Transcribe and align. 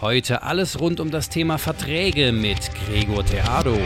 Heute 0.00 0.42
alles 0.42 0.80
rund 0.80 0.98
um 0.98 1.10
das 1.10 1.28
Thema 1.28 1.58
Verträge 1.58 2.32
mit 2.32 2.70
Gregor 2.86 3.22
Theado. 3.22 3.76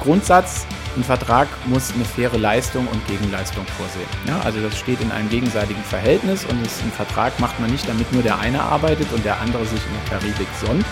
Grundsatz, 0.00 0.66
ein 0.96 1.04
Vertrag 1.04 1.46
muss 1.66 1.94
eine 1.94 2.04
faire 2.04 2.36
Leistung 2.36 2.88
und 2.88 3.06
Gegenleistung 3.06 3.64
vorsehen. 3.78 4.08
Ja, 4.26 4.40
also 4.40 4.60
das 4.60 4.76
steht 4.76 5.00
in 5.00 5.12
einem 5.12 5.30
gegenseitigen 5.30 5.84
Verhältnis 5.84 6.44
und 6.46 6.60
ein 6.60 6.90
Vertrag 6.90 7.38
macht 7.38 7.60
man 7.60 7.70
nicht, 7.70 7.88
damit 7.88 8.12
nur 8.12 8.24
der 8.24 8.40
eine 8.40 8.60
arbeitet 8.60 9.06
und 9.12 9.24
der 9.24 9.40
andere 9.40 9.64
sich 9.66 9.80
in 9.86 9.92
der 9.92 10.18
Karibik 10.18 10.48
sonnt, 10.66 10.84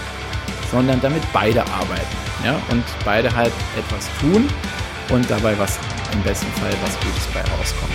sondern 0.70 1.00
damit 1.00 1.22
beide 1.32 1.62
arbeiten. 1.62 2.16
Ja, 2.44 2.60
und 2.70 2.84
beide 3.04 3.34
halt 3.34 3.52
etwas 3.76 4.08
tun 4.20 4.48
und 5.10 5.28
dabei 5.30 5.58
was 5.58 5.78
im 6.12 6.22
besten 6.22 6.50
Fall 6.52 6.72
was 6.82 6.98
Gutes 7.00 7.26
bei 7.34 7.40
rauskommt. 7.40 7.92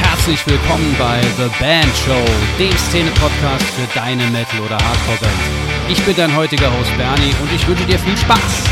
Herzlich 0.00 0.46
willkommen 0.46 0.94
bei 0.98 1.20
The 1.36 1.50
Band 1.58 1.90
Show, 2.06 2.24
dem 2.58 2.76
Szene-Podcast 2.76 3.64
für 3.64 3.98
deine 3.98 4.24
Metal- 4.28 4.60
oder 4.60 4.76
Hardcore-Band. 4.76 5.32
Ich 5.88 6.00
bin 6.04 6.14
dein 6.14 6.34
heutiger 6.36 6.70
Host 6.78 6.96
Bernie 6.96 7.34
und 7.42 7.52
ich 7.52 7.66
wünsche 7.66 7.84
dir 7.86 7.98
viel 7.98 8.16
Spaß. 8.16 8.64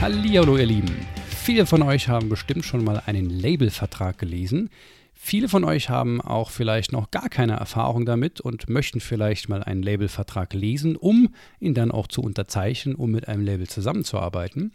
Hallihallo 0.00 0.56
ihr 0.56 0.66
Lieben. 0.66 1.17
Viele 1.48 1.64
von 1.64 1.82
euch 1.82 2.08
haben 2.08 2.28
bestimmt 2.28 2.66
schon 2.66 2.84
mal 2.84 3.02
einen 3.06 3.30
Labelvertrag 3.30 4.18
gelesen. 4.18 4.68
Viele 5.14 5.48
von 5.48 5.64
euch 5.64 5.88
haben 5.88 6.20
auch 6.20 6.50
vielleicht 6.50 6.92
noch 6.92 7.10
gar 7.10 7.30
keine 7.30 7.54
Erfahrung 7.54 8.04
damit 8.04 8.38
und 8.42 8.68
möchten 8.68 9.00
vielleicht 9.00 9.48
mal 9.48 9.62
einen 9.62 9.82
Labelvertrag 9.82 10.52
lesen, 10.52 10.94
um 10.94 11.30
ihn 11.58 11.72
dann 11.72 11.90
auch 11.90 12.06
zu 12.06 12.20
unterzeichnen, 12.20 12.94
um 12.94 13.12
mit 13.12 13.28
einem 13.28 13.46
Label 13.46 13.66
zusammenzuarbeiten. 13.66 14.74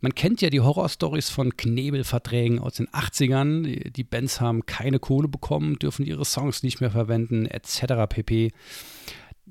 Man 0.00 0.14
kennt 0.14 0.40
ja 0.42 0.50
die 0.50 0.60
Horrorstories 0.60 1.28
von 1.28 1.56
Knebelverträgen 1.56 2.60
aus 2.60 2.74
den 2.74 2.86
80ern. 2.90 3.90
Die 3.90 4.04
Bands 4.04 4.40
haben 4.40 4.66
keine 4.66 5.00
Kohle 5.00 5.26
bekommen, 5.26 5.76
dürfen 5.80 6.06
ihre 6.06 6.24
Songs 6.24 6.62
nicht 6.62 6.80
mehr 6.80 6.92
verwenden, 6.92 7.46
etc. 7.46 8.06
pp. 8.08 8.52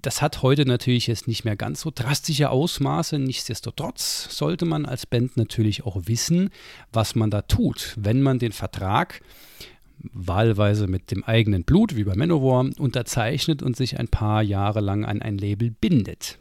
Das 0.01 0.21
hat 0.21 0.43
heute 0.43 0.65
natürlich 0.65 1.07
jetzt 1.07 1.27
nicht 1.27 1.43
mehr 1.43 1.55
ganz 1.55 1.81
so 1.81 1.91
drastische 1.93 2.49
Ausmaße. 2.49 3.19
Nichtsdestotrotz 3.19 4.27
sollte 4.29 4.65
man 4.65 4.85
als 4.85 5.05
Band 5.05 5.35
natürlich 5.35 5.85
auch 5.85 5.97
wissen, 6.05 6.51
was 6.93 7.15
man 7.15 7.29
da 7.29 7.41
tut, 7.41 7.95
wenn 7.99 8.21
man 8.21 8.39
den 8.39 8.53
Vertrag 8.53 9.21
wahlweise 10.13 10.87
mit 10.87 11.11
dem 11.11 11.25
eigenen 11.25 11.63
Blut, 11.63 11.97
wie 11.97 12.05
bei 12.05 12.15
Manowar, 12.15 12.69
unterzeichnet 12.77 13.61
und 13.61 13.75
sich 13.75 13.99
ein 13.99 14.07
paar 14.07 14.41
Jahre 14.41 14.79
lang 14.79 15.03
an 15.03 15.21
ein 15.21 15.37
Label 15.37 15.71
bindet. 15.71 16.39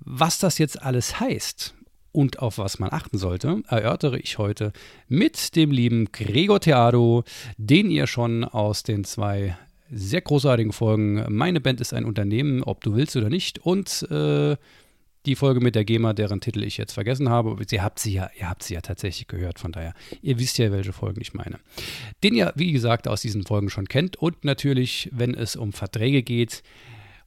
Was 0.00 0.38
das 0.38 0.58
jetzt 0.58 0.82
alles 0.82 1.20
heißt 1.20 1.74
und 2.10 2.40
auf 2.40 2.58
was 2.58 2.80
man 2.80 2.92
achten 2.92 3.18
sollte, 3.18 3.62
erörtere 3.68 4.18
ich 4.18 4.38
heute 4.38 4.72
mit 5.06 5.54
dem 5.54 5.70
lieben 5.70 6.10
Gregor 6.10 6.60
Theado, 6.60 7.22
den 7.56 7.90
ihr 7.90 8.08
schon 8.08 8.42
aus 8.44 8.82
den 8.82 9.04
zwei 9.04 9.56
sehr 9.90 10.20
großartigen 10.20 10.72
Folgen 10.72 11.24
Meine 11.28 11.60
Band 11.60 11.80
ist 11.80 11.94
ein 11.94 12.04
Unternehmen, 12.04 12.62
ob 12.62 12.82
du 12.82 12.94
willst 12.94 13.16
oder 13.16 13.30
nicht, 13.30 13.58
und 13.58 14.06
äh, 14.10 14.56
die 15.26 15.36
Folge 15.36 15.60
mit 15.60 15.74
der 15.74 15.84
GEMA, 15.84 16.12
deren 16.12 16.40
Titel 16.40 16.62
ich 16.62 16.76
jetzt 16.76 16.92
vergessen 16.92 17.28
habe. 17.28 17.56
Sie 17.66 17.80
habt 17.80 17.98
sie 17.98 18.12
ja, 18.12 18.30
ihr 18.38 18.48
habt 18.48 18.62
sie 18.62 18.74
ja 18.74 18.80
tatsächlich 18.80 19.26
gehört, 19.26 19.58
von 19.58 19.72
daher, 19.72 19.94
ihr 20.22 20.38
wisst 20.38 20.58
ja, 20.58 20.70
welche 20.70 20.92
Folgen 20.92 21.20
ich 21.20 21.34
meine. 21.34 21.58
Den 22.22 22.34
ihr, 22.34 22.52
wie 22.56 22.72
gesagt, 22.72 23.08
aus 23.08 23.22
diesen 23.22 23.44
Folgen 23.44 23.70
schon 23.70 23.88
kennt. 23.88 24.16
Und 24.16 24.44
natürlich, 24.44 25.08
wenn 25.12 25.34
es 25.34 25.56
um 25.56 25.72
Verträge 25.72 26.22
geht, 26.22 26.62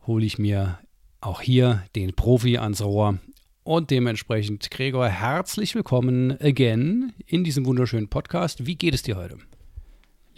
hole 0.05 0.25
ich 0.25 0.38
mir 0.38 0.79
auch 1.22 1.41
hier 1.41 1.84
den 1.95 2.13
Profi 2.13 2.57
ans 2.57 2.81
Rohr. 2.81 3.18
Und 3.63 3.89
dementsprechend, 3.91 4.69
Gregor, 4.72 5.09
herzlich 5.09 5.75
willkommen 5.75 6.39
again 6.39 7.13
in 7.25 7.44
diesem 7.44 7.66
wunderschönen 7.66 8.07
Podcast. 8.07 8.66
Wie 8.66 8.75
geht 8.75 8.94
es 8.94 9.01
dir 9.01 9.18
heute? 9.18 9.38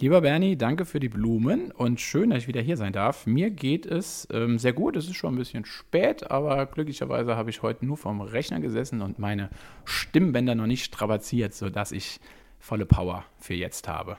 Lieber 0.02 0.22
Bernie, 0.22 0.56
danke 0.56 0.86
für 0.86 1.02
die 1.02 1.10
Blumen 1.10 1.72
und 1.72 2.00
schön, 2.00 2.30
dass 2.30 2.44
ich 2.44 2.48
wieder 2.48 2.62
hier 2.62 2.78
sein 2.78 2.94
darf. 2.94 3.28
Mir 3.28 3.50
geht 3.50 3.86
es 3.86 4.26
ähm, 4.32 4.58
sehr 4.58 4.72
gut. 4.72 4.96
Es 4.96 5.10
ist 5.10 5.18
schon 5.18 5.34
ein 5.34 5.38
bisschen 5.38 5.66
spät, 5.66 6.32
aber 6.32 6.68
glücklicherweise 6.68 7.36
habe 7.36 7.50
ich 7.50 7.62
heute 7.64 7.86
nur 7.86 7.98
vorm 7.98 8.22
Rechner 8.22 8.62
gesessen 8.62 9.02
und 9.02 9.20
meine 9.20 9.50
Stimmbänder 9.84 10.56
noch 10.56 10.68
nicht 10.68 10.86
strapaziert, 10.86 11.54
sodass 11.54 11.92
ich 11.92 12.22
volle 12.60 12.86
Power 12.86 13.26
für 13.40 13.56
jetzt 13.56 13.90
habe. 13.90 14.16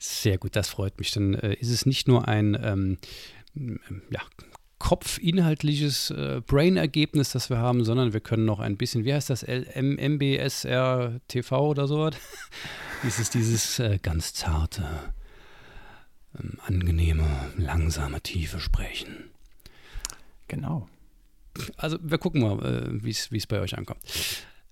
Sehr 0.00 0.36
gut, 0.36 0.56
das 0.56 0.68
freut 0.68 0.98
mich. 0.98 1.12
Dann 1.12 1.34
äh, 1.34 1.54
ist 1.54 1.70
es 1.70 1.86
nicht 1.86 2.08
nur 2.08 2.26
ein 2.26 2.58
ähm, 2.60 3.78
ja, 4.10 4.22
kopfinhaltliches 4.80 6.10
äh, 6.10 6.42
Brain-Ergebnis, 6.44 7.30
das 7.30 7.50
wir 7.50 7.58
haben, 7.58 7.84
sondern 7.84 8.12
wir 8.12 8.20
können 8.20 8.46
noch 8.46 8.58
ein 8.58 8.76
bisschen, 8.76 9.04
wie 9.04 9.14
heißt 9.14 9.30
das, 9.30 9.44
MBSR 9.46 11.20
TV 11.28 11.68
oder 11.68 11.86
so? 13.02 13.06
dieses, 13.06 13.30
dieses 13.30 13.78
äh, 13.78 13.98
ganz 14.00 14.34
zarte, 14.34 14.84
ähm, 16.38 16.58
angenehme, 16.66 17.26
langsame, 17.56 18.20
tiefe 18.20 18.60
Sprechen. 18.60 19.30
Genau. 20.48 20.88
Also 21.76 21.98
wir 22.02 22.18
gucken 22.18 22.40
mal, 22.40 22.64
äh, 22.64 23.04
wie 23.04 23.10
es 23.10 23.46
bei 23.46 23.60
euch 23.60 23.76
ankommt. 23.76 24.00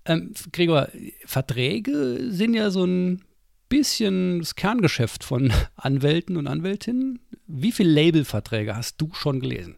Ähm, 0.05 0.33
Gregor, 0.53 0.87
Verträge 1.25 2.31
sind 2.31 2.53
ja 2.53 2.69
so 2.69 2.85
ein 2.85 3.23
bisschen 3.69 4.39
das 4.39 4.55
Kerngeschäft 4.55 5.23
von 5.23 5.51
Anwälten 5.75 6.37
und 6.37 6.47
Anwältinnen. 6.47 7.19
Wie 7.45 7.71
viele 7.71 7.91
Labelverträge 7.91 8.75
hast 8.75 9.01
du 9.01 9.13
schon 9.13 9.39
gelesen? 9.39 9.75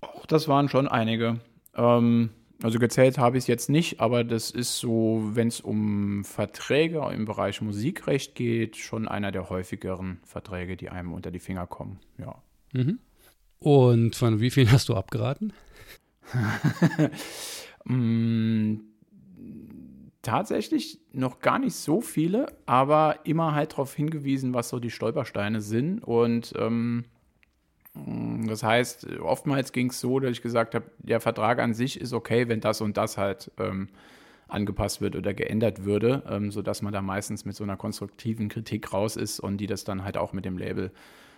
Auch 0.00 0.26
das 0.26 0.46
waren 0.46 0.68
schon 0.68 0.86
einige. 0.86 1.40
Ähm, 1.74 2.30
also 2.62 2.78
gezählt 2.78 3.18
habe 3.18 3.38
ich 3.38 3.44
es 3.44 3.48
jetzt 3.48 3.70
nicht, 3.70 4.00
aber 4.00 4.24
das 4.24 4.50
ist 4.50 4.78
so, 4.78 5.30
wenn 5.32 5.48
es 5.48 5.60
um 5.60 6.24
Verträge 6.24 7.00
im 7.12 7.24
Bereich 7.24 7.60
Musikrecht 7.60 8.34
geht, 8.34 8.76
schon 8.76 9.06
einer 9.06 9.30
der 9.30 9.48
häufigeren 9.48 10.18
Verträge, 10.24 10.76
die 10.76 10.90
einem 10.90 11.12
unter 11.12 11.30
die 11.30 11.38
Finger 11.38 11.66
kommen. 11.66 12.00
Ja. 12.18 12.42
Mhm. 12.72 12.98
Und 13.60 14.16
von 14.16 14.40
wie 14.40 14.50
vielen 14.50 14.72
hast 14.72 14.88
du 14.88 14.94
abgeraten? 14.94 15.52
mm, 17.84 18.76
tatsächlich 20.22 21.00
noch 21.12 21.38
gar 21.40 21.58
nicht 21.58 21.74
so 21.74 22.00
viele, 22.00 22.46
aber 22.66 23.20
immer 23.24 23.54
halt 23.54 23.72
darauf 23.72 23.94
hingewiesen, 23.94 24.52
was 24.52 24.68
so 24.68 24.80
die 24.80 24.90
Stolpersteine 24.90 25.60
sind. 25.60 26.02
Und 26.02 26.54
ähm, 26.56 27.04
das 28.46 28.62
heißt, 28.62 29.18
oftmals 29.20 29.72
ging 29.72 29.90
es 29.90 30.00
so, 30.00 30.20
dass 30.20 30.30
ich 30.30 30.42
gesagt 30.42 30.74
habe, 30.74 30.86
der 30.98 31.20
Vertrag 31.20 31.58
an 31.58 31.74
sich 31.74 32.00
ist 32.00 32.12
okay, 32.12 32.48
wenn 32.48 32.60
das 32.60 32.80
und 32.80 32.96
das 32.96 33.18
halt 33.18 33.50
ähm, 33.58 33.88
angepasst 34.48 35.00
wird 35.00 35.14
oder 35.14 35.34
geändert 35.34 35.84
würde, 35.84 36.22
ähm, 36.28 36.50
sodass 36.50 36.82
man 36.82 36.92
da 36.92 37.02
meistens 37.02 37.44
mit 37.44 37.54
so 37.54 37.64
einer 37.64 37.76
konstruktiven 37.76 38.48
Kritik 38.48 38.92
raus 38.92 39.16
ist 39.16 39.40
und 39.40 39.58
die 39.58 39.66
das 39.66 39.84
dann 39.84 40.04
halt 40.04 40.16
auch 40.16 40.32
mit 40.32 40.44
dem 40.44 40.58
Label, 40.58 40.90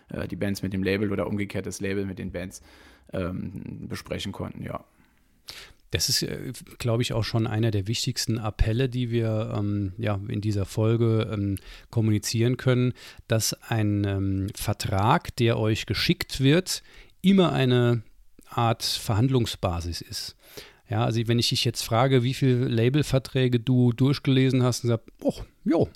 äh, 0.09 0.29
die 0.29 0.37
Bands 0.37 0.63
mit 0.63 0.73
dem 0.73 0.83
Label 0.83 1.13
oder 1.13 1.27
umgekehrt 1.27 1.67
das 1.67 1.81
Label 1.81 2.07
mit 2.07 2.19
den 2.19 2.33
Bands 2.33 2.63
ähm, 3.13 3.89
besprechen 3.89 4.33
konnten, 4.33 4.63
ja. 4.63 4.85
Das 5.91 6.09
ist, 6.09 6.23
äh, 6.23 6.53
glaube 6.79 7.03
ich, 7.03 7.13
auch 7.13 7.25
schon 7.25 7.47
einer 7.47 7.71
der 7.71 7.87
wichtigsten 7.87 8.39
Appelle, 8.39 8.89
die 8.89 9.11
wir 9.11 9.55
ähm, 9.57 9.93
ja, 9.99 10.21
in 10.29 10.41
dieser 10.41 10.65
Folge 10.65 11.29
ähm, 11.33 11.57
kommunizieren 11.91 12.57
können, 12.57 12.93
dass 13.29 13.55
ein 13.69 14.05
ähm, 14.05 14.47
Vertrag, 14.55 15.35
der 15.37 15.59
euch 15.59 15.87
geschickt 15.87 16.41
wird, 16.41 16.83
immer 17.23 17.53
eine 17.53 18.03
Art 18.49 18.83
Verhandlungsbasis 18.83 20.01
ist. 20.01 20.37
Ja, 20.89 21.05
also 21.05 21.21
wenn 21.27 21.39
ich 21.39 21.51
dich 21.51 21.65
jetzt 21.65 21.83
frage, 21.83 22.25
wie 22.25 22.35
viele 22.35 22.67
Labelverträge 22.67 23.61
du 23.61 23.93
durchgelesen 23.93 24.65
hast 24.65 24.83
und 24.83 24.89
sagst, 24.89 25.07
oh, 25.23 25.35
jo, 25.65 25.89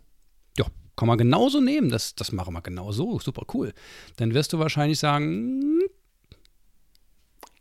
ja, 0.56 0.67
kann 0.94 1.08
man 1.08 1.19
genauso 1.19 1.61
nehmen, 1.61 1.88
das, 1.88 2.14
das 2.14 2.31
machen 2.31 2.55
wir 2.55 2.62
genauso, 2.62 3.19
super 3.19 3.44
cool, 3.55 3.73
dann 4.17 4.35
wirst 4.35 4.52
du 4.52 4.61
wahrscheinlich 4.61 5.00
sagen, 5.00 5.81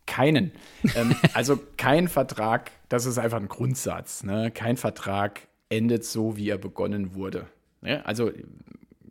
keinen. 0.06 0.52
ähm, 0.96 1.16
also 1.34 1.60
kein 1.78 2.08
Vertrag, 2.08 2.72
das 2.90 3.06
ist 3.06 3.18
einfach 3.18 3.40
ein 3.40 3.48
Grundsatz. 3.48 4.24
Ne? 4.24 4.52
Kein 4.52 4.78
Vertrag 4.78 5.42
endet 5.70 6.06
so, 6.06 6.38
wie 6.38 6.50
er 6.50 6.58
begonnen 6.58 7.16
wurde. 7.16 7.48
Ne? 7.82 8.06
Also 8.06 8.32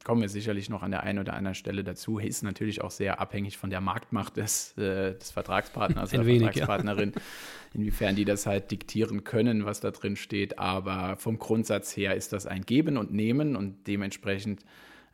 kommen 0.05 0.21
wir 0.21 0.29
sicherlich 0.29 0.69
noch 0.69 0.83
an 0.83 0.91
der 0.91 1.03
einen 1.03 1.19
oder 1.19 1.35
anderen 1.35 1.55
Stelle 1.55 1.85
dazu. 1.85 2.19
Ist 2.19 2.43
natürlich 2.43 2.83
auch 2.83 2.91
sehr 2.91 3.21
abhängig 3.21 3.57
von 3.59 3.71
der 3.71 3.81
Marktmacht 3.81 4.37
des, 4.37 4.77
äh, 4.77 5.15
des 5.15 5.31
Vertragspartners 5.31 6.13
oder 6.13 6.27
wenig, 6.27 6.43
Vertragspartnerin, 6.43 7.13
ja. 7.15 7.23
inwiefern 7.75 8.17
die 8.17 8.25
das 8.25 8.47
halt 8.47 8.71
diktieren 8.71 9.25
können, 9.25 9.65
was 9.65 9.81
da 9.81 9.91
drin 9.91 10.17
steht. 10.17 10.59
Aber 10.59 11.17
vom 11.17 11.39
Grundsatz 11.39 11.97
her 11.97 12.15
ist 12.15 12.33
das 12.33 12.47
ein 12.47 12.63
Geben 12.63 12.97
und 12.97 13.13
Nehmen 13.13 13.57
und 13.57 13.87
dementsprechend 13.87 14.65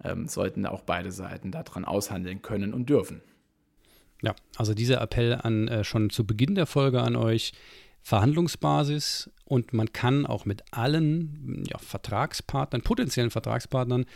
ähm, 0.05 0.27
sollten 0.27 0.67
auch 0.67 0.83
beide 0.83 1.11
Seiten 1.11 1.51
daran 1.51 1.85
aushandeln 1.85 2.43
können 2.43 2.73
und 2.73 2.89
dürfen. 2.89 3.21
Ja, 4.23 4.35
also 4.57 4.75
dieser 4.75 5.01
Appell 5.01 5.35
an 5.35 5.69
äh, 5.69 5.85
schon 5.85 6.11
zu 6.11 6.27
Beginn 6.27 6.55
der 6.55 6.67
Folge 6.67 7.03
an 7.03 7.17
euch. 7.17 7.53
Verhandlungsbasis 8.01 9.31
und 9.45 9.75
man 9.75 9.93
kann 9.93 10.25
auch 10.25 10.47
mit 10.47 10.63
allen 10.71 11.65
ja, 11.69 11.77
Vertragspartnern, 11.77 12.81
potenziellen 12.81 13.31
Vertragspartnern 13.31 14.07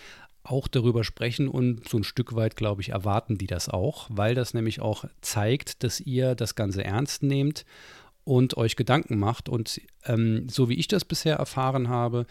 auch 0.44 0.66
darüber 0.66 1.04
sprechen 1.04 1.48
und 1.48 1.88
so 1.88 1.98
ein 1.98 2.04
Stück 2.04 2.34
weit, 2.34 2.56
glaube 2.56 2.80
ich, 2.80 2.90
erwarten 2.90 3.38
die 3.38 3.46
das 3.46 3.68
auch, 3.68 4.06
weil 4.10 4.34
das 4.34 4.54
nämlich 4.54 4.80
auch 4.80 5.04
zeigt, 5.20 5.84
dass 5.84 6.00
ihr 6.00 6.34
das 6.34 6.54
Ganze 6.54 6.84
ernst 6.84 7.22
nehmt 7.22 7.64
und 8.24 8.56
euch 8.56 8.76
Gedanken 8.76 9.18
macht. 9.18 9.48
Und 9.48 9.80
ähm, 10.04 10.48
so 10.48 10.68
wie 10.68 10.78
ich 10.78 10.88
das 10.88 11.04
bisher 11.04 11.36
erfahren 11.36 11.88
habe, 11.88 12.26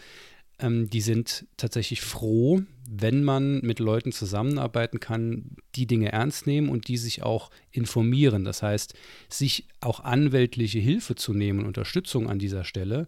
ähm, 0.58 0.90
die 0.90 1.00
sind 1.00 1.46
tatsächlich 1.56 2.02
froh, 2.02 2.62
wenn 2.88 3.24
man 3.24 3.60
mit 3.60 3.78
Leuten 3.78 4.12
zusammenarbeiten 4.12 5.00
kann, 5.00 5.56
die 5.74 5.86
Dinge 5.86 6.12
ernst 6.12 6.46
nehmen 6.46 6.68
und 6.68 6.88
die 6.88 6.96
sich 6.96 7.22
auch 7.22 7.50
informieren. 7.70 8.44
Das 8.44 8.62
heißt, 8.62 8.94
sich 9.28 9.66
auch 9.80 10.00
anwältliche 10.00 10.78
Hilfe 10.78 11.14
zu 11.14 11.32
nehmen, 11.32 11.64
Unterstützung 11.64 12.28
an 12.28 12.38
dieser 12.38 12.64
Stelle, 12.64 13.06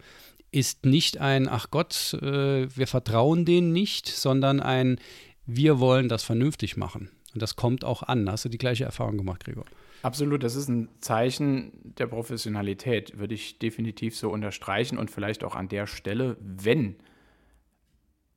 ist 0.52 0.86
nicht 0.86 1.18
ein, 1.18 1.48
ach 1.48 1.70
Gott, 1.70 2.14
äh, 2.22 2.68
wir 2.76 2.86
vertrauen 2.86 3.44
denen 3.44 3.72
nicht, 3.72 4.06
sondern 4.08 4.60
ein, 4.60 5.00
wir 5.46 5.80
wollen 5.80 6.08
das 6.08 6.22
vernünftig 6.22 6.76
machen. 6.76 7.10
Und 7.34 7.42
das 7.42 7.56
kommt 7.56 7.84
auch 7.84 8.04
an. 8.04 8.30
Hast 8.30 8.44
du 8.44 8.48
die 8.48 8.58
gleiche 8.58 8.84
Erfahrung 8.84 9.18
gemacht, 9.18 9.44
Gregor? 9.44 9.64
Absolut, 10.02 10.42
das 10.42 10.54
ist 10.54 10.68
ein 10.68 10.88
Zeichen 11.00 11.72
der 11.98 12.06
Professionalität, 12.06 13.18
würde 13.18 13.34
ich 13.34 13.58
definitiv 13.58 14.16
so 14.16 14.30
unterstreichen 14.30 14.98
und 14.98 15.10
vielleicht 15.10 15.42
auch 15.42 15.56
an 15.56 15.68
der 15.68 15.86
Stelle, 15.86 16.36
wenn 16.40 16.96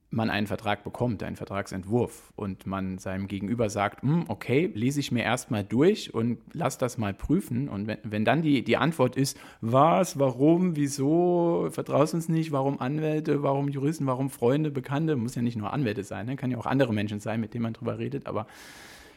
man 0.10 0.30
einen 0.30 0.48
Vertrag 0.48 0.84
bekommt, 0.84 1.22
einen 1.22 1.36
Vertragsentwurf 1.36 2.32
und 2.36 2.66
man 2.66 2.98
seinem 2.98 3.28
Gegenüber 3.28 3.70
sagt, 3.70 4.04
hm, 4.04 4.26
okay, 4.30 4.72
lese 4.74 5.02
ich 5.02 5.12
mir 5.12 5.24
erstmal 5.24 5.64
durch 5.66 6.14
und 6.14 6.40
lass 6.54 6.78
das 6.78 6.98
mal 6.98 7.14
prüfen. 7.14 7.68
Und 7.68 7.88
wenn, 7.88 7.98
wenn 8.04 8.24
dann 8.24 8.42
die, 8.42 8.64
die 8.64 8.78
Antwort 8.78 9.18
ist, 9.18 9.38
was, 9.60 10.18
warum, 10.18 10.78
wieso, 10.78 11.68
vertraust 11.72 12.14
uns 12.14 12.30
nicht, 12.30 12.52
warum 12.52 12.80
Anwälte, 12.80 13.44
warum 13.44 13.68
Juristen, 13.68 14.06
warum 14.06 14.30
Freunde, 14.30 14.72
Bekannte, 14.72 15.18
muss 15.18 15.36
ja 15.36 15.42
nicht 15.42 15.58
nur 15.58 15.74
Anwälte 15.74 16.04
sein, 16.04 16.26
ne? 16.26 16.38
kann 16.38 16.52
ja 16.52 16.58
auch 16.58 16.66
andere 16.66 16.94
Menschen 16.94 17.20
sein, 17.20 17.42
mit 17.42 17.54
denen 17.54 17.64
man 17.64 17.74
drüber 17.74 18.00
redet, 18.00 18.28
aber 18.28 18.48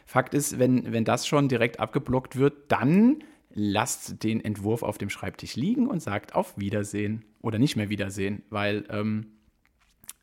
Fakt 0.07 0.35
ist, 0.35 0.59
wenn, 0.59 0.93
wenn 0.93 1.05
das 1.05 1.25
schon 1.25 1.49
direkt 1.49 1.79
abgeblockt 1.79 2.35
wird, 2.35 2.73
dann 2.73 3.23
lasst 3.55 4.25
den 4.25 4.45
Entwurf 4.45 4.83
auf 4.83 4.99
dem 4.99 5.09
Schreibtisch 5.09 5.55
liegen 5.55 5.87
und 5.87 6.03
sagt 6.03 6.35
auf 6.35 6.59
Wiedersehen 6.59 7.25
oder 7.41 7.61
nicht 7.61 7.77
mehr 7.77 7.91
Wiedersehen, 7.91 8.43
weil 8.51 8.85
ähm, 8.91 9.27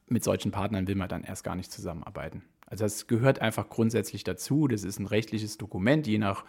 mit 0.07 0.23
solchen 0.23 0.51
Partnern 0.51 0.87
will 0.87 0.95
man 0.95 1.09
dann 1.09 1.23
erst 1.23 1.43
gar 1.43 1.55
nicht 1.55 1.71
zusammenarbeiten. 1.71 2.43
Also 2.65 2.85
das 2.85 3.07
gehört 3.07 3.39
einfach 3.41 3.69
grundsätzlich 3.69 4.23
dazu. 4.23 4.67
Das 4.67 4.83
ist 4.83 4.99
ein 4.99 5.05
rechtliches 5.05 5.57
Dokument, 5.57 6.07
je 6.07 6.17
nach 6.17 6.45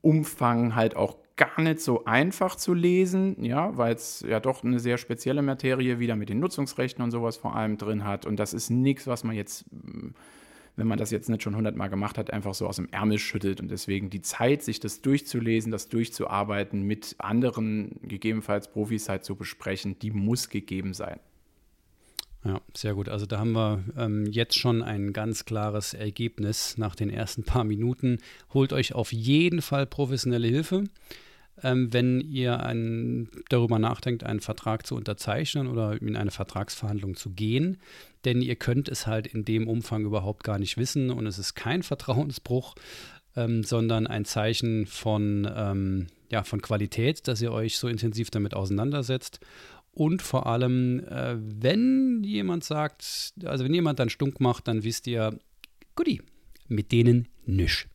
Umfang 0.00 0.74
halt 0.74 0.96
auch 0.96 1.16
gar 1.36 1.60
nicht 1.60 1.80
so 1.80 2.04
einfach 2.04 2.54
zu 2.54 2.74
lesen, 2.74 3.42
ja, 3.42 3.76
weil 3.76 3.94
es 3.94 4.24
ja 4.28 4.38
doch 4.38 4.62
eine 4.62 4.78
sehr 4.78 4.98
spezielle 4.98 5.42
Materie 5.42 5.98
wieder 5.98 6.14
mit 6.14 6.28
den 6.28 6.38
Nutzungsrechten 6.38 7.02
und 7.02 7.10
sowas 7.10 7.36
vor 7.36 7.56
allem 7.56 7.78
drin 7.78 8.04
hat. 8.04 8.26
Und 8.26 8.36
das 8.36 8.54
ist 8.54 8.70
nichts, 8.70 9.06
was 9.06 9.24
man 9.24 9.34
jetzt, 9.34 9.64
wenn 10.76 10.86
man 10.86 10.98
das 10.98 11.10
jetzt 11.10 11.28
nicht 11.28 11.42
schon 11.42 11.56
hundertmal 11.56 11.90
gemacht 11.90 12.18
hat, 12.18 12.32
einfach 12.32 12.54
so 12.54 12.68
aus 12.68 12.76
dem 12.76 12.88
Ärmel 12.90 13.18
schüttelt. 13.18 13.60
Und 13.60 13.70
deswegen 13.70 14.10
die 14.10 14.22
Zeit, 14.22 14.62
sich 14.62 14.78
das 14.78 15.00
durchzulesen, 15.00 15.72
das 15.72 15.88
durchzuarbeiten, 15.88 16.82
mit 16.82 17.16
anderen 17.18 17.98
gegebenenfalls 18.02 18.68
Profis 18.68 19.08
halt 19.08 19.24
zu 19.24 19.34
besprechen, 19.34 19.98
die 19.98 20.12
muss 20.12 20.50
gegeben 20.50 20.94
sein. 20.94 21.18
Ja, 22.44 22.60
sehr 22.74 22.94
gut. 22.94 23.08
Also 23.08 23.24
da 23.24 23.38
haben 23.38 23.52
wir 23.52 23.82
ähm, 23.96 24.26
jetzt 24.26 24.58
schon 24.58 24.82
ein 24.82 25.14
ganz 25.14 25.46
klares 25.46 25.94
Ergebnis 25.94 26.76
nach 26.76 26.94
den 26.94 27.08
ersten 27.08 27.42
paar 27.42 27.64
Minuten. 27.64 28.18
Holt 28.52 28.74
euch 28.74 28.94
auf 28.94 29.12
jeden 29.12 29.62
Fall 29.62 29.86
professionelle 29.86 30.48
Hilfe, 30.48 30.84
ähm, 31.62 31.90
wenn 31.94 32.20
ihr 32.20 32.60
ein, 32.60 33.30
darüber 33.48 33.78
nachdenkt, 33.78 34.24
einen 34.24 34.40
Vertrag 34.40 34.86
zu 34.86 34.94
unterzeichnen 34.94 35.68
oder 35.68 36.00
in 36.02 36.16
eine 36.16 36.30
Vertragsverhandlung 36.30 37.16
zu 37.16 37.30
gehen. 37.30 37.78
Denn 38.26 38.42
ihr 38.42 38.56
könnt 38.56 38.90
es 38.90 39.06
halt 39.06 39.26
in 39.26 39.46
dem 39.46 39.66
Umfang 39.66 40.04
überhaupt 40.04 40.44
gar 40.44 40.58
nicht 40.58 40.76
wissen 40.76 41.10
und 41.10 41.26
es 41.26 41.38
ist 41.38 41.54
kein 41.54 41.82
Vertrauensbruch, 41.84 42.74
ähm, 43.36 43.64
sondern 43.64 44.06
ein 44.06 44.26
Zeichen 44.26 44.84
von, 44.84 45.50
ähm, 45.56 46.08
ja, 46.30 46.44
von 46.44 46.60
Qualität, 46.60 47.26
dass 47.26 47.40
ihr 47.40 47.52
euch 47.52 47.78
so 47.78 47.88
intensiv 47.88 48.30
damit 48.30 48.52
auseinandersetzt. 48.52 49.40
Und 49.94 50.22
vor 50.22 50.46
allem, 50.46 51.00
äh, 51.00 51.36
wenn 51.38 52.22
jemand 52.24 52.64
sagt, 52.64 53.32
also 53.44 53.64
wenn 53.64 53.74
jemand 53.74 54.00
dann 54.00 54.10
stunk 54.10 54.40
macht, 54.40 54.66
dann 54.66 54.82
wisst 54.82 55.06
ihr, 55.06 55.38
guti, 55.94 56.20
mit 56.68 56.90
denen 56.90 57.28
nisch. 57.46 57.86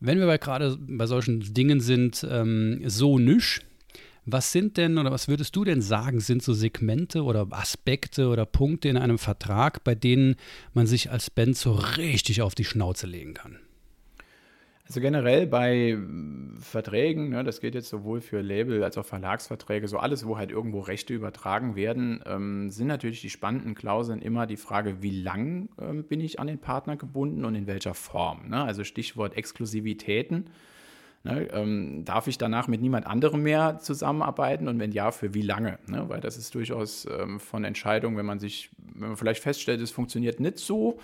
Wenn 0.00 0.18
wir 0.18 0.38
gerade 0.38 0.76
bei 0.80 1.06
solchen 1.06 1.40
Dingen 1.54 1.80
sind, 1.80 2.26
ähm, 2.28 2.82
so 2.86 3.18
nisch, 3.18 3.60
was 4.24 4.50
sind 4.50 4.76
denn 4.76 4.98
oder 4.98 5.12
was 5.12 5.28
würdest 5.28 5.54
du 5.54 5.62
denn 5.62 5.80
sagen, 5.80 6.18
sind 6.18 6.42
so 6.42 6.52
Segmente 6.52 7.22
oder 7.22 7.46
Aspekte 7.50 8.26
oder 8.26 8.44
Punkte 8.44 8.88
in 8.88 8.96
einem 8.96 9.18
Vertrag, 9.18 9.84
bei 9.84 9.94
denen 9.94 10.34
man 10.74 10.88
sich 10.88 11.12
als 11.12 11.30
Band 11.30 11.56
so 11.56 11.72
richtig 11.72 12.42
auf 12.42 12.56
die 12.56 12.64
Schnauze 12.64 13.06
legen 13.06 13.34
kann? 13.34 13.60
Also 14.86 15.00
generell 15.00 15.48
bei 15.48 15.98
Verträgen, 16.60 17.30
ne, 17.30 17.42
das 17.42 17.60
geht 17.60 17.74
jetzt 17.74 17.88
sowohl 17.88 18.20
für 18.20 18.40
Label 18.40 18.84
als 18.84 18.96
auch 18.96 19.04
Verlagsverträge, 19.04 19.88
so 19.88 19.98
alles, 19.98 20.26
wo 20.26 20.38
halt 20.38 20.52
irgendwo 20.52 20.78
Rechte 20.78 21.12
übertragen 21.12 21.74
werden, 21.74 22.22
ähm, 22.24 22.70
sind 22.70 22.86
natürlich 22.86 23.20
die 23.20 23.30
spannenden 23.30 23.74
Klauseln 23.74 24.22
immer 24.22 24.46
die 24.46 24.56
Frage, 24.56 25.02
wie 25.02 25.22
lang 25.22 25.68
ähm, 25.80 26.04
bin 26.04 26.20
ich 26.20 26.38
an 26.38 26.46
den 26.46 26.58
Partner 26.58 26.96
gebunden 26.96 27.44
und 27.44 27.56
in 27.56 27.66
welcher 27.66 27.94
Form. 27.94 28.48
Ne? 28.48 28.62
Also 28.62 28.84
Stichwort 28.84 29.36
Exklusivitäten. 29.36 30.50
Ne, 31.24 31.48
ähm, 31.52 32.04
darf 32.04 32.28
ich 32.28 32.38
danach 32.38 32.68
mit 32.68 32.80
niemand 32.80 33.08
anderem 33.08 33.42
mehr 33.42 33.78
zusammenarbeiten 33.80 34.68
und 34.68 34.78
wenn 34.78 34.92
ja, 34.92 35.10
für 35.10 35.34
wie 35.34 35.42
lange? 35.42 35.80
Ne? 35.88 36.08
Weil 36.08 36.20
das 36.20 36.36
ist 36.36 36.54
durchaus 36.54 37.08
ähm, 37.10 37.40
von 37.40 37.64
Entscheidung, 37.64 38.16
wenn 38.16 38.26
man 38.26 38.38
sich, 38.38 38.70
wenn 38.94 39.08
man 39.08 39.16
vielleicht 39.16 39.42
feststellt, 39.42 39.80
es 39.80 39.90
funktioniert 39.90 40.38
nicht 40.38 40.58
so, 40.58 41.00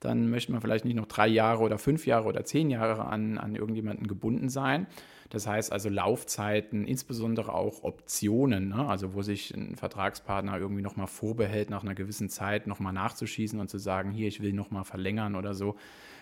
dann 0.00 0.30
möchte 0.30 0.52
man 0.52 0.60
vielleicht 0.60 0.84
nicht 0.84 0.96
noch 0.96 1.06
drei 1.06 1.26
Jahre 1.26 1.62
oder 1.62 1.78
fünf 1.78 2.06
Jahre 2.06 2.26
oder 2.28 2.44
zehn 2.44 2.70
Jahre 2.70 3.06
an, 3.06 3.38
an 3.38 3.54
irgendjemanden 3.54 4.06
gebunden 4.06 4.48
sein. 4.48 4.86
Das 5.30 5.46
heißt 5.46 5.72
also 5.72 5.88
Laufzeiten, 5.88 6.86
insbesondere 6.86 7.52
auch 7.52 7.82
Optionen, 7.82 8.68
ne? 8.68 8.88
also 8.88 9.14
wo 9.14 9.22
sich 9.22 9.52
ein 9.54 9.74
Vertragspartner 9.74 10.56
irgendwie 10.58 10.82
nochmal 10.82 11.08
vorbehält, 11.08 11.70
nach 11.70 11.82
einer 11.82 11.94
gewissen 11.94 12.28
Zeit 12.28 12.66
nochmal 12.66 12.92
nachzuschießen 12.92 13.58
und 13.58 13.68
zu 13.68 13.78
sagen, 13.78 14.12
hier, 14.12 14.28
ich 14.28 14.40
will 14.40 14.52
nochmal 14.52 14.84
verlängern 14.84 15.34
oder 15.34 15.54
so. 15.54 15.76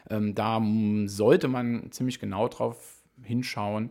Ähm, 0.08 0.34
da 0.34 0.62
sollte 1.06 1.48
man 1.48 1.90
ziemlich 1.90 2.18
genau 2.18 2.48
drauf 2.48 3.02
hinschauen. 3.22 3.90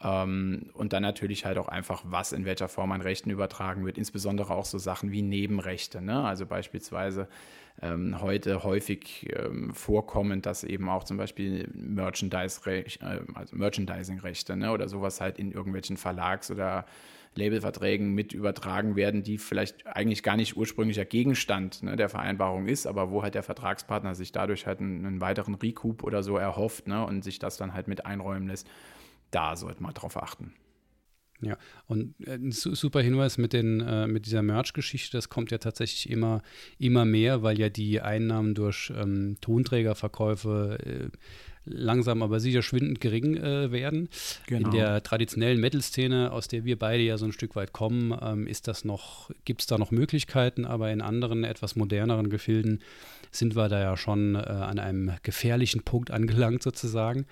Ähm, 0.00 0.70
und 0.74 0.92
dann 0.92 1.02
natürlich 1.02 1.44
halt 1.44 1.58
auch 1.58 1.68
einfach, 1.68 2.02
was 2.06 2.32
in 2.32 2.44
welcher 2.44 2.68
Form 2.68 2.92
an 2.92 3.00
Rechten 3.00 3.30
übertragen 3.30 3.84
wird, 3.86 3.98
insbesondere 3.98 4.54
auch 4.54 4.66
so 4.66 4.78
Sachen 4.78 5.10
wie 5.10 5.22
Nebenrechte. 5.22 6.02
Ne? 6.02 6.22
Also 6.22 6.46
beispielsweise 6.46 7.28
ähm, 7.82 8.20
heute 8.20 8.62
häufig 8.62 9.26
ähm, 9.36 9.74
vorkommend, 9.74 10.46
dass 10.46 10.64
eben 10.64 10.88
auch 10.88 11.04
zum 11.04 11.16
Beispiel 11.16 11.68
Merchandise 11.74 12.60
äh, 12.66 12.84
also 13.34 13.56
Merchandising-Rechte 13.56 14.56
ne, 14.56 14.72
oder 14.72 14.88
sowas 14.88 15.20
halt 15.20 15.38
in 15.38 15.52
irgendwelchen 15.52 15.96
Verlags- 15.96 16.50
oder 16.50 16.86
Labelverträgen 17.34 18.14
mit 18.14 18.32
übertragen 18.32 18.96
werden, 18.96 19.22
die 19.22 19.38
vielleicht 19.38 19.86
eigentlich 19.86 20.22
gar 20.22 20.36
nicht 20.36 20.56
ursprünglicher 20.56 21.04
Gegenstand 21.04 21.82
ne, 21.82 21.96
der 21.96 22.08
Vereinbarung 22.08 22.66
ist, 22.66 22.86
aber 22.86 23.10
wo 23.10 23.22
halt 23.22 23.34
der 23.34 23.42
Vertragspartner 23.42 24.14
sich 24.14 24.32
dadurch 24.32 24.66
halt 24.66 24.80
einen, 24.80 25.04
einen 25.04 25.20
weiteren 25.20 25.54
Recoup 25.54 26.02
oder 26.02 26.22
so 26.22 26.36
erhofft 26.36 26.88
ne, 26.88 27.04
und 27.04 27.22
sich 27.22 27.38
das 27.38 27.58
dann 27.58 27.74
halt 27.74 27.88
mit 27.88 28.06
einräumen 28.06 28.48
lässt. 28.48 28.68
Da 29.30 29.56
sollte 29.56 29.82
man 29.82 29.92
drauf 29.92 30.16
achten. 30.16 30.54
Ja, 31.42 31.58
und 31.86 32.14
äh, 32.26 32.34
ein 32.34 32.52
super 32.52 33.00
Hinweis 33.00 33.36
mit, 33.36 33.52
den, 33.52 33.80
äh, 33.80 34.06
mit 34.06 34.26
dieser 34.26 34.42
Merch-Geschichte, 34.42 35.16
das 35.16 35.28
kommt 35.28 35.50
ja 35.50 35.58
tatsächlich 35.58 36.08
immer, 36.08 36.42
immer 36.78 37.04
mehr, 37.04 37.42
weil 37.42 37.58
ja 37.58 37.68
die 37.68 38.00
Einnahmen 38.00 38.54
durch 38.54 38.90
ähm, 38.96 39.36
Tonträgerverkäufe 39.40 40.78
äh, 40.82 41.16
langsam 41.66 42.22
aber 42.22 42.40
sicher 42.40 42.62
schwindend 42.62 43.00
gering 43.00 43.36
äh, 43.36 43.70
werden. 43.72 44.08
Genau. 44.46 44.68
In 44.68 44.74
der 44.74 45.02
traditionellen 45.02 45.60
Metal-Szene, 45.60 46.32
aus 46.32 46.48
der 46.48 46.64
wir 46.64 46.78
beide 46.78 47.02
ja 47.02 47.18
so 47.18 47.26
ein 47.26 47.32
Stück 47.32 47.56
weit 47.56 47.72
kommen, 47.72 48.16
ähm, 48.22 48.46
ist 48.46 48.68
das 48.68 48.84
noch, 48.84 49.30
gibt 49.44 49.60
es 49.60 49.66
da 49.66 49.76
noch 49.76 49.90
Möglichkeiten, 49.90 50.64
aber 50.64 50.90
in 50.90 51.02
anderen, 51.02 51.44
etwas 51.44 51.76
moderneren 51.76 52.30
Gefilden 52.30 52.80
sind 53.38 53.56
wir 53.56 53.68
da 53.68 53.80
ja 53.80 53.96
schon 53.96 54.34
äh, 54.34 54.38
an 54.38 54.78
einem 54.78 55.12
gefährlichen 55.22 55.82
Punkt 55.82 56.10
angelangt 56.10 56.62
sozusagen 56.62 57.26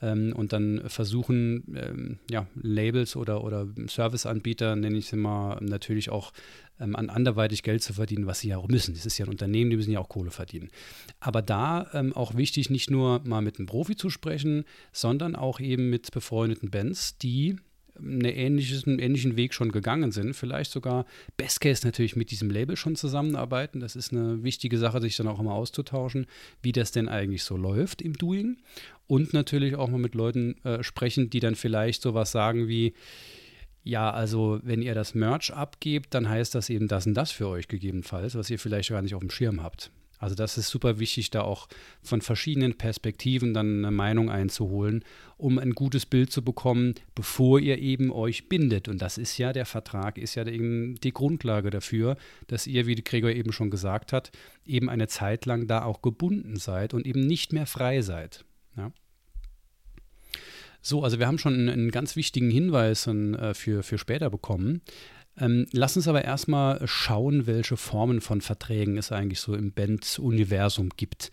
ähm, 0.00 0.32
und 0.34 0.52
dann 0.52 0.82
versuchen 0.86 1.64
ähm, 1.76 2.18
ja, 2.30 2.46
Labels 2.54 3.16
oder, 3.16 3.44
oder 3.44 3.66
Serviceanbieter, 3.86 4.76
nenne 4.76 4.98
ich 4.98 5.06
sie 5.06 5.16
mal, 5.16 5.58
natürlich 5.60 6.10
auch 6.10 6.32
ähm, 6.80 6.96
an 6.96 7.10
anderweitig 7.10 7.62
Geld 7.62 7.82
zu 7.82 7.92
verdienen, 7.92 8.26
was 8.26 8.40
sie 8.40 8.48
ja 8.48 8.58
auch 8.58 8.68
müssen. 8.68 8.94
Das 8.94 9.06
ist 9.06 9.18
ja 9.18 9.26
ein 9.26 9.30
Unternehmen, 9.30 9.70
die 9.70 9.76
müssen 9.76 9.92
ja 9.92 10.00
auch 10.00 10.08
Kohle 10.08 10.30
verdienen. 10.30 10.70
Aber 11.18 11.42
da 11.42 11.88
ähm, 11.92 12.14
auch 12.14 12.36
wichtig, 12.36 12.70
nicht 12.70 12.90
nur 12.90 13.20
mal 13.24 13.42
mit 13.42 13.58
einem 13.58 13.66
Profi 13.66 13.96
zu 13.96 14.10
sprechen, 14.10 14.64
sondern 14.92 15.36
auch 15.36 15.60
eben 15.60 15.90
mit 15.90 16.10
befreundeten 16.10 16.70
Bands, 16.70 17.18
die 17.18 17.56
eine 18.02 18.34
ähnliches, 18.34 18.86
einen 18.86 18.98
ähnlichen 18.98 19.36
Weg 19.36 19.54
schon 19.54 19.72
gegangen 19.72 20.12
sind. 20.12 20.34
Vielleicht 20.34 20.70
sogar 20.70 21.06
Best 21.36 21.60
Case 21.60 21.86
natürlich 21.86 22.16
mit 22.16 22.30
diesem 22.30 22.50
Label 22.50 22.76
schon 22.76 22.96
zusammenarbeiten. 22.96 23.80
Das 23.80 23.96
ist 23.96 24.12
eine 24.12 24.42
wichtige 24.42 24.78
Sache, 24.78 25.00
sich 25.00 25.16
dann 25.16 25.28
auch 25.28 25.40
immer 25.40 25.54
auszutauschen, 25.54 26.26
wie 26.62 26.72
das 26.72 26.92
denn 26.92 27.08
eigentlich 27.08 27.44
so 27.44 27.56
läuft 27.56 28.02
im 28.02 28.14
Doing. 28.14 28.58
Und 29.06 29.32
natürlich 29.32 29.74
auch 29.76 29.88
mal 29.88 29.98
mit 29.98 30.14
Leuten 30.14 30.56
äh, 30.64 30.82
sprechen, 30.82 31.30
die 31.30 31.40
dann 31.40 31.54
vielleicht 31.54 32.02
sowas 32.02 32.32
sagen 32.32 32.68
wie, 32.68 32.94
ja, 33.82 34.10
also 34.10 34.60
wenn 34.62 34.82
ihr 34.82 34.94
das 34.94 35.14
Merch 35.14 35.52
abgebt, 35.52 36.14
dann 36.14 36.28
heißt 36.28 36.54
das 36.54 36.68
eben 36.70 36.86
das 36.86 37.06
und 37.06 37.14
das 37.14 37.30
für 37.30 37.48
euch 37.48 37.68
gegebenenfalls, 37.68 38.34
was 38.34 38.50
ihr 38.50 38.58
vielleicht 38.58 38.90
gar 38.90 39.02
nicht 39.02 39.14
auf 39.14 39.20
dem 39.20 39.30
Schirm 39.30 39.62
habt. 39.62 39.90
Also 40.20 40.34
das 40.34 40.58
ist 40.58 40.68
super 40.68 40.98
wichtig, 40.98 41.30
da 41.30 41.40
auch 41.40 41.66
von 42.02 42.20
verschiedenen 42.20 42.76
Perspektiven 42.76 43.54
dann 43.54 43.78
eine 43.78 43.90
Meinung 43.90 44.30
einzuholen, 44.30 45.02
um 45.38 45.58
ein 45.58 45.72
gutes 45.72 46.04
Bild 46.04 46.30
zu 46.30 46.44
bekommen, 46.44 46.94
bevor 47.14 47.58
ihr 47.58 47.78
eben 47.78 48.12
euch 48.12 48.48
bindet. 48.48 48.86
Und 48.86 49.00
das 49.00 49.16
ist 49.16 49.38
ja, 49.38 49.54
der 49.54 49.64
Vertrag 49.64 50.18
ist 50.18 50.34
ja 50.34 50.46
eben 50.46 50.96
die 50.96 51.12
Grundlage 51.12 51.70
dafür, 51.70 52.16
dass 52.48 52.66
ihr, 52.66 52.86
wie 52.86 52.96
Gregor 52.96 53.30
eben 53.30 53.50
schon 53.50 53.70
gesagt 53.70 54.12
hat, 54.12 54.30
eben 54.66 54.90
eine 54.90 55.08
Zeit 55.08 55.46
lang 55.46 55.66
da 55.66 55.84
auch 55.84 56.02
gebunden 56.02 56.56
seid 56.56 56.92
und 56.92 57.06
eben 57.06 57.26
nicht 57.26 57.54
mehr 57.54 57.66
frei 57.66 58.02
seid. 58.02 58.44
Ja? 58.76 58.92
So, 60.82 61.02
also 61.02 61.18
wir 61.18 61.26
haben 61.26 61.38
schon 61.38 61.68
einen, 61.68 61.90
ganz 61.90 62.14
wichtigen 62.14 62.50
Hinweis 62.50 63.06
äh, 63.06 63.54
für, 63.54 63.82
für 63.82 63.96
später 63.96 64.28
bekommen. 64.28 64.82
Ähm, 65.38 65.66
lass 65.72 65.96
uns 65.96 66.08
aber 66.08 66.24
erstmal 66.24 66.86
schauen, 66.86 67.46
welche 67.46 67.76
Formen 67.76 68.20
von 68.20 68.40
Verträgen 68.40 68.96
es 68.96 69.12
eigentlich 69.12 69.40
so 69.40 69.54
im 69.54 69.72
Band-Universum 69.72 70.90
gibt. 70.96 71.30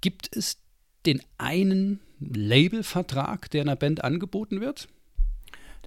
Gibt 0.00 0.34
es 0.34 0.58
den 1.06 1.22
einen 1.38 2.00
Labelvertrag, 2.20 3.50
der 3.50 3.62
einer 3.62 3.76
Band 3.76 4.02
angeboten 4.02 4.60
wird? 4.60 4.88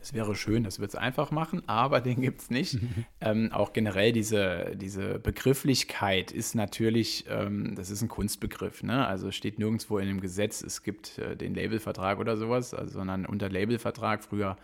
Das 0.01 0.13
wäre 0.13 0.36
schön, 0.36 0.63
das 0.63 0.79
wird 0.79 0.89
es 0.89 0.95
einfach 0.95 1.29
machen, 1.29 1.62
aber 1.67 2.01
den 2.01 2.21
gibt 2.21 2.41
es 2.41 2.50
nicht. 2.50 2.79
ähm, 3.21 3.51
auch 3.51 3.71
generell 3.71 4.12
diese, 4.12 4.75
diese 4.75 5.19
Begrifflichkeit 5.19 6.31
ist 6.31 6.55
natürlich, 6.55 7.25
ähm, 7.29 7.75
das 7.75 7.91
ist 7.91 8.01
ein 8.01 8.07
Kunstbegriff. 8.07 8.81
Ne? 8.81 9.05
Also 9.05 9.31
steht 9.31 9.60
nirgendwo 9.60 10.00
in 10.00 10.07
dem 10.07 10.19
Gesetz, 10.19 10.63
es 10.63 10.81
gibt 10.81 11.19
äh, 11.19 11.38
den 11.38 11.53
Labelvertrag 11.53 12.17
oder 12.17 12.36
sowas, 12.36 12.74
also, 12.74 12.93
sondern 12.93 13.27
unter 13.27 13.48
Labelvertrag 13.50 14.24
früher 14.24 14.57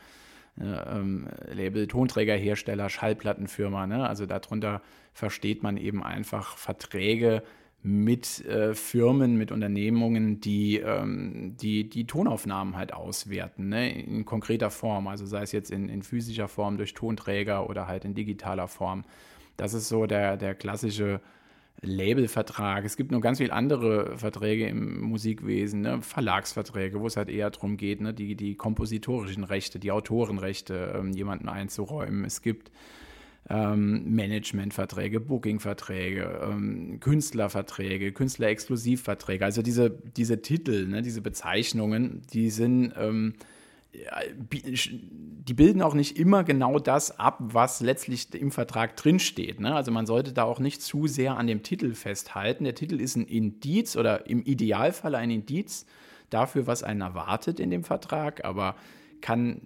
Ne, 0.57 0.85
ähm, 0.91 1.27
Label, 1.51 1.87
Tonträgerhersteller, 1.87 2.89
Schallplattenfirma. 2.89 3.85
Ne? 3.85 4.07
Also 4.07 4.25
darunter 4.25 4.81
versteht 5.13 5.61
man 5.61 5.77
eben 5.77 6.03
einfach 6.03 6.57
Verträge 6.57 7.43
mit 7.83 8.43
äh, 8.45 8.73
Firmen, 8.73 9.37
mit 9.37 9.51
Unternehmungen, 9.51 10.41
die, 10.41 10.77
ähm, 10.77 11.55
die 11.61 11.87
die 11.87 12.07
Tonaufnahmen 12.07 12.75
halt 12.75 12.91
auswerten, 12.91 13.69
ne? 13.69 13.91
in 13.91 14.25
konkreter 14.25 14.71
Form, 14.71 15.07
also 15.07 15.27
sei 15.27 15.43
es 15.43 15.51
jetzt 15.51 15.71
in, 15.71 15.89
in 15.89 16.01
physischer 16.01 16.47
Form 16.47 16.77
durch 16.77 16.95
Tonträger 16.95 17.69
oder 17.69 17.87
halt 17.87 18.03
in 18.03 18.15
digitaler 18.15 18.67
Form. 18.67 19.05
Das 19.57 19.75
ist 19.75 19.89
so 19.89 20.07
der, 20.07 20.37
der 20.37 20.55
klassische 20.55 21.21
Labelvertrag. 21.81 22.85
Es 22.85 22.97
gibt 22.97 23.11
noch 23.11 23.21
ganz 23.21 23.37
viele 23.37 23.53
andere 23.53 24.17
Verträge 24.17 24.67
im 24.67 24.99
Musikwesen, 25.01 25.81
ne? 25.81 26.01
Verlagsverträge, 26.01 26.99
wo 26.99 27.07
es 27.07 27.17
halt 27.17 27.29
eher 27.29 27.49
darum 27.51 27.77
geht, 27.77 28.01
ne? 28.01 28.13
die, 28.13 28.35
die 28.35 28.55
kompositorischen 28.55 29.43
Rechte, 29.43 29.79
die 29.79 29.91
Autorenrechte 29.91 30.95
ähm, 30.97 31.11
jemandem 31.11 31.49
einzuräumen. 31.49 32.25
Es 32.25 32.41
gibt 32.41 32.71
ähm, 33.49 34.15
Managementverträge, 34.15 35.19
Bookingverträge, 35.19 36.41
ähm, 36.43 36.99
Künstlerverträge, 36.99 38.11
Künstlerexklusivverträge. 38.11 39.45
Also 39.45 39.61
diese, 39.61 39.89
diese 39.89 40.41
Titel, 40.41 40.87
ne? 40.87 41.01
diese 41.01 41.21
Bezeichnungen, 41.21 42.23
die 42.33 42.49
sind 42.49 42.93
ähm, 42.97 43.35
die 43.93 45.53
bilden 45.53 45.81
auch 45.81 45.93
nicht 45.93 46.17
immer 46.19 46.43
genau 46.43 46.79
das 46.79 47.19
ab, 47.19 47.37
was 47.39 47.79
letztlich 47.79 48.33
im 48.33 48.51
Vertrag 48.51 48.95
drinsteht. 48.95 49.59
Ne? 49.59 49.73
Also 49.73 49.91
man 49.91 50.05
sollte 50.05 50.33
da 50.33 50.43
auch 50.43 50.59
nicht 50.59 50.81
zu 50.81 51.07
sehr 51.07 51.37
an 51.37 51.47
dem 51.47 51.63
Titel 51.63 51.93
festhalten. 51.93 52.65
Der 52.65 52.75
Titel 52.75 52.99
ist 52.99 53.15
ein 53.15 53.25
Indiz 53.25 53.95
oder 53.95 54.27
im 54.27 54.43
Idealfall 54.43 55.15
ein 55.15 55.31
Indiz 55.31 55.85
dafür, 56.29 56.67
was 56.67 56.83
einen 56.83 57.01
erwartet 57.01 57.59
in 57.59 57.69
dem 57.69 57.83
Vertrag, 57.83 58.43
aber 58.43 58.75
kann 59.21 59.61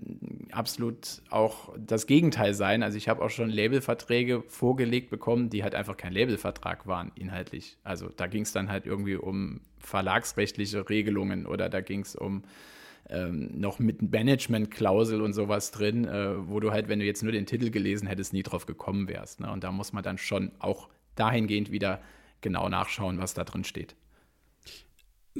absolut 0.51 1.21
auch 1.29 1.73
das 1.77 2.07
Gegenteil 2.07 2.53
sein. 2.53 2.83
Also 2.83 2.97
ich 2.97 3.09
habe 3.09 3.23
auch 3.23 3.29
schon 3.29 3.49
Labelverträge 3.49 4.43
vorgelegt 4.47 5.09
bekommen, 5.09 5.49
die 5.49 5.63
halt 5.63 5.75
einfach 5.75 5.97
kein 5.97 6.13
Labelvertrag 6.13 6.87
waren, 6.87 7.11
inhaltlich. 7.15 7.77
Also 7.83 8.09
da 8.15 8.27
ging 8.27 8.43
es 8.43 8.53
dann 8.53 8.69
halt 8.69 8.85
irgendwie 8.85 9.15
um 9.15 9.61
verlagsrechtliche 9.79 10.89
Regelungen 10.89 11.45
oder 11.45 11.69
da 11.69 11.81
ging 11.81 12.01
es 12.01 12.15
um 12.15 12.43
ähm, 13.09 13.49
noch 13.59 13.79
mit 13.79 14.01
Management-Klausel 14.01 15.21
und 15.21 15.33
sowas 15.33 15.71
drin, 15.71 16.05
äh, 16.05 16.47
wo 16.47 16.59
du 16.59 16.71
halt, 16.71 16.87
wenn 16.87 16.99
du 16.99 17.05
jetzt 17.05 17.23
nur 17.23 17.31
den 17.31 17.45
Titel 17.45 17.69
gelesen 17.69 18.07
hättest, 18.07 18.33
nie 18.33 18.43
drauf 18.43 18.65
gekommen 18.65 19.07
wärst. 19.07 19.39
Ne? 19.39 19.51
Und 19.51 19.63
da 19.63 19.71
muss 19.71 19.93
man 19.93 20.03
dann 20.03 20.17
schon 20.17 20.51
auch 20.59 20.89
dahingehend 21.15 21.71
wieder 21.71 22.01
genau 22.41 22.69
nachschauen, 22.69 23.19
was 23.19 23.33
da 23.33 23.43
drin 23.43 23.63
steht. 23.63 23.95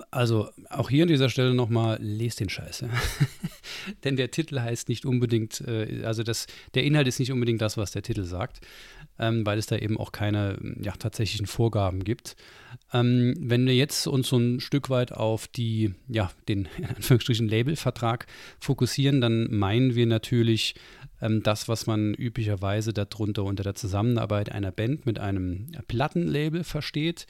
Also 0.09 0.49
auch 0.69 0.89
hier 0.89 1.03
an 1.03 1.09
dieser 1.09 1.29
Stelle 1.29 1.53
nochmal, 1.53 1.97
lest 2.01 2.39
den 2.39 2.49
Scheiß. 2.49 2.85
Denn 4.03 4.15
der 4.15 4.31
Titel 4.31 4.59
heißt 4.59 4.87
nicht 4.87 5.05
unbedingt, 5.05 5.61
äh, 5.61 6.03
also 6.05 6.23
das, 6.23 6.47
der 6.73 6.83
Inhalt 6.83 7.07
ist 7.07 7.19
nicht 7.19 7.31
unbedingt 7.31 7.61
das, 7.61 7.75
was 7.75 7.91
der 7.91 8.01
Titel 8.01 8.23
sagt 8.23 8.61
ähm, 9.21 9.45
weil 9.45 9.59
es 9.59 9.67
da 9.67 9.77
eben 9.77 9.97
auch 9.97 10.11
keine 10.11 10.57
ja, 10.81 10.93
tatsächlichen 10.93 11.45
Vorgaben 11.45 12.03
gibt. 12.03 12.35
Ähm, 12.91 13.35
wenn 13.39 13.65
wir 13.65 13.75
jetzt 13.75 14.07
uns 14.07 14.27
so 14.27 14.37
ein 14.37 14.59
Stück 14.59 14.89
weit 14.89 15.11
auf 15.11 15.47
die, 15.47 15.93
ja, 16.07 16.31
den 16.49 16.67
in 16.77 16.85
Anführungsstrichen 16.85 17.47
Labelvertrag 17.47 18.25
fokussieren, 18.59 19.21
dann 19.21 19.47
meinen 19.53 19.95
wir 19.95 20.07
natürlich 20.07 20.75
ähm, 21.21 21.43
das, 21.43 21.69
was 21.69 21.85
man 21.85 22.13
üblicherweise 22.15 22.93
darunter 22.93 23.43
unter 23.43 23.63
der 23.63 23.75
Zusammenarbeit 23.75 24.51
einer 24.51 24.71
Band 24.71 25.05
mit 25.05 25.19
einem 25.19 25.67
Plattenlabel 25.87 26.63
versteht 26.63 27.27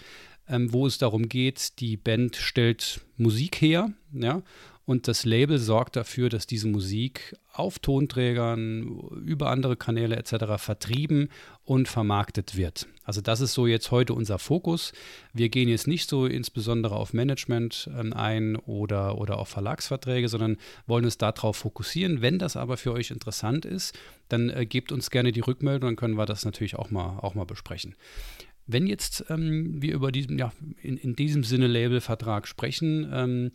ähm, 0.47 0.73
wo 0.73 0.87
es 0.87 0.97
darum 0.97 1.29
geht, 1.29 1.79
die 1.79 1.97
Band 1.97 2.35
stellt 2.35 3.01
Musik 3.17 3.61
her, 3.61 3.91
ja, 4.13 4.41
und 4.85 5.07
das 5.07 5.25
Label 5.25 5.57
sorgt 5.57 5.95
dafür, 5.95 6.27
dass 6.29 6.47
diese 6.47 6.67
Musik 6.67 7.37
auf 7.53 7.79
Tonträgern, 7.79 8.87
über 9.25 9.49
andere 9.49 9.75
Kanäle 9.75 10.15
etc. 10.15 10.57
vertrieben 10.57 11.29
und 11.63 11.87
vermarktet 11.87 12.57
wird. 12.57 12.87
Also 13.03 13.21
das 13.21 13.41
ist 13.41 13.53
so 13.53 13.67
jetzt 13.67 13.91
heute 13.91 14.13
unser 14.13 14.39
Fokus. 14.39 14.93
Wir 15.33 15.49
gehen 15.49 15.69
jetzt 15.69 15.87
nicht 15.87 16.09
so 16.09 16.25
insbesondere 16.25 16.95
auf 16.95 17.13
Management 17.13 17.89
ähm, 17.97 18.13
ein 18.13 18.55
oder, 18.55 19.17
oder 19.17 19.37
auf 19.37 19.49
Verlagsverträge, 19.49 20.27
sondern 20.27 20.57
wollen 20.87 21.05
uns 21.05 21.17
darauf 21.17 21.57
fokussieren. 21.57 22.21
Wenn 22.21 22.39
das 22.39 22.55
aber 22.55 22.77
für 22.77 22.93
euch 22.93 23.11
interessant 23.11 23.65
ist, 23.65 23.97
dann 24.29 24.49
äh, 24.49 24.65
gebt 24.65 24.91
uns 24.91 25.09
gerne 25.09 25.31
die 25.31 25.41
Rückmeldung, 25.41 25.89
dann 25.89 25.95
können 25.95 26.17
wir 26.17 26.25
das 26.25 26.45
natürlich 26.45 26.75
auch 26.75 26.89
mal, 26.89 27.19
auch 27.19 27.35
mal 27.35 27.45
besprechen. 27.45 27.95
Wenn 28.67 28.87
jetzt 28.87 29.25
ähm, 29.29 29.81
wir 29.81 29.93
über 29.93 30.11
diesen, 30.11 30.37
ja, 30.37 30.51
in, 30.81 30.97
in 30.97 31.15
diesem 31.15 31.43
Sinne 31.43 31.67
Labelvertrag 31.67 32.47
sprechen, 32.47 33.09
ähm, 33.13 33.51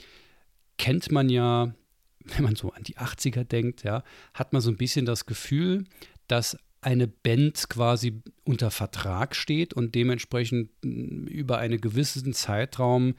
kennt 0.78 1.10
man 1.10 1.28
ja, 1.28 1.74
wenn 2.24 2.44
man 2.44 2.56
so 2.56 2.72
an 2.72 2.82
die 2.82 2.96
80er 2.96 3.44
denkt, 3.44 3.82
ja, 3.84 4.02
hat 4.34 4.52
man 4.52 4.62
so 4.62 4.70
ein 4.70 4.76
bisschen 4.76 5.06
das 5.06 5.26
Gefühl, 5.26 5.84
dass 6.28 6.58
eine 6.80 7.08
Band 7.08 7.68
quasi 7.68 8.22
unter 8.44 8.70
Vertrag 8.70 9.34
steht 9.34 9.74
und 9.74 9.94
dementsprechend 9.94 10.70
hm, 10.84 11.26
über 11.26 11.58
einen 11.58 11.80
gewissen 11.80 12.32
Zeitraum, 12.32 13.14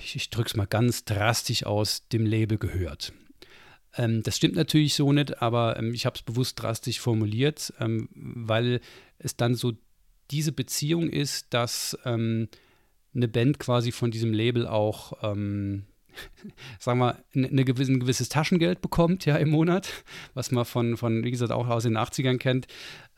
ich, 0.00 0.16
ich 0.16 0.30
drücke 0.30 0.48
es 0.48 0.56
mal 0.56 0.66
ganz 0.66 1.04
drastisch 1.04 1.64
aus, 1.66 2.08
dem 2.08 2.24
Label 2.24 2.58
gehört. 2.58 3.12
Ähm, 3.96 4.22
das 4.22 4.36
stimmt 4.36 4.56
natürlich 4.56 4.94
so 4.94 5.12
nicht, 5.12 5.42
aber 5.42 5.76
ähm, 5.78 5.94
ich 5.94 6.06
habe 6.06 6.16
es 6.16 6.22
bewusst 6.22 6.60
drastisch 6.60 7.00
formuliert, 7.00 7.72
ähm, 7.78 8.08
weil 8.14 8.80
es 9.18 9.36
dann 9.36 9.54
so 9.54 9.72
diese 10.30 10.52
Beziehung 10.52 11.08
ist, 11.08 11.52
dass 11.52 11.98
ähm, 12.04 12.48
eine 13.14 13.28
Band 13.28 13.58
quasi 13.58 13.92
von 13.92 14.10
diesem 14.10 14.32
Label 14.32 14.66
auch 14.66 15.12
ähm, 15.22 15.84
sagen 16.78 16.98
wir, 16.98 17.18
eine 17.34 17.64
gewisse, 17.64 17.92
ein 17.92 18.00
gewisses 18.00 18.28
Taschengeld 18.28 18.80
bekommt, 18.80 19.24
ja, 19.26 19.36
im 19.36 19.50
Monat, 19.50 19.88
was 20.34 20.50
man 20.50 20.64
von, 20.64 20.96
von 20.96 21.24
wie 21.24 21.30
gesagt, 21.30 21.52
auch 21.52 21.68
aus 21.68 21.84
den 21.84 21.96
80ern 21.96 22.38
kennt. 22.38 22.66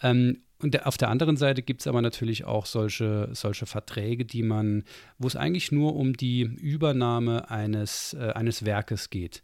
Ähm, 0.02 0.42
und 0.58 0.72
der, 0.72 0.86
auf 0.86 0.96
der 0.96 1.10
anderen 1.10 1.36
Seite 1.36 1.62
gibt 1.62 1.82
es 1.82 1.86
aber 1.86 2.00
natürlich 2.00 2.44
auch 2.44 2.64
solche, 2.64 3.28
solche 3.32 3.66
Verträge, 3.66 4.24
die 4.24 4.42
man, 4.42 4.84
wo 5.18 5.26
es 5.26 5.36
eigentlich 5.36 5.70
nur 5.70 5.96
um 5.96 6.14
die 6.14 6.42
Übernahme 6.42 7.50
eines, 7.50 8.14
äh, 8.14 8.32
eines 8.34 8.64
Werkes 8.64 9.10
geht. 9.10 9.42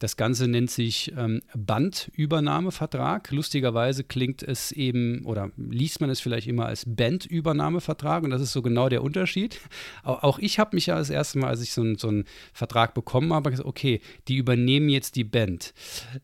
Das 0.00 0.16
Ganze 0.16 0.48
nennt 0.48 0.70
sich 0.70 1.12
ähm, 1.16 1.42
Bandübernahmevertrag. 1.54 3.30
Lustigerweise 3.30 4.02
klingt 4.02 4.42
es 4.42 4.72
eben 4.72 5.26
oder 5.26 5.50
liest 5.58 6.00
man 6.00 6.08
es 6.08 6.20
vielleicht 6.20 6.46
immer 6.46 6.64
als 6.64 6.84
Bandübernahmevertrag 6.86 8.24
und 8.24 8.30
das 8.30 8.40
ist 8.40 8.52
so 8.52 8.62
genau 8.62 8.88
der 8.88 9.04
Unterschied. 9.04 9.60
Auch, 10.02 10.38
ich 10.38 10.58
habe 10.58 10.74
mich 10.74 10.86
ja 10.86 10.96
das 10.96 11.10
erste 11.10 11.38
Mal, 11.38 11.48
als 11.48 11.60
ich 11.60 11.72
so, 11.72 11.82
ein, 11.82 11.98
so 11.98 12.08
einen 12.08 12.24
Vertrag 12.54 12.94
bekommen 12.94 13.34
habe, 13.34 13.50
gesagt, 13.50 13.68
okay, 13.68 14.00
die 14.26 14.36
übernehmen 14.36 14.88
jetzt 14.88 15.16
die 15.16 15.24
Band. 15.24 15.74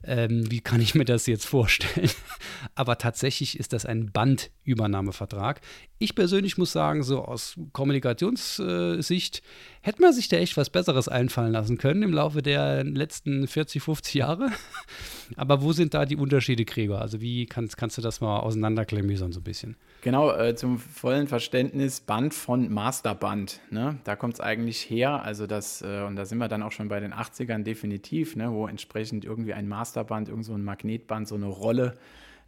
Ähm, 0.02 0.50
wie 0.50 0.60
kann 0.60 0.80
ich 0.80 0.94
mir 0.94 1.04
das 1.04 1.26
jetzt 1.26 1.44
vorstellen? 1.44 2.10
Aber 2.74 2.96
tatsächlich 2.96 3.60
ist 3.60 3.74
das 3.74 3.84
ein 3.84 4.10
Bandübernahmevertrag. 4.10 5.60
Ich 5.98 6.14
persönlich 6.14 6.56
muss 6.56 6.72
sagen, 6.72 7.02
so 7.02 7.22
aus 7.22 7.56
Kommunikationssicht, 7.72 9.42
hätte 9.82 10.02
man 10.02 10.14
sich 10.14 10.28
da 10.28 10.38
echt 10.38 10.56
was 10.56 10.70
Besseres 10.70 11.08
einfallen 11.08 11.52
lassen 11.52 11.76
können 11.76 12.02
im 12.02 12.12
Laufe 12.12 12.40
der 12.40 12.84
letzten 12.84 13.46
40 13.46 13.65
40, 13.66 13.82
50 13.82 14.14
Jahre. 14.14 14.50
Aber 15.36 15.60
wo 15.60 15.72
sind 15.72 15.94
da 15.94 16.06
die 16.06 16.16
Unterschiede, 16.16 16.64
Gregor? 16.64 17.00
Also 17.00 17.20
wie 17.20 17.46
kannst, 17.46 17.76
kannst 17.76 17.98
du 17.98 18.02
das 18.02 18.20
mal 18.20 18.38
auseinanderklemmisern 18.38 19.32
so 19.32 19.40
ein 19.40 19.42
bisschen? 19.42 19.76
Genau, 20.02 20.30
äh, 20.30 20.54
zum 20.54 20.78
vollen 20.78 21.26
Verständnis, 21.26 22.00
Band 22.00 22.32
von 22.32 22.72
Masterband. 22.72 23.60
Ne? 23.70 23.98
Da 24.04 24.14
kommt 24.14 24.34
es 24.34 24.40
eigentlich 24.40 24.88
her. 24.88 25.22
Also 25.24 25.46
das, 25.46 25.82
äh, 25.82 26.04
und 26.06 26.16
da 26.16 26.24
sind 26.24 26.38
wir 26.38 26.48
dann 26.48 26.62
auch 26.62 26.72
schon 26.72 26.88
bei 26.88 27.00
den 27.00 27.12
80ern 27.12 27.64
definitiv, 27.64 28.36
ne? 28.36 28.52
wo 28.52 28.68
entsprechend 28.68 29.24
irgendwie 29.24 29.52
ein 29.52 29.68
Masterband, 29.68 30.28
irgend 30.28 30.44
so 30.44 30.54
ein 30.54 30.62
Magnetband, 30.62 31.26
so 31.26 31.34
eine 31.34 31.46
Rolle 31.46 31.96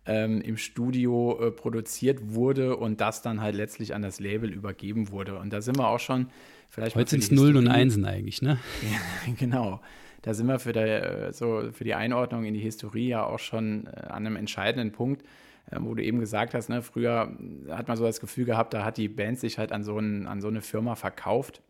ähm, 0.06 0.40
im 0.40 0.56
Studio 0.56 1.38
äh, 1.40 1.50
produziert 1.50 2.32
wurde 2.32 2.76
und 2.76 3.00
das 3.00 3.22
dann 3.22 3.40
halt 3.40 3.56
letztlich 3.56 3.94
an 3.94 4.02
das 4.02 4.20
Label 4.20 4.50
übergeben 4.50 5.10
wurde. 5.10 5.36
Und 5.38 5.52
da 5.52 5.60
sind 5.60 5.76
wir 5.78 5.88
auch 5.88 6.00
schon 6.00 6.28
vielleicht. 6.70 6.94
Heute 6.94 7.10
sind 7.10 7.24
es 7.24 7.30
Nullen 7.32 7.56
und 7.56 7.68
Einsen 7.68 8.04
eigentlich, 8.04 8.40
ne? 8.40 8.58
Ja, 8.82 9.32
genau. 9.38 9.80
Da 10.28 10.34
sind 10.34 10.46
wir 10.46 10.58
für, 10.58 10.74
der, 10.74 11.28
äh, 11.28 11.32
so 11.32 11.70
für 11.72 11.84
die 11.84 11.94
Einordnung 11.94 12.44
in 12.44 12.52
die 12.52 12.60
Historie 12.60 13.08
ja 13.08 13.24
auch 13.24 13.38
schon 13.38 13.86
äh, 13.86 14.08
an 14.08 14.26
einem 14.26 14.36
entscheidenden 14.36 14.92
Punkt, 14.92 15.22
äh, 15.70 15.78
wo 15.80 15.94
du 15.94 16.04
eben 16.04 16.20
gesagt 16.20 16.52
hast, 16.52 16.68
ne, 16.68 16.82
früher 16.82 17.34
hat 17.70 17.88
man 17.88 17.96
so 17.96 18.04
das 18.04 18.20
Gefühl 18.20 18.44
gehabt, 18.44 18.74
da 18.74 18.84
hat 18.84 18.98
die 18.98 19.08
Band 19.08 19.38
sich 19.38 19.56
halt 19.56 19.72
an 19.72 19.84
so, 19.84 19.98
ein, 19.98 20.26
an 20.26 20.42
so 20.42 20.48
eine 20.48 20.60
Firma 20.60 20.96
verkauft. 20.96 21.62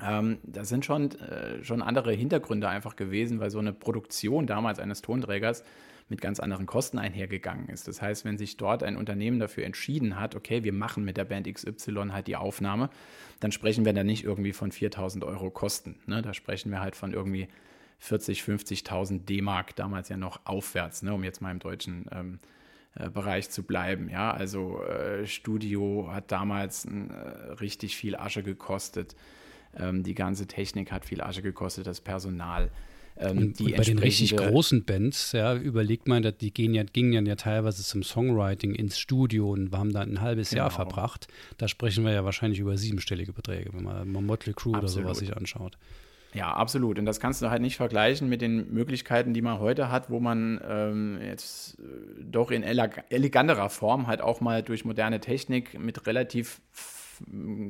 Ähm, 0.00 0.38
das 0.44 0.68
sind 0.68 0.84
schon, 0.84 1.10
äh, 1.18 1.64
schon 1.64 1.82
andere 1.82 2.12
Hintergründe 2.12 2.68
einfach 2.68 2.94
gewesen, 2.94 3.40
weil 3.40 3.50
so 3.50 3.58
eine 3.58 3.72
Produktion 3.72 4.46
damals 4.46 4.78
eines 4.78 5.02
Tonträgers 5.02 5.64
mit 6.08 6.20
ganz 6.20 6.38
anderen 6.38 6.66
Kosten 6.66 6.96
einhergegangen 6.96 7.70
ist. 7.70 7.88
Das 7.88 8.00
heißt, 8.00 8.24
wenn 8.24 8.38
sich 8.38 8.56
dort 8.56 8.84
ein 8.84 8.96
Unternehmen 8.96 9.40
dafür 9.40 9.64
entschieden 9.64 10.20
hat, 10.20 10.36
okay, 10.36 10.62
wir 10.62 10.72
machen 10.72 11.04
mit 11.04 11.16
der 11.16 11.24
Band 11.24 11.52
XY 11.52 12.10
halt 12.12 12.28
die 12.28 12.36
Aufnahme, 12.36 12.88
dann 13.40 13.50
sprechen 13.50 13.84
wir 13.84 13.92
da 13.92 14.04
nicht 14.04 14.22
irgendwie 14.22 14.52
von 14.52 14.70
4000 14.70 15.24
Euro 15.24 15.50
Kosten. 15.50 15.96
Ne? 16.06 16.22
Da 16.22 16.34
sprechen 16.34 16.70
wir 16.70 16.80
halt 16.80 16.94
von 16.94 17.12
irgendwie 17.12 17.48
40, 18.00 18.42
50.000 18.42 19.24
D-Mark, 19.24 19.76
damals 19.76 20.08
ja 20.08 20.16
noch 20.16 20.40
aufwärts, 20.44 21.02
ne? 21.02 21.14
um 21.14 21.22
jetzt 21.22 21.40
mal 21.40 21.50
im 21.50 21.58
deutschen 21.58 22.06
ähm, 22.10 22.38
äh, 22.94 23.10
Bereich 23.10 23.50
zu 23.50 23.62
bleiben. 23.62 24.08
Ja, 24.08 24.32
also 24.32 24.82
äh, 24.82 25.26
Studio 25.26 26.08
hat 26.10 26.32
damals 26.32 26.86
äh, 26.86 26.90
richtig 27.60 27.96
viel 27.96 28.16
Asche 28.16 28.42
gekostet. 28.42 29.14
Ähm, 29.76 30.02
die 30.02 30.14
ganze 30.14 30.46
Technik 30.46 30.90
hat 30.90 31.04
viel 31.04 31.20
Asche 31.20 31.42
gekostet, 31.42 31.86
das 31.86 32.00
Personal. 32.00 32.70
Ähm, 33.18 33.38
und, 33.38 33.60
und 33.60 33.76
bei 33.76 33.84
den 33.84 33.98
richtig 33.98 34.34
großen 34.34 34.84
Bands, 34.84 35.32
ja, 35.32 35.54
überlegt 35.54 36.08
man, 36.08 36.22
die 36.40 36.52
gehen 36.52 36.72
ja, 36.72 36.84
gingen 36.84 37.26
ja 37.26 37.36
teilweise 37.36 37.82
zum 37.82 38.02
Songwriting 38.02 38.74
ins 38.74 38.98
Studio 38.98 39.50
und 39.50 39.76
haben 39.76 39.92
da 39.92 40.00
ein 40.00 40.22
halbes 40.22 40.50
genau. 40.50 40.62
Jahr 40.62 40.70
verbracht. 40.70 41.28
Da 41.58 41.68
sprechen 41.68 42.04
wir 42.04 42.12
ja 42.12 42.24
wahrscheinlich 42.24 42.60
über 42.60 42.78
siebenstellige 42.78 43.34
Beträge, 43.34 43.74
wenn 43.74 43.84
man 43.84 44.10
mal 44.10 44.22
Motley 44.22 44.54
Crue 44.54 44.74
Absolut. 44.74 44.82
oder 44.82 44.88
sowas 44.88 45.18
sich 45.18 45.36
anschaut. 45.36 45.76
Ja, 46.32 46.52
absolut. 46.52 46.98
Und 46.98 47.06
das 47.06 47.18
kannst 47.18 47.42
du 47.42 47.50
halt 47.50 47.60
nicht 47.60 47.76
vergleichen 47.76 48.28
mit 48.28 48.40
den 48.40 48.72
Möglichkeiten, 48.72 49.34
die 49.34 49.42
man 49.42 49.58
heute 49.58 49.90
hat, 49.90 50.10
wo 50.10 50.20
man 50.20 50.60
ähm, 50.64 51.18
jetzt 51.20 51.78
äh, 51.80 51.82
doch 52.22 52.52
in 52.52 52.62
eleganterer 52.62 53.68
Form 53.68 54.06
halt 54.06 54.20
auch 54.20 54.40
mal 54.40 54.62
durch 54.62 54.84
moderne 54.84 55.20
Technik 55.20 55.78
mit 55.78 56.06
relativ 56.06 56.60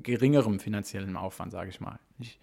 geringerem 0.03 0.61
finanziellen 0.61 1.17
Aufwand, 1.17 1.53
sage 1.53 1.71
ich 1.71 1.81
mal. 1.81 1.99
Ich, 2.19 2.39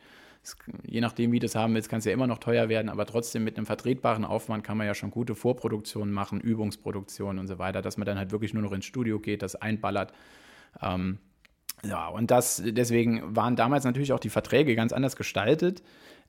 je 0.86 1.02
nachdem, 1.02 1.32
wie 1.32 1.40
du 1.40 1.46
es 1.46 1.56
haben 1.56 1.74
willst, 1.74 1.90
kann 1.90 2.00
es 2.00 2.06
ja 2.06 2.12
immer 2.12 2.28
noch 2.28 2.40
teuer 2.40 2.68
werden, 2.68 2.90
aber 2.90 3.06
trotzdem 3.06 3.44
mit 3.44 3.58
einem 3.58 3.66
vertretbaren 3.66 4.26
Aufwand 4.26 4.64
kann 4.64 4.78
man 4.78 4.88
ja 4.88 4.94
schon 4.94 5.12
gute 5.12 5.36
Vorproduktionen 5.36 6.14
machen, 6.14 6.42
Übungsproduktionen 6.42 7.40
und 7.40 7.48
so 7.48 7.60
weiter, 7.60 7.82
dass 7.82 7.98
man 7.98 8.06
dann 8.06 8.18
halt 8.18 8.32
wirklich 8.32 8.54
nur 8.54 8.64
noch 8.64 8.72
ins 8.72 8.86
Studio 8.86 9.20
geht, 9.20 9.42
das 9.42 9.56
einballert. 9.56 10.14
Ähm, 10.82 11.20
ja, 11.84 12.08
und 12.08 12.32
das, 12.32 12.62
deswegen 12.66 13.36
waren 13.36 13.56
damals 13.56 13.84
natürlich 13.84 14.14
auch 14.14 14.20
die 14.20 14.30
Verträge 14.30 14.76
ganz 14.76 14.94
anders 14.94 15.16
gestaltet 15.16 15.84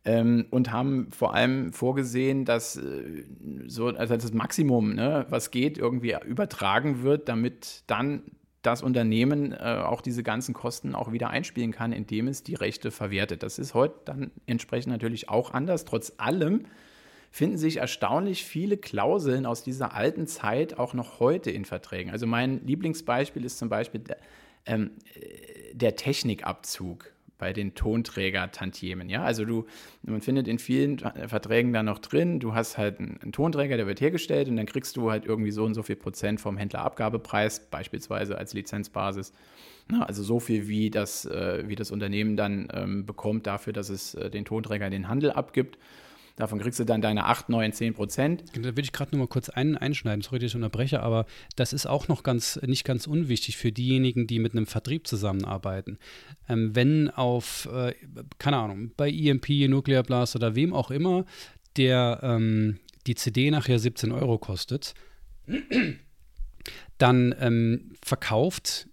ähm, 0.05 0.47
und 0.50 0.73
haben 0.73 1.11
vor 1.11 1.35
allem 1.35 1.73
vorgesehen, 1.73 2.45
dass 2.45 2.76
äh, 2.76 3.25
so, 3.67 3.87
also 3.87 4.14
das 4.14 4.33
Maximum, 4.33 4.95
ne, 4.95 5.26
was 5.31 5.50
geht, 5.50 5.78
irgendwie 5.78 6.17
übertragen 6.26 7.02
wird, 7.02 7.28
damit 7.28 7.83
dann 7.87 8.23
das 8.62 8.83
Unternehmen 8.83 9.52
äh, 9.52 9.83
auch 9.85 10.00
diese 10.00 10.23
ganzen 10.23 10.52
Kosten 10.52 10.95
auch 10.95 11.12
wieder 11.12 11.31
einspielen 11.31 11.73
kann, 11.73 11.93
indem 11.93 12.28
es 12.28 12.43
die 12.43 12.55
Rechte 12.55 12.90
verwertet. 12.90 13.43
Das 13.43 13.59
ist 13.59 13.73
heute 13.73 13.95
dann 14.05 14.31
entsprechend 14.47 14.93
natürlich 14.93 15.28
auch 15.28 15.52
anders. 15.55 15.85
Trotz 15.85 16.12
allem 16.19 16.67
finden 17.31 17.59
sich 17.59 17.76
erstaunlich 17.76 18.45
viele 18.45 18.76
Klauseln 18.76 19.47
aus 19.47 19.62
dieser 19.62 19.95
alten 19.95 20.26
Zeit 20.26 20.78
auch 20.78 20.93
noch 20.93 21.21
heute 21.21 21.50
in 21.50 21.64
Verträgen. 21.64 22.11
Also 22.11 22.26
mein 22.26 22.67
Lieblingsbeispiel 22.67 23.45
ist 23.45 23.59
zum 23.59 23.69
Beispiel 23.69 24.00
der, 24.00 24.17
ähm, 24.69 24.93
der 25.73 25.97
Technikabzug 25.97 27.13
bei 27.39 27.53
den 27.53 27.75
Tonträger-Tantiemen. 27.75 29.09
Ja, 29.09 29.23
also 29.23 29.45
du, 29.45 29.67
man 30.02 30.21
findet 30.21 30.49
in 30.49 30.59
vielen 30.59 30.99
Verträgen 30.99 31.73
da 31.73 31.83
noch 31.83 32.00
drin, 32.00 32.41
du 32.41 32.54
hast 32.54 32.76
halt 32.76 32.99
einen, 32.99 33.19
einen, 33.23 33.33
Tonträger, 33.33 33.76
der 33.76 33.87
wird 33.87 34.00
hergestellt 34.00 34.49
und 34.49 34.57
dann 34.57 34.67
kriegst 34.67 34.97
du 34.97 35.11
halt 35.11 35.25
irgendwie 35.25 35.52
so 35.52 35.65
und 35.65 35.75
so 35.75 35.85
viel 35.85 35.97
Prozent 35.97 36.41
vom 36.41 36.57
Händlerabgabepreis, 36.57 37.71
beispielsweise 37.71 38.37
als 38.37 38.54
Lizenzbasis. 38.54 39.33
Na, 39.89 40.04
also 40.04 40.23
so 40.23 40.41
viel, 40.41 40.69
wie 40.69 40.91
das, 40.91 41.25
äh, 41.25 41.65
wie 41.67 41.76
das 41.76 41.91
Unternehmen 41.93 42.37
dann 42.37 42.69
ähm, 42.73 43.07
bekommt 43.07 43.47
dafür, 43.47 43.73
dass 43.73 43.89
es 43.89 44.15
äh, 44.15 44.28
den 44.31 44.45
Tonträger 44.45 44.87
in 44.87 44.93
den 44.93 45.09
Handel 45.09 45.31
abgibt. 45.31 45.78
Davon 46.39 46.61
kriegst 46.61 46.79
du 46.79 46.85
dann 46.85 47.03
deine 47.03 47.25
8, 47.25 47.49
9, 47.49 47.73
10 47.73 47.95
Prozent. 47.95 48.45
Da 48.55 48.77
will 48.77 48.85
ich 48.85 48.93
gerade 48.93 49.11
noch 49.11 49.19
mal 49.19 49.27
kurz 49.27 49.49
ein, 49.49 49.77
einschneiden, 49.77 50.23
sorry, 50.23 50.39
dass 50.39 50.51
ich 50.51 50.55
unterbreche, 50.55 51.03
aber 51.03 51.27
das 51.57 51.73
ist 51.73 51.87
auch 51.87 52.07
noch 52.07 52.23
ganz, 52.23 52.61
nicht 52.65 52.85
ganz 52.85 53.09
unwichtig 53.09 53.57
für 53.57 53.73
diejenigen, 53.73 54.29
die 54.29 54.39
mit 54.39 54.53
einem 54.53 54.69
Vertrieb 54.69 55.09
zusammenarbeiten. 55.09 55.99
Ähm, 56.49 56.77
wenn 56.77 57.11
auf, 57.11 57.69
äh, 57.73 57.93
keine 58.39 58.59
Ahnung, 58.59 58.93
bei 58.97 59.11
EMP, 59.11 59.69
Nuclear 59.69 60.05
Blast 60.05 60.37
oder 60.37 60.55
wem 60.55 60.73
auch 60.73 60.93
immer, 60.93 61.25
der 61.77 62.21
ähm, 62.23 62.79
die 63.09 63.17
CD 63.17 63.51
nachher 63.51 63.81
17 63.81 64.13
Euro 64.13 64.39
kostet, 64.39 64.95
dann 66.99 67.35
ähm, 67.41 67.97
verkauft 68.01 68.87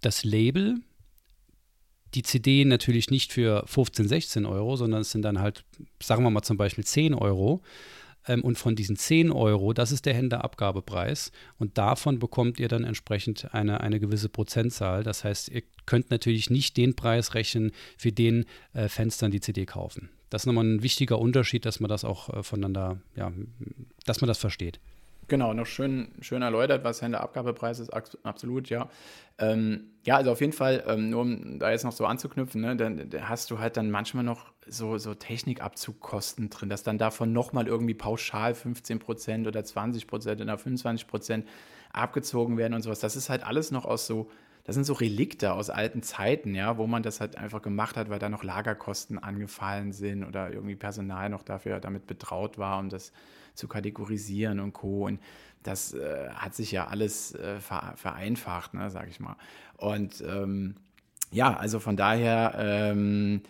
das 0.00 0.24
Label 0.24 0.80
die 2.14 2.22
CD 2.22 2.64
natürlich 2.64 3.10
nicht 3.10 3.32
für 3.32 3.64
15, 3.66 4.08
16 4.08 4.46
Euro, 4.46 4.76
sondern 4.76 5.02
es 5.02 5.10
sind 5.10 5.22
dann 5.22 5.40
halt, 5.40 5.64
sagen 6.02 6.24
wir 6.24 6.30
mal 6.30 6.42
zum 6.42 6.56
Beispiel 6.56 6.84
10 6.84 7.14
Euro. 7.14 7.62
Ähm, 8.26 8.42
und 8.42 8.58
von 8.58 8.76
diesen 8.76 8.96
10 8.96 9.30
Euro, 9.30 9.72
das 9.72 9.92
ist 9.92 10.06
der 10.06 10.14
Händlerabgabepreis. 10.14 11.32
Und 11.58 11.78
davon 11.78 12.18
bekommt 12.18 12.60
ihr 12.60 12.68
dann 12.68 12.84
entsprechend 12.84 13.54
eine, 13.54 13.80
eine 13.80 14.00
gewisse 14.00 14.28
Prozentzahl. 14.28 15.02
Das 15.02 15.24
heißt, 15.24 15.48
ihr 15.48 15.62
könnt 15.86 16.10
natürlich 16.10 16.50
nicht 16.50 16.76
den 16.76 16.94
Preis 16.94 17.34
rechnen, 17.34 17.72
für 17.96 18.12
den 18.12 18.44
äh, 18.72 18.88
Fans 18.88 19.18
die 19.18 19.40
CD 19.40 19.66
kaufen. 19.66 20.10
Das 20.28 20.42
ist 20.42 20.46
nochmal 20.46 20.64
ein 20.64 20.82
wichtiger 20.82 21.18
Unterschied, 21.18 21.64
dass 21.64 21.80
man 21.80 21.88
das 21.88 22.04
auch 22.04 22.28
äh, 22.30 22.42
voneinander, 22.42 23.00
ja, 23.16 23.32
dass 24.04 24.20
man 24.20 24.28
das 24.28 24.38
versteht. 24.38 24.80
Genau, 25.30 25.54
noch 25.54 25.66
schön, 25.66 26.08
schön 26.22 26.42
erläutert, 26.42 26.82
was 26.82 27.02
Händlerabgabepreis 27.02 27.78
ist, 27.78 27.90
absolut, 28.24 28.68
ja. 28.68 28.88
Ähm, 29.38 29.92
ja, 30.04 30.16
also 30.16 30.32
auf 30.32 30.40
jeden 30.40 30.52
Fall, 30.52 30.82
ähm, 30.88 31.08
nur 31.08 31.20
um 31.20 31.60
da 31.60 31.70
jetzt 31.70 31.84
noch 31.84 31.92
so 31.92 32.04
anzuknüpfen, 32.04 32.60
ne, 32.60 32.74
dann, 32.74 33.08
dann, 33.08 33.28
hast 33.28 33.48
du 33.52 33.60
halt 33.60 33.76
dann 33.76 33.92
manchmal 33.92 34.24
noch 34.24 34.52
so, 34.66 34.98
so 34.98 35.14
Technikabzugkosten 35.14 36.50
drin, 36.50 36.68
dass 36.68 36.82
dann 36.82 36.98
davon 36.98 37.32
nochmal 37.32 37.68
irgendwie 37.68 37.94
pauschal 37.94 38.54
15% 38.54 39.46
oder 39.46 39.62
20% 39.62 40.42
oder 40.42 40.56
25% 40.56 41.44
abgezogen 41.92 42.56
werden 42.58 42.74
und 42.74 42.82
sowas. 42.82 42.98
Das 42.98 43.14
ist 43.14 43.30
halt 43.30 43.44
alles 43.46 43.70
noch 43.70 43.84
aus 43.84 44.08
so, 44.08 44.28
das 44.64 44.74
sind 44.74 44.82
so 44.84 44.94
Relikte 44.94 45.52
aus 45.52 45.70
alten 45.70 46.02
Zeiten, 46.02 46.56
ja, 46.56 46.76
wo 46.76 46.88
man 46.88 47.04
das 47.04 47.20
halt 47.20 47.38
einfach 47.38 47.62
gemacht 47.62 47.96
hat, 47.96 48.10
weil 48.10 48.18
da 48.18 48.28
noch 48.28 48.42
Lagerkosten 48.42 49.16
angefallen 49.20 49.92
sind 49.92 50.24
oder 50.24 50.52
irgendwie 50.52 50.74
Personal 50.74 51.28
noch 51.28 51.44
dafür 51.44 51.78
damit 51.78 52.08
betraut 52.08 52.58
war, 52.58 52.80
um 52.80 52.88
das 52.88 53.12
zu 53.54 53.68
kategorisieren 53.68 54.60
und 54.60 54.72
Co. 54.72 55.06
Und 55.06 55.20
das 55.62 55.92
äh, 55.92 56.30
hat 56.30 56.54
sich 56.54 56.72
ja 56.72 56.86
alles 56.86 57.34
äh, 57.34 57.60
vereinfacht, 57.60 58.74
ne, 58.74 58.90
sag 58.90 59.08
ich 59.08 59.20
mal. 59.20 59.36
Und 59.76 60.22
ähm, 60.26 60.76
ja, 61.30 61.56
also 61.56 61.78
von 61.78 61.96
daher 61.96 62.54
ähm, 62.56 63.42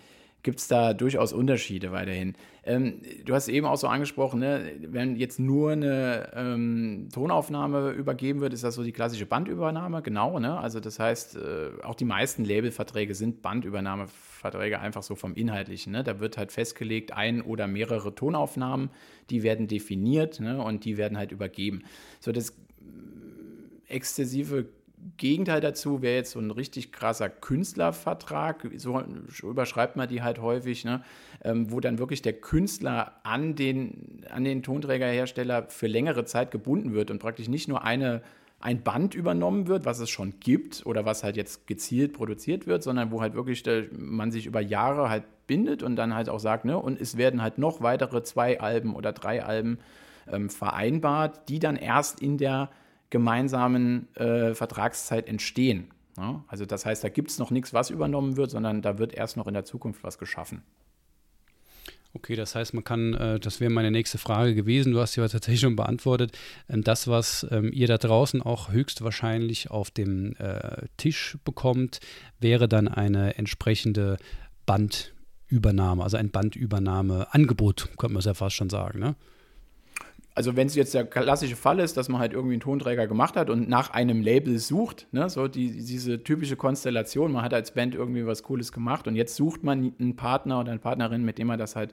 gibt 0.43 0.61
es 0.61 0.69
da 0.69 0.95
durchaus 0.95 1.33
Unterschiede 1.33 1.93
weiterhin. 1.93 2.35
Ähm, 2.65 3.01
du 3.25 3.35
hast 3.35 3.49
eben 3.49 3.67
auch 3.67 3.77
so 3.77 3.89
angesprochen, 3.89 4.41
ne, 4.41 4.73
wenn 4.81 5.17
jetzt 5.17 5.39
nur 5.39 5.73
eine 5.73 6.31
ähm, 6.35 7.09
Tonaufnahme 7.13 7.91
übergeben 7.91 8.41
wird, 8.41 8.53
ist 8.53 8.65
das 8.65 8.75
so 8.75 8.83
die 8.83 8.93
klassische 8.93 9.27
Bandübernahme, 9.27 10.03
genau. 10.03 10.39
Ne? 10.39 10.59
Also 10.59 10.81
das 10.81 10.99
heißt, 10.99 11.37
äh, 11.37 11.71
auch 11.83 11.95
die 11.95 12.05
meisten 12.05 12.45
Labelverträge 12.45 13.15
sind 13.15 13.43
Bandübernahmeverträge 13.43 14.79
einfach 14.79 15.03
so 15.03 15.15
vom 15.15 15.35
Inhaltlichen. 15.35 15.93
Ne? 15.93 16.05
Da 16.05 16.21
wird 16.21 16.39
halt 16.39 16.53
festgelegt, 16.53 17.13
ein 17.13 17.43
oder 17.43 17.67
mehrere 17.67 18.15
Tonaufnahmen, 18.15 18.91
die 19.31 19.43
werden 19.43 19.69
definiert 19.69 20.41
ne, 20.41 20.63
und 20.63 20.85
die 20.85 20.97
werden 20.97 21.17
halt 21.17 21.33
übergeben. 21.33 21.83
So 22.21 22.33
das 22.33 22.55
exzessive 23.89 24.67
Gegenteil 25.17 25.61
dazu 25.61 26.03
wäre 26.03 26.17
jetzt 26.17 26.33
so 26.33 26.39
ein 26.39 26.51
richtig 26.51 26.93
krasser 26.93 27.29
Künstlervertrag, 27.29 28.69
so 28.77 29.03
überschreibt 29.43 29.97
man 29.97 30.09
die 30.09 30.23
halt 30.23 30.41
häufig, 30.41 30.85
ne? 30.85 31.03
Ähm, 31.43 31.71
wo 31.73 31.81
dann 31.81 31.99
wirklich 31.99 32.23
der 32.23 32.35
Künstler 32.35 33.13
an 33.23 33.55
den, 33.55 34.25
an 34.31 34.45
den 34.45 34.63
Tonträgerhersteller 34.63 35.69
für 35.69 35.87
längere 35.87 36.25
Zeit 36.25 36.51
gebunden 36.51 36.93
wird 36.93 37.11
und 37.11 37.19
praktisch 37.19 37.49
nicht 37.49 37.69
nur 37.69 37.85
eine 37.85 38.23
ein 38.61 38.83
Band 38.83 39.15
übernommen 39.15 39.69
wird, 39.69 39.87
was 39.87 40.01
es 40.01 40.11
schon 40.11 40.35
gibt 40.39 40.85
oder 40.85 41.07
was 41.07 41.25
halt 41.25 41.37
jetzt 41.37 41.67
gezielt 41.67 42.13
produziert 42.13 42.67
wird, 42.67 42.83
sondern 42.83 43.11
wo 43.11 43.23
halt 43.23 43.35
wirklich 43.35 43.63
der, 43.63 43.87
man 43.91 44.31
sich 44.31 44.45
über 44.45 44.61
Jahre 44.61 45.09
halt 45.09 45.25
bindet 45.47 45.83
und 45.83 45.97
dann 45.97 46.15
halt 46.15 46.29
auch 46.29 46.41
sagt, 46.41 46.67
ne, 46.67 46.79
und 46.79 47.01
es 47.01 47.17
werden 47.17 47.43
halt 47.43 47.57
noch 47.57 47.81
weitere 47.81 48.23
zwei 48.23 48.61
Alben 48.61 48.95
oder 48.95 49.13
drei 49.13 49.43
Alben 49.43 49.79
ähm, 50.31 50.51
vereinbart, 50.51 51.49
die 51.49 51.59
dann 51.59 51.77
erst 51.77 52.21
in 52.21 52.37
der 52.37 52.69
gemeinsamen 53.11 54.15
äh, 54.17 54.55
Vertragszeit 54.55 55.29
entstehen. 55.29 55.91
Ja? 56.17 56.45
Also 56.49 56.65
das 56.65 56.87
heißt, 56.87 57.05
da 57.05 57.09
gibt 57.09 57.31
es 57.31 57.39
noch 57.39 57.51
nichts, 57.51 57.75
was 57.75 57.91
übernommen 57.91 58.37
wird, 58.37 58.51
sondern 58.51 58.83
da 58.83 58.99
wird 58.99 59.15
erst 59.15 59.37
noch 59.37 59.47
in 59.47 59.55
der 59.55 59.65
Zukunft 59.65 60.03
was 60.05 60.19
geschaffen. 60.19 60.63
Okay, 62.13 62.35
das 62.35 62.57
heißt, 62.57 62.75
man 62.75 62.83
kann, 62.83 63.15
äh, 63.15 63.39
das 63.39 63.61
wäre 63.61 63.71
meine 63.71 63.93
nächste 63.93 64.19
Frage 64.19 64.55
gewesen, 64.55 64.93
du 64.93 65.01
hast 65.01 65.13
sie 65.13 65.21
aber 65.21 65.29
tatsächlich 65.29 65.61
schon 65.61 65.77
beantwortet. 65.77 66.37
Ähm, 66.69 66.83
das, 66.83 67.07
was 67.07 67.47
ähm, 67.51 67.71
ihr 67.73 67.87
da 67.87 67.99
draußen 67.99 68.43
auch 68.43 68.73
höchstwahrscheinlich 68.73 69.71
auf 69.71 69.93
dem 69.93 70.35
äh, 70.37 70.87
Tisch 70.97 71.39
bekommt, 71.45 72.01
wäre 72.41 72.69
dann 72.69 72.89
eine 72.89 73.37
entsprechende 73.39 74.17
Bandübernahme, 74.67 76.03
also 76.03 76.17
ein 76.17 76.31
Bandübernahmeangebot, 76.31 77.91
könnte 77.97 78.15
man 78.15 78.19
es 78.19 78.25
ja 78.25 78.35
fast 78.35 78.57
schon 78.57 78.71
sagen, 78.71 78.99
ne? 78.99 79.15
Also 80.35 80.57
wenn 80.57 80.69
es 80.69 80.75
jetzt 80.75 80.95
der 80.95 81.05
klassische 81.05 81.57
Fall 81.57 81.81
ist, 81.81 81.97
dass 81.97 82.09
man 82.09 82.21
halt 82.21 82.33
irgendwie 82.33 82.55
einen 82.55 82.61
Tonträger 82.61 83.07
gemacht 83.07 83.37
hat 83.37 83.51
und 83.51 83.69
nach 83.69 83.91
einem 83.91 84.23
Label 84.23 84.59
sucht, 84.59 85.07
ne, 85.13 85.29
so 85.29 85.49
die, 85.49 85.71
diese 85.85 86.23
typische 86.23 86.57
Konstellation, 86.57 87.33
man 87.33 87.43
hat 87.43 87.53
als 87.53 87.73
Band 87.73 87.95
irgendwie 87.95 88.27
was 88.27 88.43
Cooles 88.43 88.73
gemacht 88.73 89.09
und 89.09 89.17
jetzt 89.17 89.37
sucht 89.37 89.65
man 89.65 89.93
einen 89.99 90.17
Partner 90.17 90.61
oder 90.61 90.71
eine 90.71 90.81
Partnerin, 90.81 91.25
mit 91.25 91.39
dem 91.39 91.49
man 91.49 91.59
das 91.59 91.75
halt 91.77 91.93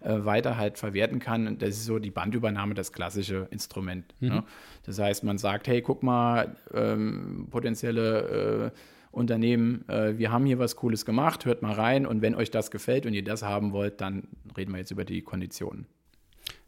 äh, 0.00 0.24
weiter 0.24 0.56
halt 0.56 0.78
verwerten 0.78 1.20
kann. 1.20 1.46
Und 1.46 1.62
das 1.62 1.70
ist 1.70 1.86
so 1.86 1.98
die 1.98 2.10
Bandübernahme, 2.10 2.74
das 2.74 2.92
klassische 2.92 3.48
Instrument. 3.50 4.14
Ne? 4.20 4.28
Mhm. 4.28 4.36
Ne? 4.36 4.44
Das 4.84 4.98
heißt, 4.98 5.24
man 5.24 5.38
sagt, 5.38 5.68
hey, 5.68 5.80
guck 5.80 6.02
mal, 6.02 6.56
ähm, 6.74 7.48
potenzielle 7.50 8.72
äh, 8.72 8.78
Unternehmen, 9.10 9.88
äh, 9.88 10.18
wir 10.18 10.30
haben 10.30 10.44
hier 10.44 10.58
was 10.58 10.76
Cooles 10.76 11.06
gemacht, 11.06 11.46
hört 11.46 11.62
mal 11.62 11.72
rein 11.72 12.04
und 12.04 12.20
wenn 12.20 12.34
euch 12.34 12.50
das 12.50 12.70
gefällt 12.70 13.06
und 13.06 13.14
ihr 13.14 13.24
das 13.24 13.42
haben 13.42 13.72
wollt, 13.72 14.00
dann 14.00 14.28
reden 14.56 14.72
wir 14.72 14.78
jetzt 14.78 14.90
über 14.90 15.04
die 15.04 15.22
Konditionen. 15.22 15.86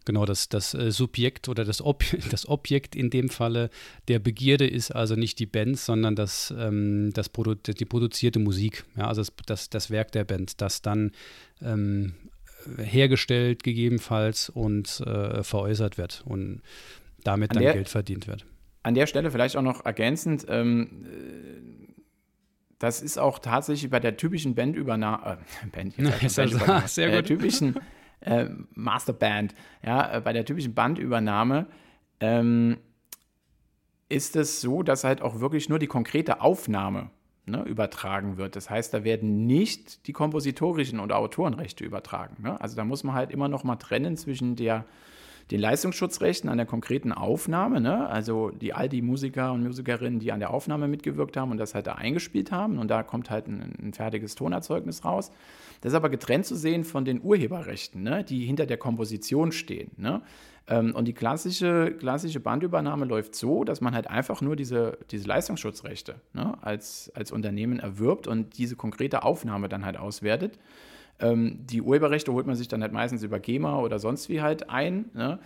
Genau, 0.08 0.24
das, 0.24 0.48
das 0.48 0.72
äh, 0.72 0.90
Subjekt 0.90 1.50
oder 1.50 1.66
das, 1.66 1.82
Ob 1.82 2.02
das 2.30 2.48
Objekt 2.48 2.96
in 2.96 3.10
dem 3.10 3.28
Falle 3.28 3.68
der 4.08 4.18
Begierde 4.18 4.66
ist 4.66 4.90
also 4.90 5.16
nicht 5.16 5.38
die 5.38 5.44
Band, 5.44 5.78
sondern 5.78 6.16
das, 6.16 6.50
ähm, 6.58 7.10
das 7.12 7.28
Produ 7.28 7.54
die 7.56 7.84
produzierte 7.84 8.38
Musik, 8.38 8.86
ja, 8.96 9.06
also 9.06 9.20
das, 9.20 9.34
das, 9.44 9.68
das 9.68 9.90
Werk 9.90 10.10
der 10.12 10.24
Band, 10.24 10.62
das 10.62 10.80
dann 10.80 11.12
ähm, 11.60 12.14
hergestellt 12.78 13.62
gegebenenfalls 13.62 14.48
und 14.48 15.00
äh, 15.00 15.42
veräußert 15.42 15.98
wird 15.98 16.22
und 16.24 16.62
damit 17.22 17.54
dann 17.54 17.62
der, 17.62 17.74
Geld 17.74 17.90
verdient 17.90 18.28
wird. 18.28 18.46
An 18.84 18.94
der 18.94 19.06
Stelle 19.06 19.30
vielleicht 19.30 19.58
auch 19.58 19.62
noch 19.62 19.84
ergänzend, 19.84 20.46
ähm, 20.48 21.04
das 22.78 23.02
ist 23.02 23.18
auch 23.18 23.40
tatsächlich 23.40 23.90
bei 23.90 24.00
der 24.00 24.16
typischen 24.16 24.54
Bandübernahme, 24.54 25.36
äh, 25.64 25.66
Band, 25.70 25.98
jetzt 25.98 26.38
also, 26.38 26.58
sehr 26.86 27.14
gut. 27.14 27.26
typischen 27.26 27.74
äh, 28.20 28.46
Masterband, 28.74 29.54
ja, 29.84 30.16
äh, 30.16 30.20
bei 30.20 30.32
der 30.32 30.44
typischen 30.44 30.74
Bandübernahme, 30.74 31.66
ähm, 32.20 32.78
ist 34.08 34.36
es 34.36 34.60
so, 34.60 34.82
dass 34.82 35.04
halt 35.04 35.22
auch 35.22 35.40
wirklich 35.40 35.68
nur 35.68 35.78
die 35.78 35.86
konkrete 35.86 36.40
Aufnahme 36.40 37.10
ne, 37.46 37.62
übertragen 37.64 38.36
wird. 38.36 38.56
Das 38.56 38.70
heißt, 38.70 38.92
da 38.94 39.04
werden 39.04 39.46
nicht 39.46 40.06
die 40.06 40.12
kompositorischen 40.12 41.00
und 41.00 41.12
Autorenrechte 41.12 41.84
übertragen. 41.84 42.42
Ne? 42.42 42.60
Also 42.60 42.76
da 42.76 42.84
muss 42.84 43.04
man 43.04 43.14
halt 43.14 43.30
immer 43.30 43.48
noch 43.48 43.64
mal 43.64 43.76
trennen 43.76 44.16
zwischen 44.16 44.56
der 44.56 44.84
den 45.50 45.60
Leistungsschutzrechten 45.60 46.50
an 46.50 46.58
der 46.58 46.66
konkreten 46.66 47.10
Aufnahme, 47.10 47.80
ne? 47.80 48.06
also 48.08 48.50
die 48.50 48.74
all 48.74 48.88
die 48.88 49.00
Musiker 49.00 49.52
und 49.52 49.62
Musikerinnen, 49.62 50.20
die 50.20 50.30
an 50.30 50.40
der 50.40 50.50
Aufnahme 50.50 50.88
mitgewirkt 50.88 51.38
haben 51.38 51.50
und 51.50 51.56
das 51.56 51.74
halt 51.74 51.86
da 51.86 51.94
eingespielt 51.94 52.52
haben 52.52 52.78
und 52.78 52.88
da 52.88 53.02
kommt 53.02 53.30
halt 53.30 53.46
ein, 53.46 53.74
ein 53.80 53.94
fertiges 53.94 54.34
Tonerzeugnis 54.34 55.06
raus. 55.06 55.32
Das 55.80 55.92
ist 55.92 55.96
aber 55.96 56.08
getrennt 56.08 56.46
zu 56.46 56.56
sehen 56.56 56.84
von 56.84 57.04
den 57.04 57.22
Urheberrechten, 57.22 58.02
ne? 58.02 58.24
die 58.24 58.44
hinter 58.44 58.66
der 58.66 58.76
Komposition 58.76 59.52
stehen. 59.52 59.90
Ne? 59.96 60.22
Ähm, 60.66 60.94
und 60.94 61.06
die 61.06 61.12
klassische, 61.12 61.92
klassische 61.98 62.40
Bandübernahme 62.40 63.04
läuft 63.04 63.34
so, 63.34 63.64
dass 63.64 63.80
man 63.80 63.94
halt 63.94 64.08
einfach 64.08 64.40
nur 64.40 64.56
diese, 64.56 64.98
diese 65.10 65.26
Leistungsschutzrechte 65.26 66.16
ne? 66.34 66.56
als, 66.62 67.10
als 67.14 67.32
Unternehmen 67.32 67.78
erwirbt 67.78 68.26
und 68.26 68.58
diese 68.58 68.76
konkrete 68.76 69.22
Aufnahme 69.22 69.68
dann 69.68 69.84
halt 69.84 69.96
auswertet. 69.96 70.58
Ähm, 71.20 71.60
die 71.64 71.82
Urheberrechte 71.82 72.32
holt 72.32 72.46
man 72.46 72.56
sich 72.56 72.68
dann 72.68 72.82
halt 72.82 72.92
meistens 72.92 73.22
über 73.22 73.40
GEMA 73.40 73.78
oder 73.80 73.98
sonst 73.98 74.28
wie 74.28 74.40
halt 74.40 74.70
ein. 74.70 75.10
Ne? 75.14 75.38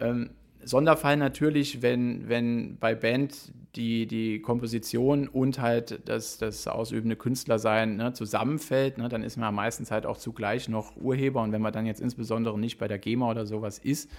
Ähm, 0.00 0.30
Sonderfall 0.64 1.16
natürlich, 1.16 1.82
wenn, 1.82 2.28
wenn 2.28 2.78
bei 2.78 2.94
Band 2.94 3.52
die, 3.76 4.06
die 4.06 4.40
Komposition 4.40 5.28
und 5.28 5.60
halt 5.60 6.00
das, 6.08 6.38
das 6.38 6.66
ausübende 6.66 7.16
Künstlersein 7.16 7.96
ne, 7.96 8.12
zusammenfällt, 8.12 8.98
ne, 8.98 9.08
dann 9.08 9.22
ist 9.22 9.36
man 9.36 9.54
meistens 9.54 9.90
halt 9.90 10.06
auch 10.06 10.16
zugleich 10.16 10.68
noch 10.68 10.96
Urheber. 10.96 11.42
Und 11.42 11.52
wenn 11.52 11.62
man 11.62 11.72
dann 11.72 11.86
jetzt 11.86 12.00
insbesondere 12.00 12.58
nicht 12.58 12.78
bei 12.78 12.88
der 12.88 12.98
GEMA 12.98 13.30
oder 13.30 13.46
sowas 13.46 13.78
ist, 13.78 14.10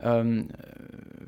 ähm, 0.00 0.48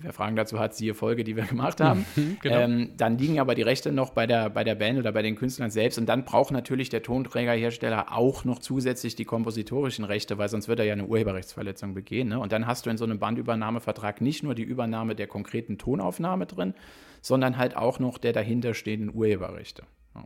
wer 0.01 0.13
Fragen 0.13 0.37
dazu 0.37 0.59
hat, 0.59 0.75
siehe 0.75 0.95
Folge, 0.95 1.25
die 1.25 1.37
wir 1.37 1.45
gemacht 1.45 1.81
haben. 1.81 2.05
genau. 2.43 2.57
ähm, 2.57 2.91
dann 2.97 3.19
liegen 3.19 3.41
aber 3.41 3.55
die 3.55 3.63
Rechte 3.63 3.93
noch 3.93 4.11
bei 4.11 4.27
der, 4.27 4.51
bei 4.51 4.65
der 4.65 4.75
Band 4.75 4.99
oder 4.99 5.13
bei 5.13 5.23
den 5.23 5.37
Künstlern 5.37 5.71
selbst. 5.71 5.99
Und 5.99 6.07
dann 6.07 6.25
braucht 6.25 6.53
natürlich 6.53 6.89
der 6.89 7.03
Tonträgerhersteller 7.03 8.13
auch 8.17 8.45
noch 8.45 8.59
zusätzlich 8.59 9.17
die 9.17 9.25
kompositorischen 9.25 10.05
Rechte, 10.05 10.39
weil 10.39 10.49
sonst 10.49 10.69
wird 10.69 10.79
er 10.79 10.85
ja 10.85 10.93
eine 10.93 11.07
Urheberrechtsverletzung 11.07 11.95
begehen. 11.95 12.29
Ne? 12.29 12.39
Und 12.39 12.53
dann 12.53 12.67
hast 12.67 12.87
du 12.87 12.91
in 12.91 12.99
so 12.99 13.05
einem 13.05 13.19
Bandübernahmevertrag 13.19 14.21
nicht 14.21 14.43
nur 14.43 14.55
die 14.55 14.63
Übernahme 14.63 15.15
der 15.15 15.27
konkreten 15.27 15.79
Tonaufnahme 15.79 16.47
drin, 16.47 16.75
sondern 17.21 17.57
halt 17.57 17.77
auch 17.77 17.99
noch 17.99 18.19
der 18.19 18.33
dahinterstehenden 18.33 19.15
Urheberrechte. 19.15 19.83
Ja. 20.15 20.25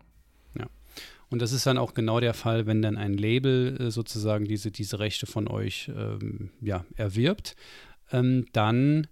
ja. 0.59 0.67
Und 1.31 1.41
das 1.41 1.53
ist 1.53 1.67
dann 1.67 1.79
auch 1.79 1.95
genau 1.95 2.21
der 2.21 2.35
Fall, 2.35 2.67
wenn 2.67 2.83
dann 2.83 2.99
ein 2.99 3.15
Label 3.15 3.79
äh, 3.81 3.91
sozusagen 3.91 4.45
diese, 4.45 4.71
diese 4.71 4.99
Rechte 4.99 5.27
von 5.27 5.49
euch 5.49 5.91
ähm, 5.97 6.51
ja, 6.61 6.85
erwirbt 6.97 7.57
ähm, 8.13 8.47
dann 8.53 9.09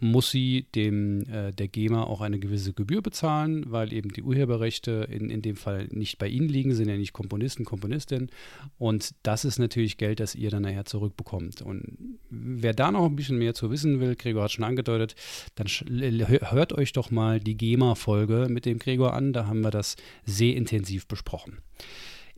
muss 0.00 0.30
sie 0.30 0.66
dem 0.74 1.22
äh, 1.28 1.52
der 1.52 1.68
GEMA 1.68 2.04
auch 2.04 2.20
eine 2.20 2.38
gewisse 2.38 2.72
Gebühr 2.72 3.02
bezahlen, 3.02 3.64
weil 3.68 3.92
eben 3.92 4.10
die 4.10 4.22
Urheberrechte 4.22 5.06
in, 5.10 5.30
in 5.30 5.42
dem 5.42 5.56
Fall 5.56 5.88
nicht 5.90 6.18
bei 6.18 6.28
ihnen 6.28 6.48
liegen, 6.48 6.74
sind 6.74 6.88
ja 6.88 6.96
nicht 6.96 7.12
Komponisten, 7.12 7.64
Komponistin. 7.64 8.30
Und 8.78 9.14
das 9.22 9.44
ist 9.44 9.58
natürlich 9.58 9.96
Geld, 9.96 10.20
das 10.20 10.34
ihr 10.34 10.50
dann 10.50 10.62
nachher 10.62 10.84
zurückbekommt. 10.84 11.62
Und 11.62 11.98
wer 12.30 12.72
da 12.72 12.90
noch 12.90 13.04
ein 13.04 13.16
bisschen 13.16 13.38
mehr 13.38 13.54
zu 13.54 13.70
wissen 13.70 14.00
will, 14.00 14.16
Gregor 14.16 14.44
hat 14.44 14.52
schon 14.52 14.64
angedeutet, 14.64 15.14
dann 15.54 15.66
hört 15.68 16.72
euch 16.72 16.92
doch 16.92 17.10
mal 17.10 17.40
die 17.40 17.56
GEMA-Folge 17.56 18.46
mit 18.48 18.64
dem 18.64 18.78
Gregor 18.78 19.12
an. 19.12 19.32
Da 19.32 19.46
haben 19.46 19.60
wir 19.60 19.70
das 19.70 19.96
sehr 20.24 20.56
intensiv 20.56 21.06
besprochen. 21.06 21.58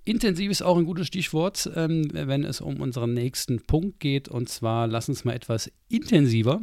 Intensiv 0.06 0.52
ist 0.52 0.62
auch 0.62 0.78
ein 0.78 0.84
gutes 0.84 1.08
Stichwort, 1.08 1.68
ähm, 1.74 2.08
wenn 2.12 2.44
es 2.44 2.60
um 2.60 2.80
unseren 2.80 3.12
nächsten 3.12 3.66
Punkt 3.66 3.98
geht. 3.98 4.28
Und 4.28 4.48
zwar 4.48 4.86
lass 4.86 5.08
uns 5.08 5.24
mal 5.24 5.34
etwas 5.34 5.68
intensiver 5.88 6.60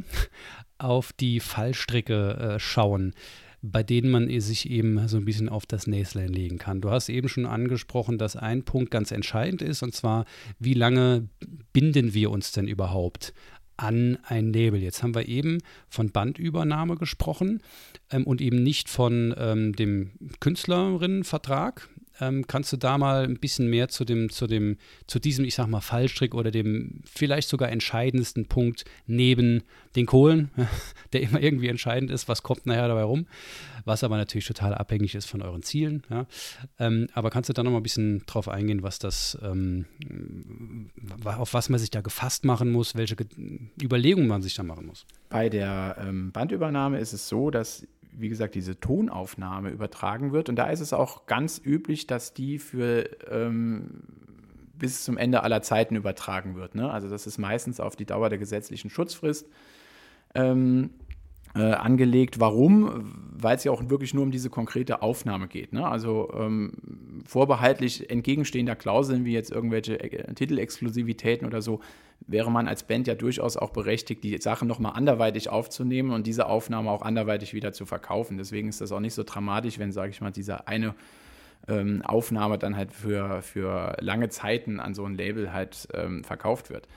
auf 0.77 1.12
die 1.12 1.41
Fallstricke 1.41 2.56
äh, 2.56 2.60
schauen, 2.60 3.13
bei 3.62 3.84
denen 3.84 4.12
man 4.12 4.39
sich 4.39 4.69
eben 4.69 5.10
so 5.10 5.17
ein 5.17 5.25
bisschen 5.25 5.49
auf 5.49 5.65
das 5.65 5.88
Näslein 5.88 6.29
legen 6.29 6.58
kann. 6.58 6.79
Du 6.79 6.89
hast 6.89 7.10
eben 7.10 7.27
schon 7.27 7.45
angesprochen, 7.45 8.17
dass 8.17 8.38
ein 8.38 8.63
Punkt 8.63 8.91
ganz 8.91 9.12
entscheidend 9.12 9.62
ist, 9.62 9.84
und 9.84 9.93
zwar, 9.93 10.23
wie 10.58 10.73
lange 10.73 11.27
binden 11.73 12.13
wir 12.13 12.32
uns 12.32 12.53
denn 12.53 12.69
überhaupt 12.69 13.34
an 13.75 14.19
ein 14.23 14.53
Label. 14.53 14.82
Jetzt 14.82 15.03
haben 15.03 15.15
wir 15.15 15.27
eben 15.27 15.58
von 15.89 16.12
Bandübernahme 16.12 16.95
gesprochen 16.95 17.62
ähm, 18.10 18.25
und 18.25 18.39
eben 18.39 18.63
nicht 18.63 18.88
von 18.88 19.34
ähm, 19.38 19.73
dem 19.73 20.12
Künstlerinnenvertrag, 20.39 21.89
ähm, 22.19 22.45
kannst 22.47 22.71
du 22.71 22.78
da 22.78 22.97
mal 22.97 23.23
ein 23.23 23.39
bisschen 23.39 23.69
mehr 23.69 23.88
zu 23.89 24.06
dem, 24.06 24.30
zu 24.30 24.47
dem, 24.47 24.78
zu 25.08 25.19
diesem, 25.19 25.45
ich 25.45 25.56
sag 25.56 25.67
mal, 25.67 25.82
Fallstrick 25.82 26.36
oder 26.36 26.52
dem 26.52 27.02
vielleicht 27.06 27.49
sogar 27.49 27.69
entscheidendsten 27.69 28.47
Punkt 28.47 28.86
neben 29.08 29.63
den 29.95 30.06
Kohlen, 30.06 30.52
der 31.13 31.21
immer 31.21 31.41
irgendwie 31.41 31.67
entscheidend 31.67 32.12
ist, 32.12 32.28
was 32.28 32.43
kommt 32.43 32.65
nachher 32.65 32.88
dabei 32.88 33.04
rum, 33.04 33.26
was 33.86 34.04
aber 34.04 34.17
natürlich 34.17 34.47
total 34.47 34.73
abhängig 34.76 35.15
ist 35.15 35.26
von 35.26 35.41
euren 35.41 35.63
Zielen. 35.63 36.04
Ja? 36.10 36.28
Ähm, 36.80 37.08
aber 37.13 37.30
kannst 37.30 37.49
du 37.49 37.54
da 37.54 37.63
noch 37.63 37.71
mal 37.71 37.78
ein 37.78 37.84
bisschen 37.84 38.23
drauf 38.26 38.47
eingehen, 38.47 38.84
was 38.84 38.99
das, 38.99 39.38
ähm, 39.41 39.86
auf 41.26 41.54
was 41.54 41.69
man 41.69 41.80
sich 41.80 41.89
da 41.89 42.02
gefasst 42.02 42.45
machen 42.45 42.71
muss, 42.71 42.95
welche 42.95 43.15
Überlegungen 43.82 44.28
man 44.28 44.41
sich 44.41 44.56
da 44.56 44.63
machen 44.63 44.86
muss? 44.86 45.06
Bei 45.30 45.49
der 45.49 45.97
ähm, 45.99 46.32
Bandübernahme 46.32 46.99
ist 46.99 47.13
es 47.13 47.28
so, 47.28 47.49
dass 47.49 47.88
wie 48.17 48.30
gesagt, 48.30 48.56
diese 48.56 48.80
Tonaufnahme 48.80 49.69
übertragen 49.69 50.32
wird. 50.32 50.49
Und 50.49 50.56
da 50.56 50.69
ist 50.69 50.80
es 50.80 50.93
auch 50.93 51.26
ganz 51.26 51.62
üblich, 51.63 52.08
dass 52.08 52.34
die 52.34 52.60
für 52.60 53.10
ähm, 53.30 54.04
bis 54.73 55.04
zum 55.04 55.17
Ende 55.17 55.43
aller 55.43 55.62
Zeiten 55.62 55.95
übertragen 55.95 56.56
wird. 56.56 56.76
Ne? 56.76 56.91
Also 56.91 57.10
das 57.10 57.28
ist 57.28 57.38
meistens 57.38 57.80
auf 57.80 57.95
die 57.95 58.06
Dauer 58.06 58.30
der 58.30 58.38
gesetzlichen 58.38 58.89
Schutzfrist 58.89 59.47
ähm, 60.36 60.91
äh, 61.56 61.73
angelegt. 61.73 62.39
Warum? 62.39 63.13
Weil 63.32 63.56
es 63.56 63.63
ja 63.63 63.71
auch 63.71 63.89
wirklich 63.89 64.13
nur 64.13 64.23
um 64.23 64.32
diese 64.32 64.49
konkrete 64.49 65.02
Aufnahme 65.02 65.47
geht. 65.47 65.73
Ne? 65.73 65.88
Also 65.88 66.32
ähm, 66.38 66.73
vorbehaltlich 67.26 68.10
entgegenstehender 68.10 68.76
Klauseln 68.76 69.26
wie 69.26 69.34
jetzt 69.34 69.52
irgendwelche 69.52 70.00
äh, 70.00 70.34
Titelexklusivitäten 70.34 71.48
oder 71.48 71.62
so, 71.62 71.80
wäre 72.28 72.52
man 72.52 72.68
als 72.68 72.84
Band 72.84 73.08
ja 73.08 73.16
durchaus 73.16 73.58
auch 73.58 73.72
berechtigt, 73.72 74.24
die 74.24 74.38
Sachen 74.38 74.68
nochmal 74.68 74.94
anderweitig 74.96 75.50
aufzunehmen 75.50 76.12
und 76.12 76.28
diese 76.28 76.48
Aufnahme 76.48 76.90
auch 76.92 77.02
anderweitig 77.02 77.54
wieder 77.54 77.74
zu 77.74 77.86
verkaufen. 77.86 78.38
Deswegen 78.38 78.70
ist 78.70 78.82
das 78.82 78.92
auch 78.92 79.00
nicht 79.00 79.14
so 79.14 79.24
dramatisch, 79.24 79.80
wenn, 79.80 79.92
sage 79.92 80.12
ich 80.12 80.22
mal, 80.22 80.32
dieser 80.32 80.68
eine 80.68 80.96
ähm, 81.68 82.02
Aufnahme 82.04 82.58
dann 82.58 82.76
halt 82.76 82.92
für, 82.92 83.42
für 83.42 83.96
lange 84.00 84.30
Zeiten 84.30 84.80
an 84.80 84.94
so 84.94 85.06
ein 85.06 85.16
Label 85.16 85.54
halt 85.54 85.88
ähm, 85.94 86.24
verkauft 86.24 86.70
wird. 86.70 86.88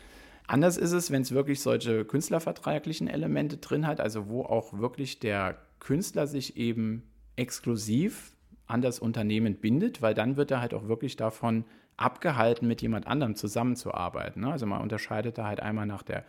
Anders 0.49 0.77
ist 0.77 0.93
es, 0.93 1.11
wenn 1.11 1.23
es 1.23 1.33
wirklich 1.33 1.61
solche 1.61 2.05
künstlervertraglichen 2.05 3.09
Elemente 3.09 3.57
drin 3.57 3.87
hat, 3.87 4.01
also 4.01 4.29
wo 4.29 4.43
auch 4.43 4.79
wirklich 4.79 5.19
der 5.19 5.57
Künstler 5.81 6.27
sich 6.27 6.57
eben 6.57 7.03
exklusiv 7.35 8.36
an 8.67 8.83
das 8.83 8.99
Unternehmen 8.99 9.57
bindet, 9.57 10.03
weil 10.03 10.15
dann 10.15 10.37
wird 10.37 10.51
er 10.51 10.61
halt 10.61 10.75
auch 10.75 10.89
wirklich 10.89 11.17
davon 11.17 11.65
abgehalten, 11.97 12.67
mit 12.67 12.83
jemand 12.83 13.07
anderem 13.07 13.37
zusammenzuarbeiten. 13.37 14.43
Ne? 14.43 14.53
Also 14.53 14.67
man 14.67 14.83
unterscheidet 14.83 15.39
da 15.39 15.47
halt 15.47 15.61
einmal 15.61 15.87
nach 15.87 16.03
der 16.03 16.25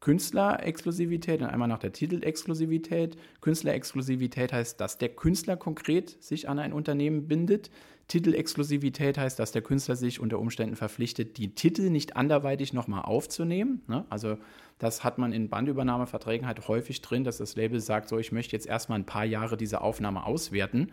Künstlerexklusivität 0.00 1.40
und 1.40 1.48
einmal 1.48 1.68
nach 1.68 1.78
der 1.78 1.92
Titelexklusivität. 1.92 3.16
Künstlerexklusivität 3.40 4.52
heißt, 4.52 4.80
dass 4.80 4.98
der 4.98 5.08
Künstler 5.08 5.56
konkret 5.56 6.22
sich 6.22 6.48
an 6.48 6.58
ein 6.58 6.72
Unternehmen 6.72 7.26
bindet. 7.26 7.70
Titelexklusivität 8.08 9.18
heißt, 9.18 9.38
dass 9.38 9.52
der 9.52 9.62
Künstler 9.62 9.96
sich 9.96 10.20
unter 10.20 10.38
Umständen 10.38 10.76
verpflichtet, 10.76 11.38
die 11.38 11.54
Titel 11.54 11.90
nicht 11.90 12.16
anderweitig 12.16 12.72
nochmal 12.72 13.02
aufzunehmen. 13.02 13.82
Ne? 13.88 14.04
Also 14.08 14.38
das 14.78 15.02
hat 15.02 15.18
man 15.18 15.32
in 15.32 15.48
Bandübernahmeverträgen 15.48 16.46
halt 16.46 16.68
häufig 16.68 17.02
drin, 17.02 17.24
dass 17.24 17.38
das 17.38 17.56
Label 17.56 17.80
sagt, 17.80 18.08
so 18.08 18.18
ich 18.18 18.30
möchte 18.30 18.54
jetzt 18.54 18.66
erstmal 18.66 18.98
ein 18.98 19.06
paar 19.06 19.24
Jahre 19.24 19.56
diese 19.56 19.80
Aufnahme 19.80 20.24
auswerten 20.24 20.92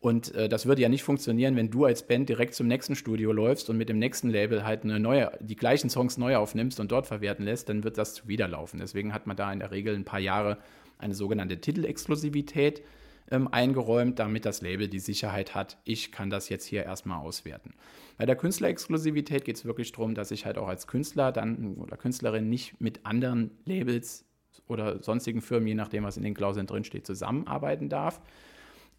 und 0.00 0.34
äh, 0.34 0.48
das 0.48 0.64
würde 0.64 0.80
ja 0.80 0.88
nicht 0.88 1.02
funktionieren, 1.02 1.56
wenn 1.56 1.70
du 1.70 1.84
als 1.84 2.06
Band 2.06 2.28
direkt 2.30 2.54
zum 2.54 2.66
nächsten 2.66 2.96
Studio 2.96 3.32
läufst 3.32 3.68
und 3.68 3.76
mit 3.76 3.90
dem 3.90 3.98
nächsten 3.98 4.30
Label 4.30 4.64
halt 4.64 4.82
eine 4.82 4.98
neue, 4.98 5.30
die 5.40 5.56
gleichen 5.56 5.90
Songs 5.90 6.16
neu 6.16 6.36
aufnimmst 6.36 6.80
und 6.80 6.90
dort 6.90 7.06
verwerten 7.06 7.44
lässt, 7.44 7.68
dann 7.68 7.84
wird 7.84 7.98
das 7.98 8.14
zuwiderlaufen. 8.14 8.80
Deswegen 8.80 9.12
hat 9.12 9.26
man 9.26 9.36
da 9.36 9.52
in 9.52 9.58
der 9.58 9.70
Regel 9.70 9.94
ein 9.94 10.06
paar 10.06 10.18
Jahre 10.18 10.56
eine 10.96 11.14
sogenannte 11.14 11.60
Titelexklusivität 11.60 12.82
ähm, 13.30 13.48
eingeräumt, 13.52 14.18
damit 14.18 14.46
das 14.46 14.62
Label 14.62 14.88
die 14.88 14.98
Sicherheit 14.98 15.54
hat, 15.54 15.76
ich 15.84 16.10
kann 16.12 16.30
das 16.30 16.48
jetzt 16.48 16.64
hier 16.64 16.84
erstmal 16.84 17.20
auswerten. 17.20 17.74
Bei 18.16 18.24
der 18.24 18.36
Künstlerexklusivität 18.36 19.44
geht 19.44 19.56
es 19.56 19.66
wirklich 19.66 19.92
darum, 19.92 20.14
dass 20.14 20.30
ich 20.30 20.46
halt 20.46 20.56
auch 20.56 20.68
als 20.68 20.86
Künstler 20.86 21.30
dann 21.30 21.74
oder 21.74 21.98
Künstlerin 21.98 22.48
nicht 22.48 22.80
mit 22.80 23.04
anderen 23.04 23.50
Labels 23.66 24.24
oder 24.66 25.02
sonstigen 25.02 25.42
Firmen, 25.42 25.68
je 25.68 25.74
nachdem, 25.74 26.04
was 26.04 26.16
in 26.16 26.22
den 26.22 26.34
Klauseln 26.34 26.66
drinsteht, 26.66 27.06
zusammenarbeiten 27.06 27.90
darf 27.90 28.22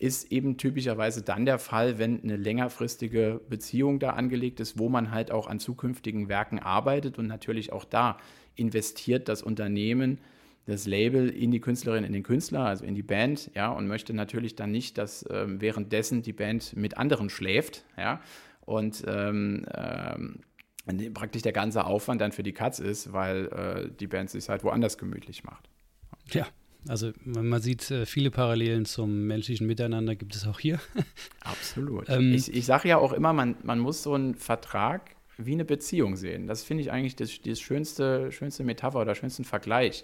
ist 0.02 0.32
eben 0.32 0.58
typischerweise 0.58 1.22
dann 1.22 1.46
der 1.46 1.60
Fall, 1.60 2.00
wenn 2.00 2.24
eine 2.24 2.36
längerfristige 2.36 3.40
Beziehung 3.50 4.00
da 4.00 4.12
angelegt 4.12 4.60
ist, 4.60 4.80
wo 4.80 4.90
man 4.90 5.12
halt 5.12 5.30
auch 5.30 5.46
an 5.46 5.60
zukünftigen 5.60 6.28
Werken 6.28 6.58
arbeitet 6.58 7.20
und 7.20 7.28
natürlich 7.28 7.72
auch 7.72 7.86
da 7.86 8.18
investiert 8.56 9.30
das 9.30 9.44
Unternehmen, 9.44 10.18
das 10.66 10.88
Label 10.88 11.30
in 11.30 11.52
die 11.52 11.60
Künstlerin, 11.60 12.04
in 12.04 12.14
den 12.14 12.24
Künstler, 12.24 12.62
also 12.62 12.84
in 12.84 12.96
die 12.96 13.04
Band, 13.04 13.52
ja, 13.54 13.70
und 13.70 13.88
möchte 13.88 14.14
natürlich 14.14 14.56
dann 14.56 14.72
nicht, 14.72 14.98
dass 14.98 15.24
ähm, 15.30 15.62
währenddessen 15.62 16.24
die 16.24 16.34
Band 16.34 16.76
mit 16.76 16.98
anderen 16.98 17.30
schläft, 17.30 17.86
ja, 17.96 18.22
und 18.62 19.04
ähm, 19.08 19.66
ähm, 19.76 21.14
praktisch 21.14 21.44
der 21.44 21.54
ganze 21.54 21.86
Aufwand 21.86 22.22
dann 22.22 22.32
für 22.32 22.44
die 22.44 22.54
Katz 22.54 22.80
ist, 22.80 23.14
weil 23.14 23.48
äh, 23.48 23.92
die 24.00 24.08
Band 24.08 24.32
sich 24.32 24.50
halt 24.50 24.64
woanders 24.64 24.98
gemütlich 24.98 25.44
macht. 25.44 25.70
Ja, 26.32 26.48
also 26.88 27.12
man 27.24 27.62
sieht 27.62 27.92
äh, 27.92 28.06
viele 28.06 28.32
Parallelen 28.32 28.86
zum 28.86 29.28
menschlichen 29.28 29.68
Miteinander, 29.68 30.16
gibt 30.16 30.36
es 30.36 30.48
auch 30.48 30.60
hier. 30.60 30.80
Absolut. 31.42 32.10
ähm, 32.10 32.34
ich, 32.34 32.54
ich 32.54 32.66
sage 32.66 32.90
ja 32.90 32.98
auch 32.98 33.14
immer, 33.14 33.34
man, 33.34 33.56
man 33.64 33.80
muss 33.80 34.04
so 34.04 34.14
einen 34.14 34.36
Vertrag 34.36 35.16
wie 35.38 35.54
eine 35.54 35.66
Beziehung 35.66 36.16
sehen. 36.16 36.48
Das 36.48 36.64
finde 36.64 36.82
ich 36.84 36.92
eigentlich 36.92 37.16
das, 37.16 37.42
das 37.42 37.60
schönste, 37.60 38.32
schönste 38.32 38.64
Metapher 38.64 39.00
oder 39.02 39.16
schönsten 39.16 39.44
Vergleich. 39.44 40.04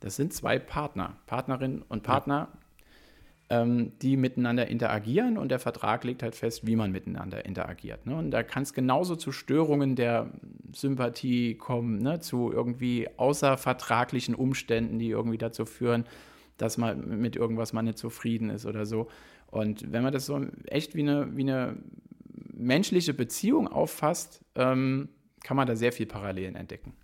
Das 0.00 0.16
sind 0.16 0.32
zwei 0.32 0.58
Partner, 0.58 1.16
Partnerinnen 1.26 1.82
und 1.82 2.02
Partner, 2.02 2.48
ähm, 3.50 3.92
die 4.00 4.16
miteinander 4.16 4.68
interagieren 4.68 5.36
und 5.36 5.50
der 5.50 5.58
Vertrag 5.58 6.04
legt 6.04 6.22
halt 6.22 6.34
fest, 6.34 6.66
wie 6.66 6.76
man 6.76 6.92
miteinander 6.92 7.44
interagiert. 7.44 8.06
Ne? 8.06 8.16
Und 8.16 8.30
da 8.30 8.42
kann 8.42 8.62
es 8.62 8.72
genauso 8.72 9.16
zu 9.16 9.32
Störungen 9.32 9.96
der 9.96 10.30
Sympathie 10.72 11.54
kommen, 11.54 11.98
ne? 11.98 12.20
zu 12.20 12.50
irgendwie 12.52 13.08
außervertraglichen 13.16 14.34
Umständen, 14.34 14.98
die 14.98 15.10
irgendwie 15.10 15.38
dazu 15.38 15.66
führen, 15.66 16.04
dass 16.56 16.78
man 16.78 17.20
mit 17.20 17.36
irgendwas 17.36 17.72
man 17.72 17.84
nicht 17.84 17.98
zufrieden 17.98 18.48
ist 18.48 18.64
oder 18.64 18.86
so. 18.86 19.08
Und 19.48 19.92
wenn 19.92 20.02
man 20.02 20.12
das 20.12 20.26
so 20.26 20.40
echt 20.66 20.94
wie 20.94 21.02
eine, 21.02 21.36
wie 21.36 21.42
eine 21.42 21.76
menschliche 22.52 23.12
Beziehung 23.12 23.68
auffasst, 23.68 24.40
ähm, 24.54 25.10
kann 25.42 25.56
man 25.56 25.66
da 25.66 25.76
sehr 25.76 25.92
viel 25.92 26.06
Parallelen 26.06 26.56
entdecken. 26.56 26.94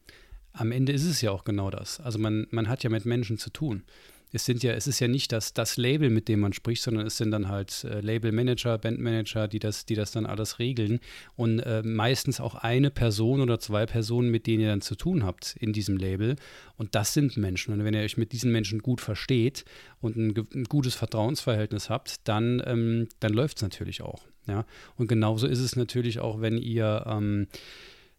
Am 0.52 0.72
Ende 0.72 0.92
ist 0.92 1.04
es 1.04 1.20
ja 1.20 1.30
auch 1.30 1.44
genau 1.44 1.70
das. 1.70 2.00
Also 2.00 2.18
man, 2.18 2.46
man 2.50 2.68
hat 2.68 2.82
ja 2.82 2.90
mit 2.90 3.04
Menschen 3.04 3.36
zu 3.36 3.50
tun 3.50 3.84
es 4.32 4.44
sind 4.44 4.62
ja, 4.62 4.72
es 4.72 4.86
ist 4.86 5.00
ja 5.00 5.08
nicht 5.08 5.32
das, 5.32 5.52
das 5.52 5.76
Label, 5.76 6.10
mit 6.10 6.28
dem 6.28 6.40
man 6.40 6.52
spricht, 6.52 6.82
sondern 6.82 7.06
es 7.06 7.16
sind 7.16 7.30
dann 7.30 7.48
halt 7.48 7.84
äh, 7.84 8.00
Labelmanager, 8.00 8.78
Bandmanager, 8.78 9.48
die 9.48 9.58
das, 9.58 9.86
die 9.86 9.94
das 9.94 10.12
dann 10.12 10.26
alles 10.26 10.58
regeln. 10.58 11.00
Und 11.36 11.60
äh, 11.60 11.82
meistens 11.82 12.40
auch 12.40 12.54
eine 12.54 12.90
Person 12.90 13.40
oder 13.40 13.58
zwei 13.58 13.86
Personen, 13.86 14.30
mit 14.30 14.46
denen 14.46 14.62
ihr 14.62 14.68
dann 14.68 14.82
zu 14.82 14.94
tun 14.94 15.24
habt 15.24 15.56
in 15.58 15.72
diesem 15.72 15.96
Label. 15.96 16.36
Und 16.76 16.94
das 16.94 17.12
sind 17.12 17.36
Menschen. 17.36 17.74
Und 17.74 17.84
wenn 17.84 17.94
ihr 17.94 18.02
euch 18.02 18.16
mit 18.16 18.32
diesen 18.32 18.52
Menschen 18.52 18.80
gut 18.80 19.00
versteht 19.00 19.64
und 20.00 20.16
ein, 20.16 20.34
ein 20.54 20.64
gutes 20.64 20.94
Vertrauensverhältnis 20.94 21.90
habt, 21.90 22.28
dann, 22.28 22.62
ähm, 22.64 23.08
dann 23.18 23.32
läuft 23.32 23.56
es 23.56 23.62
natürlich 23.62 24.02
auch. 24.02 24.26
Ja? 24.46 24.64
Und 24.96 25.08
genauso 25.08 25.46
ist 25.46 25.60
es 25.60 25.76
natürlich 25.76 26.20
auch, 26.20 26.40
wenn 26.40 26.56
ihr, 26.56 27.04
ähm, 27.06 27.48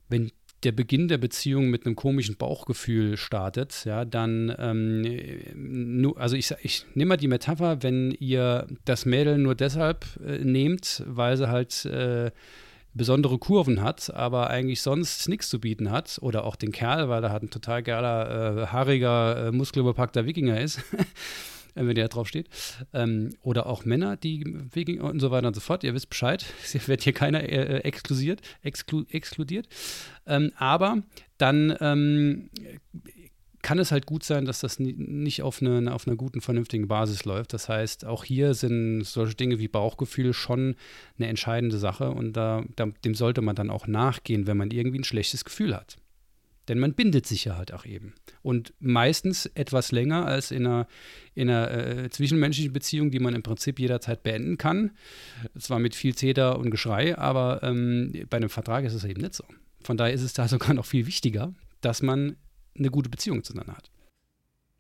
wenn 0.10 0.32
der 0.63 0.71
Beginn 0.71 1.08
der 1.08 1.17
Beziehung 1.17 1.69
mit 1.69 1.86
einem 1.86 1.95
komischen 1.95 2.36
Bauchgefühl 2.36 3.17
startet, 3.17 3.84
ja, 3.86 4.06
dann, 4.06 4.56
ähm, 4.60 6.13
also 6.17 6.36
ich, 6.36 6.54
ich 6.62 6.86
nehme 6.93 7.10
mal 7.10 7.17
die 7.17 7.28
Metapher, 7.28 7.82
wenn 7.82 8.12
ihr 8.19 8.67
das 8.86 9.06
Mädel 9.06 9.38
nur 9.38 9.56
deshalb 9.56 10.06
äh, 10.26 10.38
nehmt, 10.39 11.04
weil 11.08 11.38
sie 11.38 11.50
halt 11.50 11.86
äh, 11.86 12.32
besondere 12.93 13.38
Kurven 13.38 13.82
hat, 13.82 14.13
aber 14.13 14.50
eigentlich 14.50 14.82
sonst 14.82 15.30
nichts 15.30 15.50
zu 15.50 15.60
bieten 15.60 15.91
hat, 15.91 16.19
oder 16.21 16.43
auch 16.43 16.56
den 16.56 16.71
Kerl, 16.71 17.10
weil 17.10 17.24
er 17.24 17.32
halt 17.32 17.43
ein 17.43 17.50
total 17.50 17.82
geiler, 17.82 18.63
äh, 18.63 18.67
haariger, 18.67 19.47
äh, 19.47 19.52
muskelbepackter 19.52 20.26
Wikinger 20.26 20.60
ist, 20.60 20.82
wenn 21.75 21.95
der 21.95 22.07
drauf 22.07 22.27
steht. 22.27 22.49
Ähm, 22.93 23.31
oder 23.41 23.67
auch 23.67 23.86
Männer, 23.86 24.17
die 24.17 24.43
Wikinger 24.73 25.05
und 25.05 25.19
so 25.19 25.31
weiter 25.31 25.47
und 25.47 25.53
so 25.53 25.62
fort. 25.62 25.84
Ihr 25.84 25.93
wisst 25.93 26.10
Bescheid. 26.10 26.45
Es 26.73 26.88
wird 26.88 27.01
hier 27.03 27.13
keiner 27.13 27.43
äh, 27.43 27.79
exklusiert, 27.79 28.41
exklu 28.62 29.03
exkludiert. 29.10 29.67
Ähm, 30.25 30.51
aber 30.55 31.03
dann 31.38 31.75
ähm, 31.81 32.49
kann 33.62 33.79
es 33.79 33.91
halt 33.91 34.05
gut 34.05 34.23
sein, 34.23 34.45
dass 34.45 34.60
das 34.60 34.79
nicht 34.79 35.41
auf, 35.41 35.62
eine, 35.62 35.93
auf 35.93 36.07
einer 36.07 36.15
guten, 36.15 36.41
vernünftigen 36.41 36.88
Basis 36.88 37.25
läuft. 37.25 37.53
Das 37.53 37.69
heißt, 37.69 38.05
auch 38.05 38.23
hier 38.23 38.53
sind 38.53 39.03
solche 39.03 39.36
Dinge 39.36 39.60
wie 39.60 39.67
Bauchgefühl 39.67 40.34
schon 40.34 40.75
eine 41.17 41.27
entscheidende 41.27 41.77
Sache 41.77 42.12
und 42.12 42.34
da, 42.34 42.63
dem 43.05 43.15
sollte 43.15 43.41
man 43.41 43.55
dann 43.55 43.69
auch 43.69 43.88
nachgehen, 43.88 44.47
wenn 44.47 44.57
man 44.57 44.71
irgendwie 44.71 44.99
ein 44.99 45.03
schlechtes 45.03 45.45
Gefühl 45.45 45.75
hat. 45.75 45.97
Denn 46.67 46.80
man 46.80 46.93
bindet 46.93 47.26
sich 47.26 47.45
ja 47.45 47.58
halt 47.58 47.74
auch 47.74 47.86
eben. 47.86 48.13
Und 48.43 48.74
meistens 48.80 49.47
etwas 49.47 49.91
länger 49.91 50.26
als 50.26 50.52
in 50.52 50.65
einer, 50.65 50.88
in 51.34 51.50
einer 51.50 51.71
äh, 51.71 52.10
zwischenmenschlichen 52.10 52.71
Beziehung, 52.71 53.10
die 53.12 53.19
man 53.19 53.34
im 53.34 53.43
Prinzip 53.43 53.80
jederzeit 53.80 54.24
beenden 54.24 54.58
kann. 54.58 54.91
Zwar 55.58 55.80
mit 55.80 55.95
viel 55.95 56.13
Täter 56.13 56.60
und 56.60 56.69
Geschrei, 56.69 57.17
aber 57.17 57.63
ähm, 57.63 58.13
bei 58.30 58.38
einem 58.38 58.50
Vertrag 58.50 58.86
ist 58.86 58.93
es 58.93 59.04
eben 59.04 59.21
nicht 59.21 59.34
so. 59.34 59.43
Von 59.84 59.97
daher 59.97 60.13
ist 60.13 60.21
es 60.21 60.34
da 60.34 60.47
sogar 60.47 60.74
noch 60.74 60.86
viel 60.86 61.08
wichtiger, 61.08 61.54
dass 61.82 62.02
man 62.02 62.38
eine 62.78 62.91
gute 62.91 63.10
Beziehung 63.10 63.43
zueinander 63.43 63.76
hat. 63.76 63.91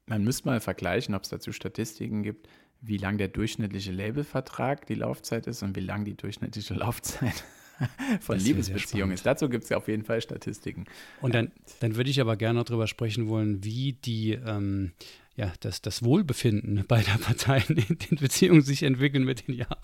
Man 0.05 0.23
müsste 0.23 0.47
mal 0.47 0.59
vergleichen, 0.59 1.15
ob 1.15 1.23
es 1.23 1.29
dazu 1.29 1.51
Statistiken 1.51 2.23
gibt, 2.23 2.47
wie 2.81 2.97
lang 2.97 3.17
der 3.17 3.27
durchschnittliche 3.27 3.91
Labelvertrag 3.91 4.85
die 4.85 4.95
Laufzeit 4.95 5.47
ist 5.47 5.63
und 5.63 5.75
wie 5.75 5.81
lang 5.81 6.05
die 6.05 6.15
durchschnittliche 6.15 6.73
Laufzeit 6.75 7.43
von 8.21 8.37
Liebesbeziehungen 8.37 9.13
ist. 9.13 9.25
Dazu 9.25 9.49
gibt 9.49 9.63
es 9.63 9.69
ja 9.69 9.77
auf 9.77 9.87
jeden 9.87 10.03
Fall 10.03 10.21
Statistiken. 10.21 10.85
Und 11.21 11.35
dann, 11.35 11.51
dann 11.79 11.95
würde 11.95 12.09
ich 12.09 12.21
aber 12.21 12.35
gerne 12.35 12.63
darüber 12.63 12.87
sprechen 12.87 13.27
wollen, 13.27 13.63
wie 13.63 13.93
die, 13.93 14.33
ähm, 14.33 14.91
ja, 15.35 15.51
das, 15.59 15.81
das 15.81 16.03
Wohlbefinden 16.03 16.83
beider 16.87 17.17
Parteien 17.17 17.77
in 17.77 17.97
den 17.97 18.17
Beziehungen 18.17 18.61
sich 18.61 18.83
entwickeln 18.83 19.23
mit 19.23 19.47
den 19.47 19.55
Jahren. 19.55 19.77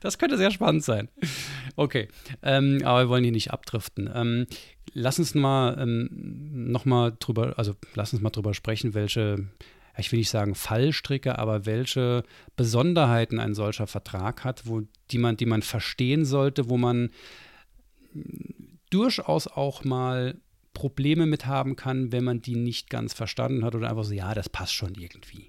Das 0.00 0.18
könnte 0.18 0.36
sehr 0.36 0.50
spannend 0.50 0.84
sein. 0.84 1.08
Okay, 1.76 2.08
ähm, 2.42 2.82
aber 2.84 3.04
wir 3.04 3.08
wollen 3.08 3.24
hier 3.24 3.32
nicht 3.32 3.50
abdriften. 3.50 4.10
Ähm, 4.14 4.46
lass 4.92 5.18
uns 5.18 5.34
mal 5.34 5.78
ähm, 5.80 6.10
noch 6.70 6.84
drüber, 7.18 7.54
also 7.56 7.74
lass 7.94 8.12
uns 8.12 8.20
mal 8.20 8.28
drüber 8.28 8.52
sprechen, 8.52 8.92
welche 8.92 9.48
ich 9.96 10.10
will 10.10 10.18
nicht 10.18 10.30
sagen 10.30 10.54
Fallstricke, 10.54 11.38
aber 11.38 11.66
welche 11.66 12.24
Besonderheiten 12.56 13.38
ein 13.38 13.54
solcher 13.54 13.86
Vertrag 13.86 14.44
hat, 14.44 14.66
wo, 14.66 14.82
die, 15.10 15.18
man, 15.18 15.36
die 15.36 15.46
man 15.46 15.62
verstehen 15.62 16.24
sollte, 16.24 16.68
wo 16.68 16.76
man 16.76 17.10
durchaus 18.90 19.46
auch 19.46 19.84
mal 19.84 20.40
Probleme 20.72 21.26
mit 21.26 21.46
haben 21.46 21.76
kann, 21.76 22.12
wenn 22.12 22.24
man 22.24 22.42
die 22.42 22.56
nicht 22.56 22.90
ganz 22.90 23.12
verstanden 23.14 23.64
hat 23.64 23.74
oder 23.74 23.90
einfach 23.90 24.04
so, 24.04 24.12
ja, 24.12 24.34
das 24.34 24.48
passt 24.48 24.74
schon 24.74 24.94
irgendwie. 24.94 25.48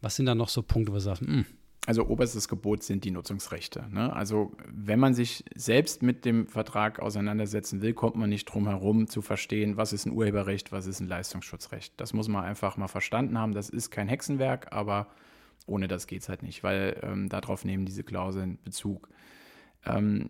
Was 0.00 0.16
sind 0.16 0.26
da 0.26 0.34
noch 0.34 0.48
so 0.48 0.62
Punkte, 0.62 0.92
wo 0.92 0.94
man 0.94 1.00
sagt, 1.00 1.20
hm, 1.20 1.46
also 1.86 2.08
oberstes 2.08 2.48
Gebot 2.48 2.82
sind 2.82 3.04
die 3.04 3.12
Nutzungsrechte. 3.12 3.86
Ne? 3.90 4.12
Also 4.12 4.52
wenn 4.66 4.98
man 4.98 5.14
sich 5.14 5.44
selbst 5.54 6.02
mit 6.02 6.24
dem 6.24 6.48
Vertrag 6.48 6.98
auseinandersetzen 6.98 7.80
will, 7.80 7.94
kommt 7.94 8.16
man 8.16 8.28
nicht 8.28 8.46
drum 8.46 8.66
herum 8.66 9.06
zu 9.06 9.22
verstehen, 9.22 9.76
was 9.76 9.92
ist 9.92 10.04
ein 10.04 10.12
Urheberrecht, 10.12 10.72
was 10.72 10.88
ist 10.88 10.98
ein 10.98 11.06
Leistungsschutzrecht. 11.06 11.94
Das 11.96 12.12
muss 12.12 12.26
man 12.26 12.44
einfach 12.44 12.76
mal 12.76 12.88
verstanden 12.88 13.38
haben. 13.38 13.52
Das 13.52 13.70
ist 13.70 13.90
kein 13.90 14.08
Hexenwerk, 14.08 14.72
aber 14.72 15.06
ohne 15.66 15.88
das 15.88 16.06
geht 16.06 16.22
es 16.22 16.28
halt 16.28 16.42
nicht, 16.42 16.62
weil 16.62 17.00
ähm, 17.02 17.28
darauf 17.28 17.64
nehmen 17.64 17.86
diese 17.86 18.04
Klauseln 18.04 18.58
Bezug. 18.62 19.08
Ähm, 19.84 20.28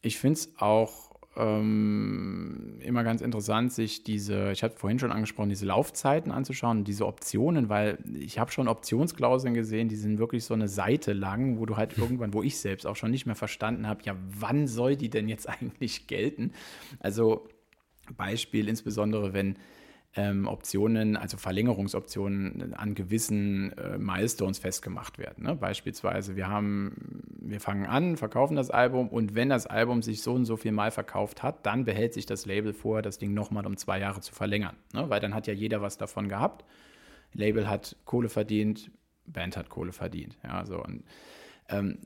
ich 0.00 0.18
finde 0.18 0.34
es 0.34 0.52
auch 0.58 1.12
ähm, 1.36 2.78
immer 2.80 3.04
ganz 3.04 3.22
interessant, 3.22 3.72
sich 3.72 4.04
diese, 4.04 4.52
ich 4.52 4.62
hatte 4.62 4.76
vorhin 4.76 4.98
schon 4.98 5.12
angesprochen, 5.12 5.48
diese 5.48 5.64
Laufzeiten 5.64 6.30
anzuschauen, 6.30 6.84
diese 6.84 7.06
Optionen, 7.06 7.68
weil 7.68 7.98
ich 8.18 8.38
habe 8.38 8.52
schon 8.52 8.68
Optionsklauseln 8.68 9.54
gesehen, 9.54 9.88
die 9.88 9.96
sind 9.96 10.18
wirklich 10.18 10.44
so 10.44 10.52
eine 10.54 10.68
Seite 10.68 11.14
lang, 11.14 11.58
wo 11.58 11.64
du 11.64 11.76
halt 11.76 11.96
irgendwann, 11.98 12.34
wo 12.34 12.42
ich 12.42 12.58
selbst 12.58 12.86
auch 12.86 12.96
schon 12.96 13.10
nicht 13.10 13.26
mehr 13.26 13.34
verstanden 13.34 13.86
habe, 13.86 14.02
ja, 14.04 14.14
wann 14.38 14.66
soll 14.66 14.96
die 14.96 15.08
denn 15.08 15.28
jetzt 15.28 15.48
eigentlich 15.48 16.06
gelten? 16.06 16.52
Also 17.00 17.48
Beispiel 18.16 18.68
insbesondere, 18.68 19.32
wenn 19.32 19.56
ähm, 20.14 20.46
Optionen, 20.46 21.16
also 21.16 21.38
Verlängerungsoptionen 21.38 22.74
an 22.74 22.94
gewissen 22.94 23.72
äh, 23.78 23.96
Milestones 23.96 24.58
festgemacht 24.58 25.18
werden. 25.18 25.44
Ne? 25.44 25.56
Beispielsweise, 25.56 26.36
wir 26.36 26.48
haben, 26.48 27.22
wir 27.40 27.60
fangen 27.60 27.86
an, 27.86 28.16
verkaufen 28.16 28.54
das 28.54 28.70
Album 28.70 29.08
und 29.08 29.34
wenn 29.34 29.48
das 29.48 29.66
Album 29.66 30.02
sich 30.02 30.22
so 30.22 30.34
und 30.34 30.44
so 30.44 30.56
viel 30.56 30.72
Mal 30.72 30.90
verkauft 30.90 31.42
hat, 31.42 31.64
dann 31.64 31.84
behält 31.84 32.12
sich 32.12 32.26
das 32.26 32.44
Label 32.44 32.74
vor, 32.74 33.00
das 33.00 33.18
Ding 33.18 33.32
nochmal 33.32 33.66
um 33.66 33.76
zwei 33.76 33.98
Jahre 33.98 34.20
zu 34.20 34.34
verlängern. 34.34 34.76
Ne? 34.92 35.08
Weil 35.08 35.20
dann 35.20 35.34
hat 35.34 35.46
ja 35.46 35.54
jeder 35.54 35.80
was 35.80 35.96
davon 35.96 36.28
gehabt. 36.28 36.64
Label 37.32 37.68
hat 37.68 37.96
Kohle 38.04 38.28
verdient, 38.28 38.90
Band 39.24 39.56
hat 39.56 39.70
Kohle 39.70 39.92
verdient. 39.92 40.36
Ja, 40.44 40.66
so 40.66 40.82
und 40.82 41.04
ähm, 41.70 41.98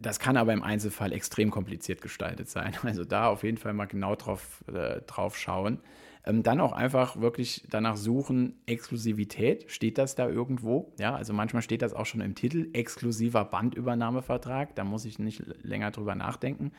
das 0.00 0.18
kann 0.18 0.36
aber 0.36 0.52
im 0.52 0.64
Einzelfall 0.64 1.12
extrem 1.12 1.50
kompliziert 1.50 2.02
gestaltet 2.02 2.48
sein. 2.48 2.74
Also 2.82 3.04
da 3.04 3.28
auf 3.28 3.44
jeden 3.44 3.58
Fall 3.58 3.72
mal 3.72 3.86
genau 3.86 4.16
drauf, 4.16 4.64
äh, 4.66 5.00
drauf 5.02 5.36
schauen. 5.38 5.78
Ähm, 6.24 6.42
dann 6.42 6.60
auch 6.60 6.72
einfach 6.72 7.20
wirklich 7.20 7.64
danach 7.68 7.96
suchen, 7.96 8.60
Exklusivität, 8.66 9.70
steht 9.70 9.98
das 9.98 10.14
da 10.14 10.28
irgendwo? 10.28 10.92
Ja, 10.98 11.14
also 11.16 11.32
manchmal 11.32 11.62
steht 11.62 11.82
das 11.82 11.94
auch 11.94 12.06
schon 12.06 12.20
im 12.20 12.34
Titel, 12.34 12.68
exklusiver 12.72 13.44
Bandübernahmevertrag, 13.44 14.74
da 14.76 14.84
muss 14.84 15.04
ich 15.04 15.18
nicht 15.18 15.42
länger 15.62 15.90
drüber 15.90 16.14
nachdenken. 16.14 16.72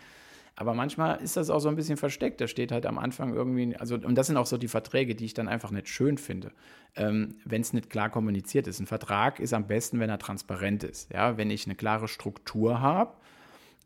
Aber 0.55 0.73
manchmal 0.75 1.19
ist 1.21 1.35
das 1.35 1.49
auch 1.49 1.59
so 1.59 1.69
ein 1.69 1.75
bisschen 1.75 1.97
versteckt. 1.97 2.39
Da 2.39 2.47
steht 2.47 2.71
halt 2.71 2.85
am 2.85 2.99
Anfang 2.99 3.33
irgendwie, 3.33 3.75
also, 3.75 3.95
und 3.95 4.15
das 4.15 4.27
sind 4.27 4.37
auch 4.37 4.45
so 4.45 4.57
die 4.57 4.67
Verträge, 4.67 5.15
die 5.15 5.25
ich 5.25 5.33
dann 5.33 5.47
einfach 5.47 5.71
nicht 5.71 5.87
schön 5.87 6.17
finde, 6.17 6.51
ähm, 6.95 7.35
wenn 7.43 7.61
es 7.61 7.73
nicht 7.73 7.89
klar 7.89 8.09
kommuniziert 8.09 8.67
ist. 8.67 8.79
Ein 8.79 8.85
Vertrag 8.85 9.39
ist 9.39 9.53
am 9.53 9.65
besten, 9.65 9.99
wenn 9.99 10.09
er 10.09 10.19
transparent 10.19 10.83
ist. 10.83 11.11
Ja, 11.11 11.37
wenn 11.37 11.49
ich 11.49 11.65
eine 11.65 11.75
klare 11.75 12.07
Struktur 12.07 12.81
habe, 12.81 13.15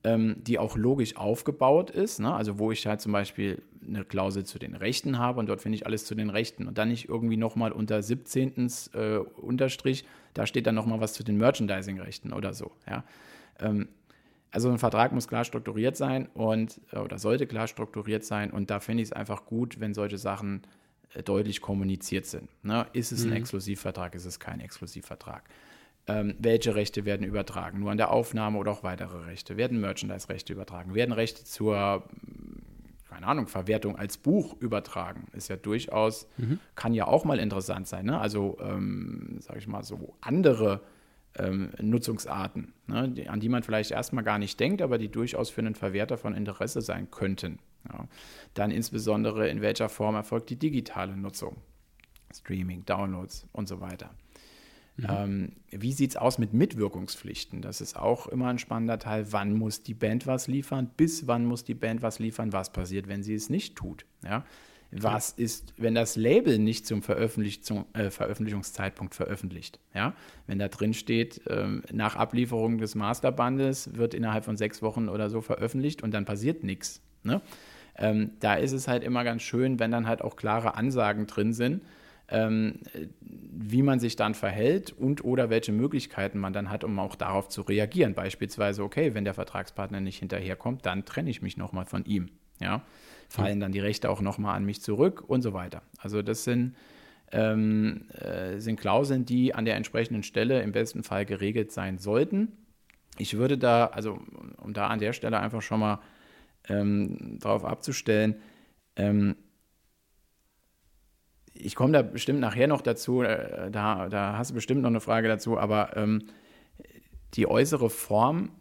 ähm, 0.03 0.37
die 0.39 0.59
auch 0.59 0.77
logisch 0.77 1.17
aufgebaut 1.17 1.89
ist. 1.89 2.19
Ne? 2.19 2.33
Also 2.33 2.59
wo 2.59 2.71
ich 2.71 2.85
halt 2.87 3.01
zum 3.01 3.11
Beispiel 3.11 3.61
eine 3.85 4.03
Klausel 4.03 4.45
zu 4.45 4.59
den 4.59 4.75
Rechten 4.75 5.17
habe 5.17 5.39
und 5.39 5.47
dort 5.47 5.61
finde 5.61 5.77
ich 5.77 5.85
alles 5.85 6.05
zu 6.05 6.15
den 6.15 6.29
Rechten 6.29 6.67
und 6.67 6.77
dann 6.77 6.89
nicht 6.89 7.09
irgendwie 7.09 7.37
nochmal 7.37 7.71
unter 7.71 8.01
17. 8.01 8.69
Äh, 8.93 9.17
Unterstrich, 9.17 10.05
da 10.33 10.45
steht 10.45 10.67
dann 10.67 10.75
nochmal 10.75 10.99
was 10.99 11.13
zu 11.13 11.23
den 11.23 11.37
Merchandising-Rechten 11.37 12.33
oder 12.33 12.53
so. 12.53 12.71
Ja? 12.87 13.03
Ähm, 13.59 13.87
also 14.51 14.69
ein 14.69 14.77
Vertrag 14.77 15.11
muss 15.11 15.27
klar 15.27 15.43
strukturiert 15.43 15.97
sein 15.97 16.27
und 16.33 16.79
äh, 16.91 16.99
oder 16.99 17.17
sollte 17.17 17.47
klar 17.47 17.67
strukturiert 17.67 18.23
sein 18.23 18.51
und 18.51 18.69
da 18.69 18.79
finde 18.79 19.03
ich 19.03 19.09
es 19.09 19.13
einfach 19.13 19.45
gut, 19.45 19.79
wenn 19.79 19.93
solche 19.93 20.17
Sachen 20.17 20.61
äh, 21.13 21.23
deutlich 21.23 21.61
kommuniziert 21.61 22.25
sind. 22.25 22.49
Ne? 22.63 22.87
Ist 22.93 23.11
es 23.11 23.23
ein 23.23 23.31
mhm. 23.31 23.37
Exklusivvertrag, 23.37 24.15
ist 24.15 24.25
es 24.25 24.39
kein 24.39 24.59
Exklusivvertrag? 24.59 25.43
Ähm, 26.07 26.35
welche 26.39 26.75
Rechte 26.75 27.05
werden 27.05 27.25
übertragen, 27.25 27.79
nur 27.79 27.91
an 27.91 27.97
der 27.97 28.11
Aufnahme 28.11 28.57
oder 28.57 28.71
auch 28.71 28.83
weitere 28.83 29.25
Rechte, 29.25 29.57
werden 29.57 29.79
Merchandise-Rechte 29.81 30.53
übertragen, 30.53 30.93
werden 30.93 31.11
Rechte 31.11 31.43
zur, 31.43 32.03
keine 33.09 33.27
Ahnung, 33.27 33.47
Verwertung 33.47 33.97
als 33.97 34.17
Buch 34.17 34.55
übertragen, 34.61 35.27
ist 35.33 35.49
ja 35.49 35.57
durchaus, 35.57 36.27
mhm. 36.37 36.59
kann 36.75 36.93
ja 36.93 37.07
auch 37.07 37.25
mal 37.25 37.39
interessant 37.39 37.87
sein, 37.87 38.05
ne? 38.05 38.19
also 38.19 38.57
ähm, 38.61 39.37
sage 39.41 39.59
ich 39.59 39.67
mal 39.67 39.83
so 39.83 40.15
andere 40.21 40.81
ähm, 41.35 41.71
Nutzungsarten, 41.81 42.73
ne? 42.87 43.09
die, 43.09 43.27
an 43.27 43.41
die 43.41 43.49
man 43.49 43.63
vielleicht 43.63 43.91
erstmal 43.91 44.23
gar 44.23 44.39
nicht 44.39 44.59
denkt, 44.59 44.81
aber 44.81 44.97
die 44.97 45.09
durchaus 45.09 45.49
für 45.49 45.61
einen 45.61 45.75
Verwerter 45.75 46.17
von 46.17 46.33
Interesse 46.33 46.81
sein 46.81 47.11
könnten. 47.11 47.59
Ja? 47.91 48.07
Dann 48.53 48.71
insbesondere, 48.71 49.49
in 49.49 49.61
welcher 49.61 49.89
Form 49.89 50.15
erfolgt 50.15 50.49
die 50.49 50.57
digitale 50.57 51.17
Nutzung, 51.17 51.57
Streaming, 52.33 52.85
Downloads 52.85 53.45
und 53.51 53.67
so 53.67 53.81
weiter. 53.81 54.11
Mhm. 54.97 55.05
Ähm, 55.09 55.51
wie 55.69 55.93
sieht 55.93 56.11
es 56.11 56.17
aus 56.17 56.39
mit 56.39 56.53
Mitwirkungspflichten? 56.53 57.61
Das 57.61 57.81
ist 57.81 57.95
auch 57.95 58.27
immer 58.27 58.47
ein 58.47 58.57
spannender 58.57 58.97
Teil. 58.97 59.31
Wann 59.31 59.53
muss 59.53 59.83
die 59.83 59.93
Band 59.93 60.25
was 60.25 60.47
liefern? 60.47 60.89
Bis 60.97 61.27
wann 61.27 61.45
muss 61.45 61.63
die 61.63 61.75
Band 61.75 62.01
was 62.01 62.19
liefern? 62.19 62.51
Was 62.51 62.73
passiert, 62.73 63.07
wenn 63.07 63.21
sie 63.21 63.35
es 63.35 63.49
nicht 63.49 63.75
tut? 63.75 64.05
Ja? 64.23 64.43
Was 64.91 65.31
ist, 65.31 65.73
wenn 65.77 65.93
das 65.93 66.15
Label 66.15 66.57
nicht 66.57 66.87
zum, 66.87 67.03
Veröffentlich 67.03 67.63
zum 67.63 67.85
äh, 67.93 68.09
Veröffentlichungszeitpunkt 68.09 69.13
veröffentlicht? 69.13 69.79
Ja? 69.93 70.13
Wenn 70.47 70.57
da 70.57 70.67
drin 70.67 70.93
steht, 70.93 71.41
ähm, 71.47 71.83
nach 71.91 72.15
Ablieferung 72.15 72.79
des 72.79 72.95
Masterbandes 72.95 73.95
wird 73.95 74.13
innerhalb 74.13 74.45
von 74.45 74.57
sechs 74.57 74.81
Wochen 74.81 75.09
oder 75.09 75.29
so 75.29 75.41
veröffentlicht 75.41 76.01
und 76.01 76.11
dann 76.13 76.25
passiert 76.25 76.63
nichts. 76.63 77.01
Ne? 77.23 77.41
Ähm, 77.97 78.31
da 78.39 78.55
ist 78.55 78.71
es 78.71 78.87
halt 78.87 79.03
immer 79.03 79.23
ganz 79.23 79.43
schön, 79.43 79.79
wenn 79.79 79.91
dann 79.91 80.07
halt 80.07 80.21
auch 80.21 80.37
klare 80.37 80.75
Ansagen 80.75 81.27
drin 81.27 81.53
sind 81.53 81.83
ähm, 82.29 82.79
wie 83.21 83.81
man 83.81 83.99
sich 83.99 84.15
dann 84.15 84.33
verhält 84.33 84.91
und 84.91 85.23
oder 85.23 85.49
welche 85.49 85.71
Möglichkeiten 85.71 86.39
man 86.39 86.53
dann 86.53 86.69
hat, 86.69 86.83
um 86.83 86.99
auch 86.99 87.15
darauf 87.15 87.47
zu 87.47 87.61
reagieren. 87.61 88.13
Beispielsweise, 88.13 88.83
okay, 88.83 89.13
wenn 89.13 89.23
der 89.23 89.33
Vertragspartner 89.33 90.01
nicht 90.01 90.19
hinterherkommt, 90.19 90.85
dann 90.85 91.05
trenne 91.05 91.29
ich 91.29 91.41
mich 91.41 91.57
nochmal 91.57 91.85
von 91.85 92.03
ihm. 92.05 92.29
Ja? 92.59 92.83
Fallen 93.29 93.59
dann 93.59 93.71
die 93.71 93.79
Rechte 93.79 94.09
auch 94.09 94.21
nochmal 94.21 94.55
an 94.55 94.65
mich 94.65 94.81
zurück 94.81 95.23
und 95.27 95.41
so 95.41 95.53
weiter. 95.53 95.81
Also 95.99 96.21
das 96.21 96.43
sind, 96.43 96.75
ähm, 97.31 98.09
äh, 98.11 98.59
sind 98.59 98.79
Klauseln, 98.79 99.25
die 99.25 99.55
an 99.55 99.65
der 99.65 99.75
entsprechenden 99.75 100.23
Stelle 100.23 100.61
im 100.61 100.73
besten 100.73 101.03
Fall 101.03 101.25
geregelt 101.25 101.71
sein 101.71 101.97
sollten. 101.97 102.51
Ich 103.17 103.37
würde 103.37 103.57
da, 103.57 103.87
also 103.87 104.19
um 104.57 104.73
da 104.73 104.87
an 104.87 104.99
der 104.99 105.13
Stelle 105.13 105.39
einfach 105.39 105.61
schon 105.61 105.79
mal 105.79 105.99
ähm, 106.69 107.39
darauf 107.39 107.65
abzustellen, 107.65 108.35
ähm, 108.95 109.35
ich 111.59 111.75
komme 111.75 111.93
da 111.93 112.01
bestimmt 112.01 112.39
nachher 112.39 112.67
noch 112.67 112.81
dazu, 112.81 113.21
äh, 113.21 113.69
da, 113.71 114.09
da 114.09 114.37
hast 114.37 114.51
du 114.51 114.55
bestimmt 114.55 114.81
noch 114.81 114.89
eine 114.89 115.01
Frage 115.01 115.27
dazu, 115.27 115.57
aber 115.57 115.95
ähm, 115.97 116.27
die 117.33 117.47
äußere 117.47 117.89
Form 117.89 118.51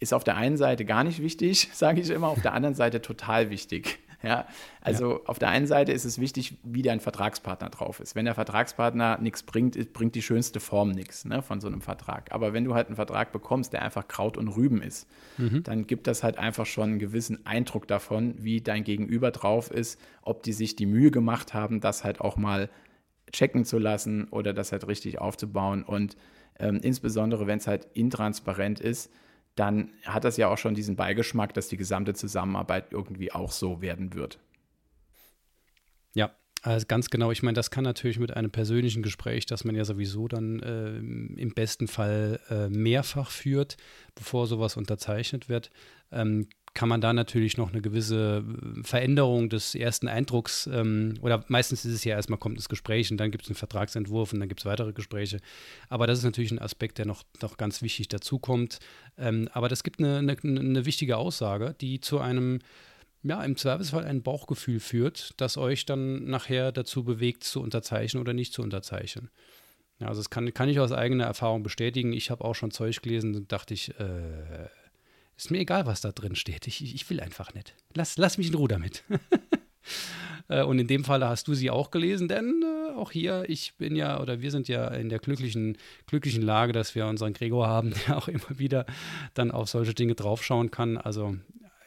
ist 0.00 0.12
auf 0.12 0.24
der 0.24 0.36
einen 0.36 0.56
Seite 0.56 0.84
gar 0.84 1.04
nicht 1.04 1.22
wichtig, 1.22 1.70
sage 1.74 2.00
ich 2.00 2.10
immer, 2.10 2.28
auf 2.28 2.42
der 2.42 2.52
anderen 2.52 2.74
Seite 2.74 3.00
total 3.00 3.50
wichtig. 3.50 3.98
Ja, 4.24 4.46
also 4.80 5.12
ja. 5.12 5.20
auf 5.26 5.38
der 5.38 5.48
einen 5.48 5.66
Seite 5.66 5.92
ist 5.92 6.04
es 6.04 6.18
wichtig, 6.18 6.56
wie 6.62 6.82
dein 6.82 7.00
Vertragspartner 7.00 7.70
drauf 7.70 8.00
ist. 8.00 8.14
Wenn 8.14 8.24
der 8.24 8.34
Vertragspartner 8.34 9.18
nichts 9.18 9.42
bringt, 9.42 9.92
bringt 9.92 10.14
die 10.14 10.22
schönste 10.22 10.60
Form 10.60 10.90
nichts 10.90 11.24
ne, 11.24 11.42
von 11.42 11.60
so 11.60 11.66
einem 11.66 11.80
Vertrag. 11.80 12.32
Aber 12.32 12.52
wenn 12.52 12.64
du 12.64 12.74
halt 12.74 12.88
einen 12.88 12.96
Vertrag 12.96 13.32
bekommst, 13.32 13.72
der 13.72 13.82
einfach 13.82 14.08
Kraut 14.08 14.36
und 14.36 14.48
Rüben 14.48 14.82
ist, 14.82 15.08
mhm. 15.38 15.62
dann 15.62 15.86
gibt 15.86 16.06
das 16.06 16.22
halt 16.22 16.38
einfach 16.38 16.66
schon 16.66 16.90
einen 16.90 16.98
gewissen 16.98 17.44
Eindruck 17.46 17.86
davon, 17.88 18.34
wie 18.38 18.60
dein 18.60 18.84
Gegenüber 18.84 19.30
drauf 19.30 19.70
ist, 19.70 20.00
ob 20.22 20.42
die 20.42 20.52
sich 20.52 20.76
die 20.76 20.86
Mühe 20.86 21.10
gemacht 21.10 21.54
haben, 21.54 21.80
das 21.80 22.04
halt 22.04 22.20
auch 22.20 22.36
mal 22.36 22.70
checken 23.32 23.64
zu 23.64 23.78
lassen 23.78 24.28
oder 24.28 24.52
das 24.52 24.72
halt 24.72 24.86
richtig 24.86 25.18
aufzubauen. 25.18 25.82
Und 25.82 26.16
ähm, 26.58 26.80
insbesondere, 26.82 27.46
wenn 27.46 27.58
es 27.58 27.66
halt 27.66 27.88
intransparent 27.94 28.80
ist, 28.80 29.10
dann 29.54 29.92
hat 30.04 30.24
das 30.24 30.36
ja 30.36 30.48
auch 30.48 30.58
schon 30.58 30.74
diesen 30.74 30.96
Beigeschmack, 30.96 31.54
dass 31.54 31.68
die 31.68 31.76
gesamte 31.76 32.14
Zusammenarbeit 32.14 32.92
irgendwie 32.92 33.32
auch 33.32 33.52
so 33.52 33.80
werden 33.80 34.14
wird. 34.14 34.38
Ja, 36.14 36.34
also 36.62 36.86
ganz 36.86 37.10
genau. 37.10 37.30
Ich 37.30 37.42
meine, 37.42 37.54
das 37.54 37.70
kann 37.70 37.84
natürlich 37.84 38.18
mit 38.18 38.36
einem 38.36 38.50
persönlichen 38.50 39.02
Gespräch, 39.02 39.46
das 39.46 39.64
man 39.64 39.76
ja 39.76 39.84
sowieso 39.84 40.28
dann 40.28 40.60
äh, 40.60 40.96
im 40.96 41.52
besten 41.54 41.88
Fall 41.88 42.40
äh, 42.50 42.68
mehrfach 42.68 43.30
führt, 43.30 43.76
bevor 44.14 44.46
sowas 44.46 44.76
unterzeichnet 44.76 45.48
wird, 45.48 45.70
ähm, 46.10 46.48
kann 46.74 46.88
man 46.88 47.00
da 47.00 47.12
natürlich 47.12 47.56
noch 47.56 47.72
eine 47.72 47.80
gewisse 47.80 48.44
äh, 48.44 48.82
Veränderung 48.82 49.48
des 49.48 49.74
ersten 49.74 50.08
Eindrucks, 50.08 50.68
ähm, 50.72 51.14
oder 51.22 51.44
meistens 51.48 51.84
ist 51.84 51.94
es 51.94 52.04
ja 52.04 52.16
erstmal 52.16 52.38
kommt 52.38 52.58
das 52.58 52.68
Gespräch 52.68 53.10
und 53.10 53.16
dann 53.16 53.30
gibt 53.30 53.44
es 53.44 53.50
einen 53.50 53.56
Vertragsentwurf 53.56 54.32
und 54.32 54.40
dann 54.40 54.48
gibt 54.48 54.60
es 54.60 54.66
weitere 54.66 54.92
Gespräche. 54.92 55.40
Aber 55.88 56.06
das 56.06 56.18
ist 56.18 56.24
natürlich 56.24 56.50
ein 56.50 56.58
Aspekt, 56.58 56.98
der 56.98 57.06
noch, 57.06 57.22
noch 57.40 57.56
ganz 57.56 57.80
wichtig 57.80 58.08
dazukommt. 58.08 58.80
Ähm, 59.16 59.48
aber 59.52 59.68
das 59.68 59.84
gibt 59.84 60.00
eine, 60.00 60.18
eine, 60.18 60.36
eine 60.42 60.84
wichtige 60.84 61.16
Aussage, 61.16 61.74
die 61.80 62.00
zu 62.00 62.18
einem 62.18 62.58
ja, 63.22 63.42
im 63.42 63.56
Zweifelsfall 63.56 64.04
ein 64.04 64.22
Bauchgefühl 64.22 64.80
führt, 64.80 65.32
das 65.38 65.56
euch 65.56 65.86
dann 65.86 66.24
nachher 66.24 66.72
dazu 66.72 67.04
bewegt, 67.04 67.44
zu 67.44 67.62
unterzeichnen 67.62 68.20
oder 68.20 68.34
nicht 68.34 68.52
zu 68.52 68.62
unterzeichnen. 68.62 69.30
Also 70.00 70.20
das 70.20 70.28
kann, 70.28 70.52
kann 70.52 70.68
ich 70.68 70.80
aus 70.80 70.92
eigener 70.92 71.24
Erfahrung 71.24 71.62
bestätigen. 71.62 72.12
Ich 72.12 72.30
habe 72.30 72.44
auch 72.44 72.54
schon 72.54 72.70
Zeug 72.70 73.00
gelesen 73.00 73.34
und 73.34 73.52
dachte 73.52 73.72
ich, 73.72 73.98
äh, 73.98 74.68
ist 75.36 75.50
mir 75.50 75.58
egal, 75.58 75.86
was 75.86 76.00
da 76.00 76.12
drin 76.12 76.36
steht. 76.36 76.66
Ich, 76.66 76.94
ich 76.94 77.08
will 77.10 77.20
einfach 77.20 77.54
nicht. 77.54 77.74
Lass, 77.94 78.16
lass 78.16 78.38
mich 78.38 78.48
in 78.48 78.54
Ruhe 78.54 78.68
damit. 78.68 79.04
Äh, 80.48 80.62
und 80.62 80.78
in 80.78 80.86
dem 80.86 81.04
Fall 81.04 81.26
hast 81.26 81.48
du 81.48 81.54
sie 81.54 81.70
auch 81.70 81.90
gelesen, 81.90 82.28
denn 82.28 82.62
äh, 82.62 82.92
auch 82.96 83.10
hier, 83.10 83.44
ich 83.48 83.76
bin 83.76 83.96
ja, 83.96 84.20
oder 84.20 84.42
wir 84.42 84.50
sind 84.50 84.68
ja 84.68 84.88
in 84.88 85.08
der 85.08 85.18
glücklichen, 85.18 85.78
glücklichen 86.06 86.42
Lage, 86.42 86.72
dass 86.72 86.94
wir 86.94 87.06
unseren 87.06 87.32
Gregor 87.32 87.66
haben, 87.66 87.94
der 88.06 88.18
auch 88.18 88.28
immer 88.28 88.58
wieder 88.58 88.84
dann 89.32 89.50
auf 89.50 89.68
solche 89.68 89.94
Dinge 89.94 90.14
draufschauen 90.14 90.70
kann. 90.70 90.98
Also 90.98 91.36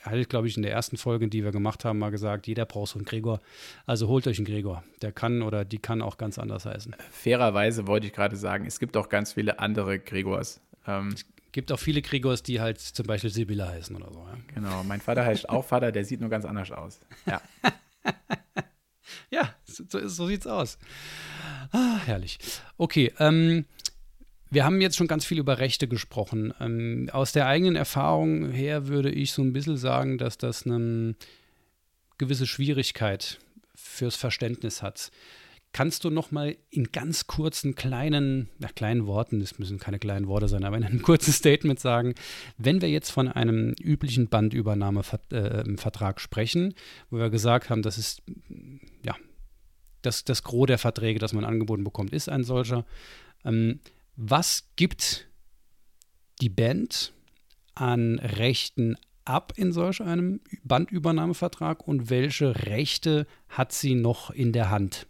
hatte 0.04 0.20
ich, 0.20 0.30
glaube 0.30 0.48
ich, 0.48 0.56
in 0.56 0.64
der 0.64 0.72
ersten 0.72 0.98
Folge, 0.98 1.28
die 1.28 1.44
wir 1.44 1.52
gemacht 1.52 1.86
haben, 1.86 2.00
mal 2.00 2.12
gesagt, 2.12 2.48
jeder 2.48 2.66
braucht 2.66 2.92
so 2.92 3.00
einen 3.00 3.06
Gregor. 3.06 3.42
Also 3.86 4.08
holt 4.08 4.28
euch 4.28 4.38
einen 4.38 4.46
Gregor. 4.46 4.84
Der 5.02 5.12
kann 5.12 5.42
oder 5.42 5.66
die 5.66 5.80
kann 5.80 6.02
auch 6.02 6.18
ganz 6.18 6.40
anders 6.40 6.66
heißen. 6.66 6.96
Fairerweise 7.12 7.88
wollte 7.88 8.08
ich 8.08 8.14
gerade 8.14 8.36
sagen, 8.36 8.66
es 8.66 8.80
gibt 8.80 8.98
auch 8.98 9.10
ganz 9.10 9.34
viele 9.34 9.60
andere 9.60 10.00
Gregors. 10.00 10.62
Ähm, 10.88 11.14
gibt 11.58 11.72
auch 11.72 11.80
viele 11.80 12.04
Gregors, 12.04 12.44
die 12.44 12.62
halt 12.62 12.80
zum 12.80 13.08
Beispiel 13.08 13.32
Sibylle 13.32 13.68
heißen 13.68 13.96
oder 13.96 14.14
so. 14.14 14.20
Ja? 14.20 14.38
Genau, 14.54 14.84
mein 14.84 15.02
Vater 15.02 15.26
heißt 15.26 15.50
auch 15.50 15.66
Vater, 15.66 15.92
der 15.92 16.06
sieht 16.06 16.22
nur 16.22 16.30
ganz 16.30 16.46
anders 16.46 16.70
aus. 16.70 17.00
Ja. 17.26 17.42
ja, 19.32 19.56
so, 19.66 20.08
so 20.08 20.28
sieht's 20.28 20.46
aus. 20.46 20.78
Ah, 21.72 21.98
herrlich. 22.06 22.38
Okay, 22.78 23.12
ähm, 23.18 23.66
wir 24.52 24.66
haben 24.66 24.82
jetzt 24.82 24.98
schon 24.98 25.08
ganz 25.08 25.26
viel 25.26 25.40
über 25.40 25.58
Rechte 25.58 25.88
gesprochen. 25.88 26.54
Ähm, 26.60 27.10
aus 27.12 27.32
der 27.32 27.48
eigenen 27.48 27.76
Erfahrung 27.76 28.52
her 28.52 28.88
würde 28.88 29.10
ich 29.10 29.32
so 29.32 29.42
ein 29.42 29.52
bisschen 29.52 29.78
sagen, 29.78 30.20
dass 30.20 30.38
das 30.38 30.64
eine 30.68 31.16
gewisse 32.20 32.46
Schwierigkeit 32.46 33.40
fürs 33.74 34.16
Verständnis 34.16 34.84
hat. 34.84 35.10
Kannst 35.74 36.04
du 36.04 36.10
noch 36.10 36.32
mal 36.32 36.58
in 36.70 36.92
ganz 36.92 37.28
kurzen 37.28 37.76
kleinen, 37.76 38.50
nach 38.58 38.74
kleinen 38.74 39.06
Worten, 39.06 39.40
das 39.40 39.60
müssen 39.60 39.78
keine 39.78 40.00
kleinen 40.00 40.28
Worte 40.28 40.48
sein, 40.48 40.64
aber 40.64 40.78
in 40.78 40.84
einem 40.84 41.02
kurzen 41.04 41.32
Statement 41.32 41.80
sagen, 41.80 42.16
wenn 42.58 42.82
wir 42.82 42.90
jetzt 42.90 43.12
von 43.12 43.28
einem 43.28 43.74
üblichen 43.80 44.28
Bandübernahmevertrag 44.28 46.18
äh, 46.18 46.20
sprechen, 46.20 46.74
wo 47.10 47.18
wir 47.18 47.30
gesagt 47.30 47.70
haben, 47.70 47.82
das 47.84 47.98
ist 47.98 48.24
ja 49.06 49.16
das, 50.02 50.24
das 50.24 50.44
Gros 50.44 50.68
der 50.68 50.78
Verträge, 50.78 51.20
das 51.20 51.34
man 51.34 51.46
angeboten 51.46 51.84
bekommt, 51.84 52.14
ist 52.14 52.30
ein 52.30 52.44
solcher. 52.44 52.86
Ähm, 53.44 53.80
was 54.16 54.70
gibt 54.76 55.28
die 56.42 56.50
Band 56.50 57.14
an 57.76 58.20
Rechten 58.20 58.96
ab 59.26 59.54
in 59.56 59.72
solch 59.72 60.02
einem 60.02 60.40
Bandübernahmevertrag 60.64 61.88
und 61.88 62.10
welche 62.10 62.66
Rechte 62.66 63.28
hat 63.50 63.72
sie 63.72 63.96
noch 63.96 64.32
in 64.32 64.54
der 64.54 64.70
Hand? 64.70 65.08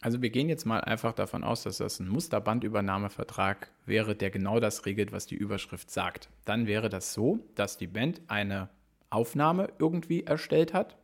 Also 0.00 0.20
wir 0.22 0.30
gehen 0.30 0.48
jetzt 0.48 0.66
mal 0.66 0.80
einfach 0.80 1.14
davon 1.14 1.42
aus, 1.42 1.62
dass 1.62 1.78
das 1.78 2.00
ein 2.00 2.08
Musterbandübernahmevertrag 2.08 3.70
wäre, 3.86 4.14
der 4.14 4.30
genau 4.30 4.60
das 4.60 4.86
regelt, 4.86 5.10
was 5.10 5.26
die 5.26 5.36
Überschrift 5.36 5.90
sagt. 5.90 6.28
Dann 6.44 6.66
wäre 6.66 6.88
das 6.88 7.14
so, 7.14 7.40
dass 7.54 7.78
die 7.78 7.86
Band 7.86 8.20
eine 8.28 8.68
Aufnahme 9.10 9.72
irgendwie 9.78 10.24
erstellt 10.24 10.74
hat, 10.74 10.96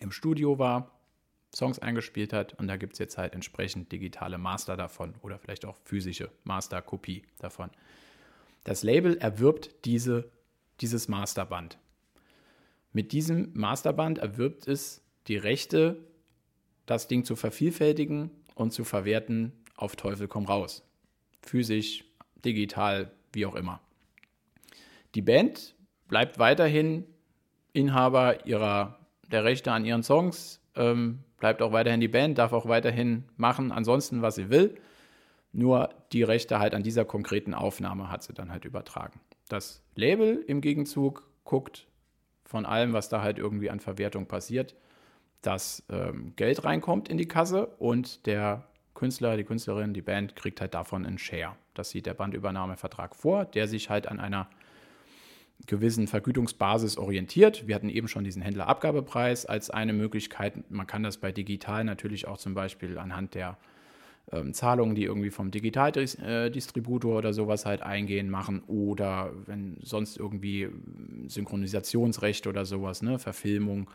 im 0.00 0.12
Studio 0.12 0.58
war, 0.58 1.00
Songs 1.54 1.78
eingespielt 1.78 2.32
hat 2.32 2.54
und 2.54 2.68
da 2.68 2.76
gibt 2.76 2.92
es 2.92 2.98
jetzt 2.98 3.18
halt 3.18 3.34
entsprechend 3.34 3.90
digitale 3.90 4.38
Master 4.38 4.76
davon 4.76 5.14
oder 5.22 5.38
vielleicht 5.38 5.64
auch 5.64 5.76
physische 5.84 6.30
Masterkopie 6.44 7.24
davon. 7.38 7.70
Das 8.64 8.82
Label 8.82 9.16
erwirbt 9.16 9.84
diese, 9.84 10.30
dieses 10.80 11.08
Masterband. 11.08 11.78
Mit 12.92 13.12
diesem 13.12 13.50
Masterband 13.54 14.18
erwirbt 14.18 14.68
es 14.68 15.02
die 15.26 15.36
Rechte, 15.36 15.96
das 16.90 17.06
Ding 17.06 17.24
zu 17.24 17.36
vervielfältigen 17.36 18.32
und 18.56 18.72
zu 18.72 18.82
verwerten 18.82 19.52
auf 19.76 19.94
Teufel 19.94 20.26
komm 20.26 20.44
raus. 20.44 20.82
Physisch, 21.40 22.04
digital, 22.44 23.12
wie 23.32 23.46
auch 23.46 23.54
immer. 23.54 23.80
Die 25.14 25.22
Band 25.22 25.76
bleibt 26.08 26.40
weiterhin 26.40 27.04
Inhaber 27.72 28.44
ihrer, 28.44 28.98
der 29.30 29.44
Rechte 29.44 29.70
an 29.70 29.84
ihren 29.84 30.02
Songs, 30.02 30.60
ähm, 30.74 31.20
bleibt 31.38 31.62
auch 31.62 31.70
weiterhin 31.70 32.00
die 32.00 32.08
Band, 32.08 32.38
darf 32.38 32.52
auch 32.52 32.66
weiterhin 32.66 33.22
machen, 33.36 33.70
ansonsten, 33.70 34.20
was 34.20 34.34
sie 34.34 34.50
will. 34.50 34.76
Nur 35.52 35.90
die 36.12 36.24
Rechte 36.24 36.58
halt 36.58 36.74
an 36.74 36.82
dieser 36.82 37.04
konkreten 37.04 37.54
Aufnahme 37.54 38.10
hat 38.10 38.24
sie 38.24 38.34
dann 38.34 38.50
halt 38.50 38.64
übertragen. 38.64 39.20
Das 39.48 39.80
Label 39.94 40.44
im 40.48 40.60
Gegenzug 40.60 41.28
guckt 41.44 41.86
von 42.44 42.66
allem, 42.66 42.92
was 42.92 43.08
da 43.08 43.22
halt 43.22 43.38
irgendwie 43.38 43.70
an 43.70 43.78
Verwertung 43.78 44.26
passiert, 44.26 44.74
dass 45.42 45.84
ähm, 45.88 46.34
Geld 46.36 46.64
reinkommt 46.64 47.08
in 47.08 47.18
die 47.18 47.28
Kasse 47.28 47.66
und 47.78 48.26
der 48.26 48.64
Künstler, 48.94 49.36
die 49.36 49.44
Künstlerin, 49.44 49.94
die 49.94 50.02
Band 50.02 50.36
kriegt 50.36 50.60
halt 50.60 50.74
davon 50.74 51.06
einen 51.06 51.18
Share. 51.18 51.56
Das 51.74 51.90
sieht 51.90 52.06
der 52.06 52.14
Bandübernahmevertrag 52.14 53.16
vor, 53.16 53.44
der 53.46 53.66
sich 53.66 53.88
halt 53.88 54.06
an 54.06 54.20
einer 54.20 54.48
gewissen 55.66 56.06
Vergütungsbasis 56.06 56.98
orientiert. 56.98 57.66
Wir 57.66 57.74
hatten 57.74 57.88
eben 57.88 58.08
schon 58.08 58.24
diesen 58.24 58.42
Händlerabgabepreis 58.42 59.46
als 59.46 59.70
eine 59.70 59.92
Möglichkeit. 59.92 60.70
Man 60.70 60.86
kann 60.86 61.02
das 61.02 61.18
bei 61.18 61.32
digital 61.32 61.84
natürlich 61.84 62.26
auch 62.26 62.38
zum 62.38 62.54
Beispiel 62.54 62.98
anhand 62.98 63.34
der 63.34 63.56
ähm, 64.32 64.54
Zahlungen, 64.54 64.94
die 64.94 65.04
irgendwie 65.04 65.30
vom 65.30 65.50
Digitaldistributor 65.50 67.18
oder 67.18 67.32
sowas 67.32 67.66
halt 67.66 67.82
eingehen, 67.82 68.30
machen 68.30 68.62
oder 68.66 69.32
wenn 69.46 69.76
sonst 69.82 70.16
irgendwie 70.16 70.68
Synchronisationsrecht 71.26 72.46
oder 72.46 72.64
sowas, 72.64 73.02
ne, 73.02 73.18
Verfilmung 73.18 73.90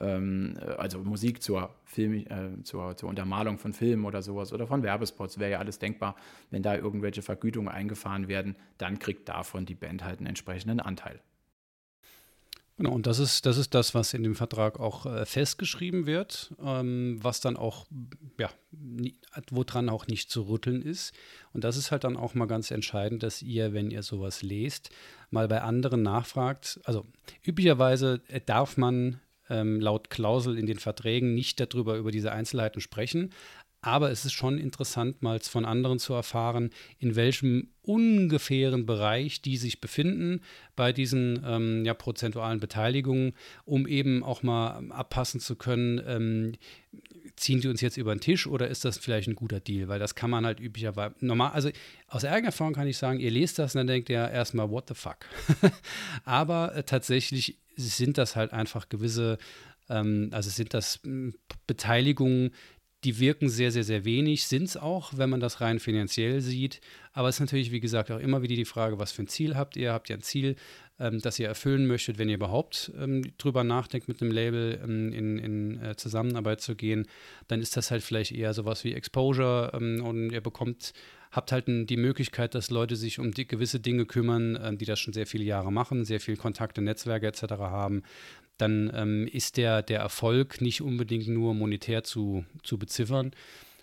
ähm, 0.00 0.56
äh, 0.60 0.64
also 0.72 0.98
Musik 0.98 1.42
zur, 1.42 1.74
Film, 1.84 2.14
äh, 2.14 2.62
zur, 2.62 2.96
zur 2.96 3.08
Untermalung 3.08 3.58
von 3.58 3.72
Filmen 3.72 4.04
oder 4.04 4.22
sowas 4.22 4.52
oder 4.52 4.66
von 4.66 4.82
Werbespots, 4.82 5.38
wäre 5.38 5.52
ja 5.52 5.58
alles 5.58 5.78
denkbar. 5.78 6.16
Wenn 6.50 6.62
da 6.62 6.76
irgendwelche 6.76 7.22
Vergütungen 7.22 7.68
eingefahren 7.68 8.28
werden, 8.28 8.56
dann 8.78 8.98
kriegt 8.98 9.28
davon 9.28 9.66
die 9.66 9.74
Band 9.74 10.04
halt 10.04 10.18
einen 10.18 10.26
entsprechenden 10.26 10.80
Anteil. 10.80 11.20
Genau, 12.76 12.90
und 12.90 13.06
das 13.06 13.20
ist, 13.20 13.46
das 13.46 13.56
ist 13.56 13.72
das, 13.72 13.94
was 13.94 14.14
in 14.14 14.24
dem 14.24 14.34
Vertrag 14.34 14.80
auch 14.80 15.06
äh, 15.06 15.26
festgeschrieben 15.26 16.06
wird, 16.06 16.52
ähm, 16.60 17.18
was 17.22 17.40
dann 17.40 17.56
auch, 17.56 17.86
ja, 18.36 18.50
nie, 18.72 19.14
woran 19.50 19.88
auch 19.88 20.08
nicht 20.08 20.28
zu 20.28 20.42
rütteln 20.48 20.82
ist. 20.82 21.14
Und 21.52 21.62
das 21.62 21.76
ist 21.76 21.92
halt 21.92 22.02
dann 22.02 22.16
auch 22.16 22.34
mal 22.34 22.46
ganz 22.46 22.72
entscheidend, 22.72 23.22
dass 23.22 23.42
ihr, 23.42 23.74
wenn 23.74 23.92
ihr 23.92 24.02
sowas 24.02 24.42
lest, 24.42 24.90
mal 25.30 25.46
bei 25.46 25.62
anderen 25.62 26.02
nachfragt. 26.02 26.80
Also 26.82 27.06
üblicherweise 27.44 28.20
äh, 28.26 28.40
darf 28.44 28.76
man 28.76 29.20
ähm, 29.50 29.80
laut 29.80 30.10
Klausel 30.10 30.58
in 30.58 30.66
den 30.66 30.78
Verträgen 30.78 31.34
nicht 31.34 31.60
darüber, 31.60 31.96
über 31.96 32.10
diese 32.10 32.32
Einzelheiten 32.32 32.80
sprechen. 32.80 33.30
Aber 33.84 34.10
es 34.10 34.24
ist 34.24 34.32
schon 34.32 34.56
interessant, 34.56 35.20
mal 35.20 35.38
von 35.40 35.66
anderen 35.66 35.98
zu 35.98 36.14
erfahren, 36.14 36.70
in 36.98 37.16
welchem 37.16 37.68
ungefähren 37.82 38.86
Bereich 38.86 39.42
die 39.42 39.58
sich 39.58 39.82
befinden 39.82 40.40
bei 40.74 40.90
diesen 40.90 41.42
ähm, 41.46 41.84
ja, 41.84 41.92
prozentualen 41.92 42.60
Beteiligungen, 42.60 43.34
um 43.66 43.86
eben 43.86 44.22
auch 44.22 44.42
mal 44.42 44.90
abpassen 44.90 45.38
zu 45.38 45.56
können, 45.56 46.02
ähm, 46.06 46.52
ziehen 47.36 47.60
die 47.60 47.68
uns 47.68 47.82
jetzt 47.82 47.98
über 47.98 48.14
den 48.14 48.20
Tisch 48.20 48.46
oder 48.46 48.68
ist 48.68 48.86
das 48.86 48.96
vielleicht 48.96 49.28
ein 49.28 49.34
guter 49.34 49.60
Deal? 49.60 49.88
Weil 49.88 49.98
das 49.98 50.14
kann 50.14 50.30
man 50.30 50.46
halt 50.46 50.60
üblicherweise 50.60 51.14
normal, 51.20 51.52
also 51.52 51.68
aus 52.08 52.24
eigener 52.24 52.48
Erfahrung 52.48 52.72
kann 52.72 52.86
ich 52.86 52.96
sagen, 52.96 53.20
ihr 53.20 53.30
lest 53.30 53.58
das 53.58 53.74
und 53.74 53.80
dann 53.80 53.86
denkt 53.88 54.08
ihr 54.08 54.30
erstmal, 54.30 54.70
what 54.70 54.88
the 54.88 54.94
fuck? 54.94 55.26
Aber 56.24 56.74
äh, 56.74 56.84
tatsächlich 56.84 57.58
sind 57.76 58.18
das 58.18 58.36
halt 58.36 58.52
einfach 58.52 58.88
gewisse, 58.88 59.38
ähm, 59.88 60.28
also 60.32 60.50
sind 60.50 60.74
das 60.74 61.00
hm, 61.02 61.34
Beteiligungen, 61.66 62.50
die 63.04 63.18
wirken 63.20 63.48
sehr, 63.50 63.70
sehr, 63.70 63.84
sehr 63.84 64.04
wenig, 64.04 64.46
sind 64.46 64.64
es 64.64 64.76
auch, 64.78 65.12
wenn 65.16 65.28
man 65.28 65.40
das 65.40 65.60
rein 65.60 65.78
finanziell 65.78 66.40
sieht. 66.40 66.80
Aber 67.12 67.28
es 67.28 67.36
ist 67.36 67.40
natürlich, 67.40 67.70
wie 67.70 67.80
gesagt, 67.80 68.10
auch 68.10 68.18
immer 68.18 68.40
wieder 68.40 68.54
die 68.54 68.64
Frage, 68.64 68.98
was 68.98 69.12
für 69.12 69.22
ein 69.22 69.28
Ziel 69.28 69.56
habt 69.56 69.76
ihr? 69.76 69.92
Habt 69.92 70.08
ihr 70.08 70.16
ein 70.16 70.22
Ziel, 70.22 70.56
ähm, 70.98 71.20
das 71.20 71.38
ihr 71.38 71.46
erfüllen 71.46 71.86
möchtet, 71.86 72.16
wenn 72.16 72.30
ihr 72.30 72.36
überhaupt 72.36 72.92
ähm, 72.98 73.22
drüber 73.36 73.62
nachdenkt, 73.62 74.08
mit 74.08 74.22
einem 74.22 74.30
Label 74.30 74.80
ähm, 74.82 75.12
in, 75.12 75.38
in 75.38 75.82
äh, 75.82 75.96
Zusammenarbeit 75.96 76.62
zu 76.62 76.76
gehen? 76.76 77.06
Dann 77.46 77.60
ist 77.60 77.76
das 77.76 77.90
halt 77.90 78.02
vielleicht 78.02 78.32
eher 78.32 78.54
sowas 78.54 78.84
wie 78.84 78.94
Exposure 78.94 79.72
ähm, 79.74 80.02
und 80.02 80.30
ihr 80.30 80.40
bekommt 80.40 80.94
habt 81.34 81.52
halt 81.52 81.66
die 81.66 81.96
Möglichkeit, 81.96 82.54
dass 82.54 82.70
Leute 82.70 82.96
sich 82.96 83.18
um 83.18 83.32
die, 83.32 83.46
gewisse 83.46 83.80
Dinge 83.80 84.06
kümmern, 84.06 84.56
äh, 84.56 84.76
die 84.76 84.84
das 84.84 85.00
schon 85.00 85.12
sehr 85.12 85.26
viele 85.26 85.44
Jahre 85.44 85.72
machen, 85.72 86.04
sehr 86.04 86.20
viel 86.20 86.36
Kontakte, 86.36 86.80
Netzwerke 86.80 87.26
etc. 87.26 87.42
haben, 87.58 88.02
dann 88.58 88.90
ähm, 88.94 89.26
ist 89.26 89.56
der, 89.56 89.82
der 89.82 90.00
Erfolg 90.00 90.60
nicht 90.60 90.80
unbedingt 90.80 91.28
nur 91.28 91.54
monetär 91.54 92.04
zu, 92.04 92.44
zu 92.62 92.78
beziffern. 92.78 93.32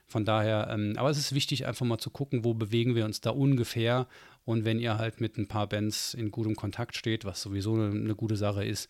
Von 0.08 0.26
daher, 0.26 0.70
ähm, 0.72 0.93
aber 0.97 1.10
es 1.10 1.18
ist 1.18 1.34
wichtig, 1.34 1.66
einfach 1.66 1.86
mal 1.86 1.97
zu 1.97 2.10
gucken, 2.10 2.43
wo 2.43 2.54
bewegen 2.54 2.95
wir 2.95 3.06
uns 3.06 3.22
da 3.22 3.32
ungefähr. 3.32 4.08
Und 4.43 4.66
wenn 4.66 4.80
ihr 4.80 4.97
halt 4.97 5.22
mit 5.22 5.38
ein 5.38 5.47
paar 5.47 5.68
Bands 5.68 6.14
in 6.14 6.32
gutem 6.32 6.56
Kontakt 6.56 6.97
steht, 6.97 7.26
was 7.26 7.41
sowieso 7.41 7.76
eine, 7.76 7.91
eine 7.91 8.16
gute 8.16 8.36
Sache 8.36 8.66
ist, 8.66 8.89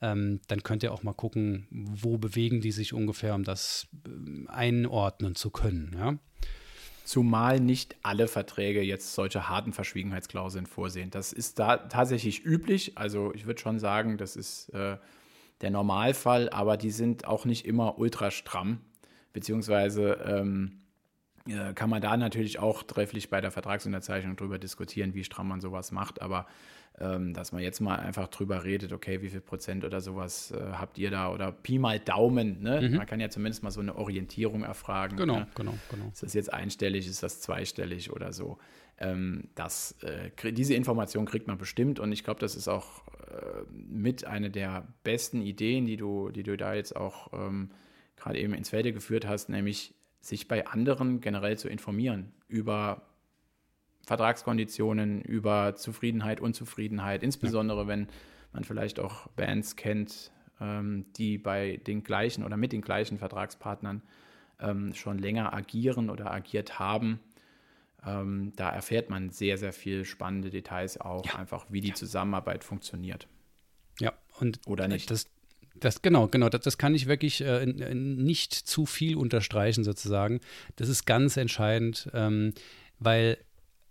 ähm, 0.00 0.40
dann 0.46 0.62
könnt 0.62 0.82
ihr 0.82 0.92
auch 0.92 1.02
mal 1.02 1.14
gucken, 1.14 1.66
wo 1.70 2.18
bewegen 2.18 2.60
die 2.60 2.72
sich 2.72 2.92
ungefähr, 2.92 3.34
um 3.34 3.44
das 3.44 3.88
äh, 4.06 4.48
einordnen 4.48 5.34
zu 5.34 5.50
können. 5.50 5.94
Ja? 5.94 6.18
Zumal 7.08 7.58
nicht 7.58 7.96
alle 8.02 8.28
Verträge 8.28 8.82
jetzt 8.82 9.14
solche 9.14 9.48
harten 9.48 9.72
Verschwiegenheitsklauseln 9.72 10.66
vorsehen. 10.66 11.10
Das 11.10 11.32
ist 11.32 11.58
da 11.58 11.78
tatsächlich 11.78 12.44
üblich. 12.44 12.98
Also 12.98 13.32
ich 13.32 13.46
würde 13.46 13.58
schon 13.58 13.78
sagen, 13.78 14.18
das 14.18 14.36
ist 14.36 14.68
äh, 14.74 14.98
der 15.62 15.70
Normalfall, 15.70 16.50
aber 16.50 16.76
die 16.76 16.90
sind 16.90 17.26
auch 17.26 17.46
nicht 17.46 17.64
immer 17.64 17.98
ultra 17.98 18.30
stramm. 18.30 18.82
Beziehungsweise 19.32 20.18
ähm, 20.22 20.82
äh, 21.46 21.72
kann 21.72 21.88
man 21.88 22.02
da 22.02 22.14
natürlich 22.14 22.58
auch 22.58 22.82
trefflich 22.82 23.30
bei 23.30 23.40
der 23.40 23.52
Vertragsunterzeichnung 23.52 24.36
drüber 24.36 24.58
diskutieren, 24.58 25.14
wie 25.14 25.24
stramm 25.24 25.48
man 25.48 25.62
sowas 25.62 25.92
macht. 25.92 26.20
Aber 26.20 26.46
dass 26.98 27.52
man 27.52 27.62
jetzt 27.62 27.80
mal 27.80 27.96
einfach 27.96 28.28
drüber 28.28 28.64
redet, 28.64 28.92
okay, 28.92 29.22
wie 29.22 29.28
viel 29.28 29.40
Prozent 29.40 29.84
oder 29.84 30.00
sowas 30.00 30.50
äh, 30.50 30.72
habt 30.72 30.98
ihr 30.98 31.10
da 31.10 31.32
oder 31.32 31.52
Pi 31.52 31.78
mal 31.78 32.00
Daumen. 32.00 32.62
Ne? 32.62 32.80
Mhm. 32.80 32.96
Man 32.96 33.06
kann 33.06 33.20
ja 33.20 33.30
zumindest 33.30 33.62
mal 33.62 33.70
so 33.70 33.80
eine 33.80 33.96
Orientierung 33.96 34.62
erfragen. 34.62 35.16
Genau, 35.16 35.40
ne? 35.40 35.48
genau, 35.54 35.74
genau. 35.90 36.08
Ist 36.12 36.22
das 36.22 36.34
jetzt 36.34 36.52
einstellig, 36.52 37.06
ist 37.06 37.22
das 37.22 37.40
zweistellig 37.40 38.10
oder 38.10 38.32
so? 38.32 38.58
Ähm, 38.98 39.48
das, 39.54 39.96
äh, 40.02 40.52
diese 40.52 40.74
Information 40.74 41.24
kriegt 41.24 41.46
man 41.46 41.56
bestimmt 41.56 42.00
und 42.00 42.10
ich 42.10 42.24
glaube, 42.24 42.40
das 42.40 42.56
ist 42.56 42.66
auch 42.66 43.06
äh, 43.30 43.62
mit 43.70 44.24
einer 44.24 44.48
der 44.48 44.88
besten 45.04 45.40
Ideen, 45.40 45.86
die 45.86 45.96
du, 45.96 46.30
die 46.30 46.42
du 46.42 46.56
da 46.56 46.74
jetzt 46.74 46.96
auch 46.96 47.32
ähm, 47.32 47.70
gerade 48.16 48.40
eben 48.40 48.54
ins 48.54 48.70
Felde 48.70 48.92
geführt 48.92 49.26
hast, 49.26 49.48
nämlich 49.48 49.94
sich 50.20 50.48
bei 50.48 50.66
anderen 50.66 51.20
generell 51.20 51.56
zu 51.56 51.68
informieren 51.68 52.32
über 52.48 53.07
Vertragskonditionen, 54.08 55.20
über 55.20 55.74
Zufriedenheit, 55.76 56.40
Unzufriedenheit, 56.40 57.22
insbesondere 57.22 57.82
ja. 57.82 57.88
wenn 57.88 58.08
man 58.54 58.64
vielleicht 58.64 58.98
auch 59.00 59.26
Bands 59.36 59.76
kennt, 59.76 60.32
ähm, 60.62 61.04
die 61.16 61.36
bei 61.36 61.76
den 61.86 62.02
gleichen 62.02 62.42
oder 62.42 62.56
mit 62.56 62.72
den 62.72 62.80
gleichen 62.80 63.18
Vertragspartnern 63.18 64.00
ähm, 64.60 64.94
schon 64.94 65.18
länger 65.18 65.52
agieren 65.52 66.08
oder 66.08 66.32
agiert 66.32 66.78
haben. 66.78 67.20
Ähm, 68.06 68.52
da 68.56 68.70
erfährt 68.70 69.10
man 69.10 69.28
sehr, 69.28 69.58
sehr 69.58 69.74
viel 69.74 70.06
spannende 70.06 70.48
Details 70.48 70.98
auch, 70.98 71.26
ja. 71.26 71.34
einfach 71.34 71.66
wie 71.68 71.82
die 71.82 71.92
Zusammenarbeit 71.92 72.64
funktioniert. 72.64 73.28
Ja, 74.00 74.14
und 74.40 74.60
oder 74.66 74.88
nicht. 74.88 75.10
Das, 75.10 75.26
das, 75.74 76.00
genau, 76.00 76.28
genau, 76.28 76.48
das, 76.48 76.62
das 76.62 76.78
kann 76.78 76.94
ich 76.94 77.08
wirklich 77.08 77.42
äh, 77.42 77.66
nicht 77.66 78.54
zu 78.54 78.86
viel 78.86 79.16
unterstreichen, 79.16 79.84
sozusagen. 79.84 80.40
Das 80.76 80.88
ist 80.88 81.04
ganz 81.04 81.36
entscheidend, 81.36 82.08
ähm, 82.14 82.54
weil 83.00 83.36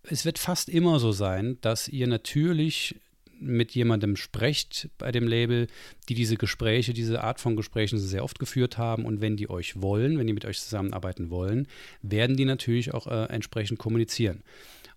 es 0.09 0.25
wird 0.25 0.39
fast 0.39 0.69
immer 0.69 0.99
so 0.99 1.11
sein, 1.11 1.57
dass 1.61 1.87
ihr 1.87 2.07
natürlich 2.07 2.95
mit 3.39 3.73
jemandem 3.73 4.15
sprecht 4.15 4.89
bei 4.97 5.11
dem 5.11 5.27
Label, 5.27 5.67
die 6.09 6.15
diese 6.15 6.37
Gespräche, 6.37 6.93
diese 6.93 7.23
Art 7.23 7.39
von 7.39 7.55
Gesprächen 7.55 7.99
sehr 7.99 8.23
oft 8.23 8.39
geführt 8.39 8.77
haben. 8.77 9.05
Und 9.05 9.21
wenn 9.21 9.37
die 9.37 9.49
euch 9.49 9.81
wollen, 9.81 10.17
wenn 10.17 10.27
die 10.27 10.33
mit 10.33 10.45
euch 10.45 10.59
zusammenarbeiten 10.59 11.29
wollen, 11.29 11.67
werden 12.01 12.35
die 12.35 12.45
natürlich 12.45 12.93
auch 12.93 13.07
äh, 13.07 13.25
entsprechend 13.25 13.79
kommunizieren. 13.79 14.43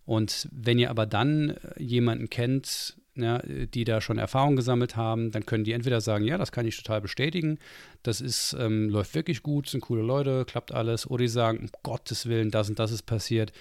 Und 0.06 0.48
wenn 0.50 0.78
ihr 0.78 0.90
aber 0.90 1.06
dann 1.06 1.50
äh, 1.50 1.82
jemanden 1.82 2.30
kennt, 2.30 2.96
ja, 3.14 3.38
die 3.38 3.84
da 3.84 4.00
schon 4.00 4.18
Erfahrung 4.18 4.56
gesammelt 4.56 4.96
haben, 4.96 5.30
dann 5.30 5.46
können 5.46 5.64
die 5.64 5.72
entweder 5.72 6.00
sagen, 6.00 6.24
ja, 6.24 6.38
das 6.38 6.52
kann 6.52 6.66
ich 6.66 6.76
total 6.76 7.00
bestätigen, 7.00 7.58
das 8.02 8.20
ist, 8.20 8.56
ähm, 8.58 8.88
läuft 8.88 9.14
wirklich 9.14 9.42
gut, 9.42 9.68
sind 9.68 9.80
coole 9.80 10.02
Leute, 10.02 10.44
klappt 10.44 10.72
alles, 10.72 11.08
oder 11.08 11.22
die 11.22 11.28
sagen, 11.28 11.58
um 11.58 11.70
Gottes 11.82 12.26
Willen, 12.26 12.50
das 12.50 12.68
und 12.68 12.78
das 12.78 12.92
ist 12.92 13.02
passiert. 13.02 13.52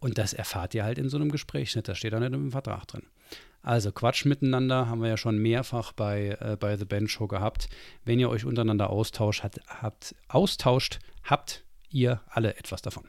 Und 0.00 0.18
das 0.18 0.32
erfahrt 0.32 0.74
ihr 0.74 0.84
halt 0.84 0.98
in 0.98 1.08
so 1.08 1.16
einem 1.16 1.30
Gespräch 1.30 1.74
nicht, 1.74 1.88
das 1.88 1.98
steht 1.98 2.12
da 2.12 2.20
nicht 2.20 2.32
im 2.32 2.50
Vertrag 2.50 2.86
drin. 2.86 3.04
Also 3.62 3.90
Quatsch 3.90 4.24
miteinander 4.26 4.88
haben 4.88 5.02
wir 5.02 5.08
ja 5.08 5.16
schon 5.16 5.38
mehrfach 5.38 5.92
bei, 5.92 6.36
äh, 6.40 6.56
bei 6.58 6.76
The 6.76 6.84
Bench 6.84 7.10
Show 7.10 7.26
gehabt. 7.26 7.68
Wenn 8.04 8.20
ihr 8.20 8.30
euch 8.30 8.44
untereinander 8.44 8.90
austauscht, 8.90 9.42
hat, 9.42 9.60
habt, 9.66 10.14
austauscht, 10.28 11.00
habt 11.24 11.64
ihr 11.90 12.20
alle 12.28 12.56
etwas 12.56 12.80
davon. 12.80 13.08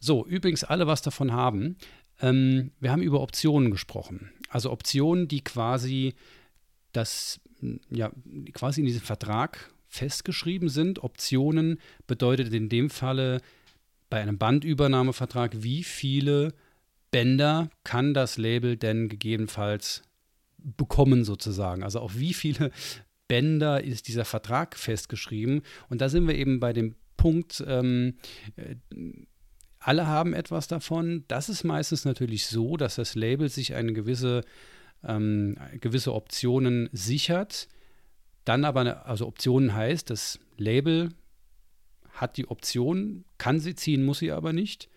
So, 0.00 0.26
übrigens 0.26 0.64
alle 0.64 0.88
was 0.88 1.02
davon 1.02 1.32
haben. 1.32 1.76
Ähm, 2.20 2.72
wir 2.80 2.90
haben 2.90 3.02
über 3.02 3.20
Optionen 3.20 3.70
gesprochen. 3.70 4.32
Also 4.56 4.72
Optionen, 4.72 5.28
die 5.28 5.44
quasi 5.44 6.14
das, 6.92 7.40
ja, 7.90 8.10
quasi 8.54 8.80
in 8.80 8.86
diesem 8.86 9.02
Vertrag 9.02 9.70
festgeschrieben 9.86 10.70
sind. 10.70 11.04
Optionen 11.04 11.78
bedeutet 12.06 12.54
in 12.54 12.70
dem 12.70 12.88
Falle 12.88 13.42
bei 14.08 14.18
einem 14.18 14.38
Bandübernahmevertrag, 14.38 15.62
wie 15.62 15.84
viele 15.84 16.54
Bänder 17.10 17.68
kann 17.84 18.14
das 18.14 18.38
Label 18.38 18.78
denn 18.78 19.10
gegebenenfalls 19.10 20.02
bekommen 20.56 21.24
sozusagen. 21.24 21.82
Also 21.82 22.00
auf 22.00 22.16
wie 22.16 22.32
viele 22.32 22.70
Bänder 23.28 23.84
ist 23.84 24.08
dieser 24.08 24.24
Vertrag 24.24 24.74
festgeschrieben. 24.78 25.60
Und 25.90 26.00
da 26.00 26.08
sind 26.08 26.26
wir 26.26 26.34
eben 26.34 26.60
bei 26.60 26.72
dem 26.72 26.94
Punkt, 27.18 27.62
ähm, 27.68 28.14
äh, 28.56 28.76
alle 29.86 30.08
haben 30.08 30.34
etwas 30.34 30.66
davon. 30.66 31.24
Das 31.28 31.48
ist 31.48 31.62
meistens 31.62 32.04
natürlich 32.04 32.46
so, 32.46 32.76
dass 32.76 32.96
das 32.96 33.14
Label 33.14 33.48
sich 33.48 33.74
eine 33.76 33.92
gewisse, 33.92 34.42
ähm, 35.04 35.56
gewisse 35.80 36.12
Optionen 36.12 36.88
sichert. 36.92 37.68
Dann 38.44 38.64
aber, 38.64 38.80
eine, 38.80 39.06
also 39.06 39.28
Optionen 39.28 39.74
heißt, 39.74 40.10
das 40.10 40.40
Label 40.56 41.10
hat 42.10 42.36
die 42.36 42.48
Option, 42.48 43.24
kann 43.38 43.60
sie 43.60 43.76
ziehen, 43.76 44.04
muss 44.04 44.18
sie 44.18 44.32
aber 44.32 44.52
nicht. 44.52 44.88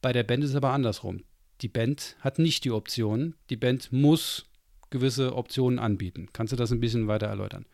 Bei 0.00 0.12
der 0.12 0.22
Band 0.22 0.44
ist 0.44 0.50
es 0.50 0.56
aber 0.56 0.70
andersrum. 0.70 1.24
Die 1.60 1.68
Band 1.68 2.16
hat 2.20 2.38
nicht 2.38 2.64
die 2.64 2.70
Option. 2.70 3.34
Die 3.50 3.56
Band 3.56 3.90
muss 3.90 4.44
gewisse 4.90 5.34
Optionen 5.34 5.80
anbieten. 5.80 6.28
Kannst 6.32 6.52
du 6.52 6.56
das 6.56 6.70
ein 6.70 6.78
bisschen 6.78 7.08
weiter 7.08 7.26
erläutern? 7.26 7.66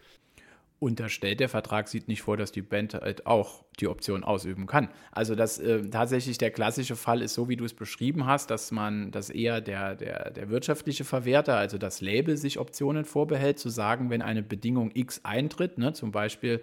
Unterstellt, 0.80 1.40
der 1.40 1.48
Vertrag 1.48 1.88
sieht 1.88 2.06
nicht 2.06 2.22
vor, 2.22 2.36
dass 2.36 2.52
die 2.52 2.62
Band 2.62 2.94
halt 2.94 3.26
auch 3.26 3.64
die 3.80 3.88
Option 3.88 4.22
ausüben 4.22 4.66
kann. 4.66 4.88
Also 5.10 5.34
dass 5.34 5.58
äh, 5.58 5.82
tatsächlich 5.90 6.38
der 6.38 6.50
klassische 6.50 6.94
Fall 6.94 7.20
ist 7.20 7.34
so, 7.34 7.48
wie 7.48 7.56
du 7.56 7.64
es 7.64 7.74
beschrieben 7.74 8.26
hast, 8.26 8.50
dass 8.50 8.70
man, 8.70 9.10
dass 9.10 9.28
eher 9.28 9.60
der, 9.60 9.96
der, 9.96 10.30
der 10.30 10.50
wirtschaftliche 10.50 11.04
Verwerter, 11.04 11.56
also 11.56 11.78
das 11.78 12.00
Label, 12.00 12.36
sich 12.36 12.58
Optionen 12.60 13.04
vorbehält, 13.04 13.58
zu 13.58 13.70
sagen, 13.70 14.10
wenn 14.10 14.22
eine 14.22 14.42
Bedingung 14.42 14.92
X 14.94 15.20
eintritt, 15.24 15.78
ne, 15.78 15.94
zum 15.94 16.12
Beispiel 16.12 16.62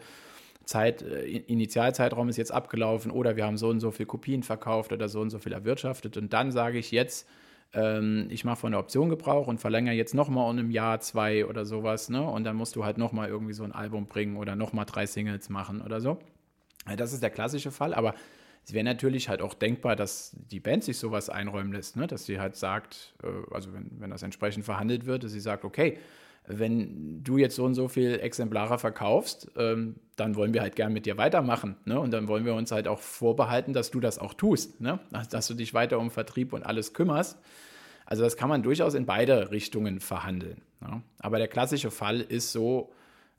Zeit, 0.63 1.01
äh, 1.01 1.25
Initialzeitraum 1.25 2.29
ist 2.29 2.37
jetzt 2.37 2.51
abgelaufen 2.51 3.11
oder 3.11 3.35
wir 3.35 3.45
haben 3.45 3.57
so 3.57 3.67
und 3.67 3.81
so 3.81 3.91
viel 3.91 4.05
Kopien 4.05 4.43
verkauft 4.43 4.93
oder 4.93 5.09
so 5.09 5.19
und 5.19 5.29
so 5.29 5.39
viel 5.39 5.51
erwirtschaftet 5.51 6.15
und 6.15 6.31
dann 6.31 6.51
sage 6.51 6.77
ich 6.77 6.91
jetzt, 6.91 7.27
ich 8.29 8.45
mache 8.45 8.55
von 8.55 8.71
der 8.71 8.79
Option 8.79 9.09
Gebrauch 9.09 9.47
und 9.47 9.59
verlängere 9.59 9.95
jetzt 9.95 10.13
nochmal 10.13 10.49
um 10.49 10.57
ein 10.57 10.71
Jahr, 10.71 11.01
zwei 11.01 11.45
oder 11.45 11.65
sowas, 11.65 12.09
ne? 12.09 12.21
Und 12.21 12.45
dann 12.45 12.55
musst 12.55 12.77
du 12.77 12.85
halt 12.85 12.97
nochmal 12.97 13.27
irgendwie 13.27 13.51
so 13.51 13.65
ein 13.65 13.73
Album 13.73 14.07
bringen 14.07 14.37
oder 14.37 14.55
nochmal 14.55 14.85
drei 14.85 15.05
Singles 15.05 15.49
machen 15.49 15.81
oder 15.81 15.99
so. 15.99 16.17
Das 16.97 17.11
ist 17.11 17.21
der 17.21 17.31
klassische 17.31 17.71
Fall, 17.71 17.93
aber 17.93 18.13
es 18.65 18.73
wäre 18.73 18.83
natürlich 18.83 19.29
halt 19.29 19.41
auch 19.41 19.53
denkbar, 19.53 19.95
dass 19.95 20.35
die 20.51 20.59
Band 20.59 20.83
sich 20.83 20.97
sowas 20.97 21.29
einräumen 21.29 21.71
lässt, 21.71 21.97
ne? 21.97 22.07
dass 22.07 22.25
sie 22.25 22.39
halt 22.39 22.55
sagt, 22.55 23.13
äh, 23.23 23.53
also 23.53 23.73
wenn, 23.73 23.91
wenn 23.99 24.09
das 24.09 24.23
entsprechend 24.23 24.65
verhandelt 24.65 25.05
wird, 25.05 25.23
dass 25.23 25.31
sie 25.31 25.39
sagt, 25.39 25.65
okay, 25.65 25.97
wenn 26.47 27.23
du 27.23 27.37
jetzt 27.37 27.55
so 27.55 27.65
und 27.65 27.73
so 27.73 27.87
viel 27.87 28.19
Exemplare 28.19 28.77
verkaufst, 28.79 29.51
ähm, 29.57 29.95
dann 30.15 30.35
wollen 30.35 30.53
wir 30.53 30.61
halt 30.61 30.75
gern 30.75 30.93
mit 30.93 31.05
dir 31.05 31.17
weitermachen. 31.17 31.75
Ne? 31.85 31.99
Und 31.99 32.11
dann 32.11 32.27
wollen 32.27 32.45
wir 32.45 32.53
uns 32.53 32.71
halt 32.71 32.87
auch 32.87 32.99
vorbehalten, 32.99 33.73
dass 33.73 33.91
du 33.91 33.99
das 33.99 34.19
auch 34.19 34.33
tust, 34.33 34.79
ne? 34.79 34.99
dass 35.29 35.47
du 35.47 35.53
dich 35.53 35.73
weiter 35.73 35.99
um 35.99 36.11
Vertrieb 36.11 36.53
und 36.53 36.63
alles 36.63 36.93
kümmerst. 36.93 37.37
Also 38.05 38.23
das 38.23 38.37
kann 38.37 38.49
man 38.49 38.63
durchaus 38.63 38.93
in 38.93 39.05
beide 39.05 39.51
Richtungen 39.51 39.99
verhandeln. 39.99 40.61
Ne? 40.81 41.01
Aber 41.19 41.37
der 41.37 41.47
klassische 41.47 41.91
Fall 41.91 42.21
ist 42.21 42.51
so, 42.51 42.91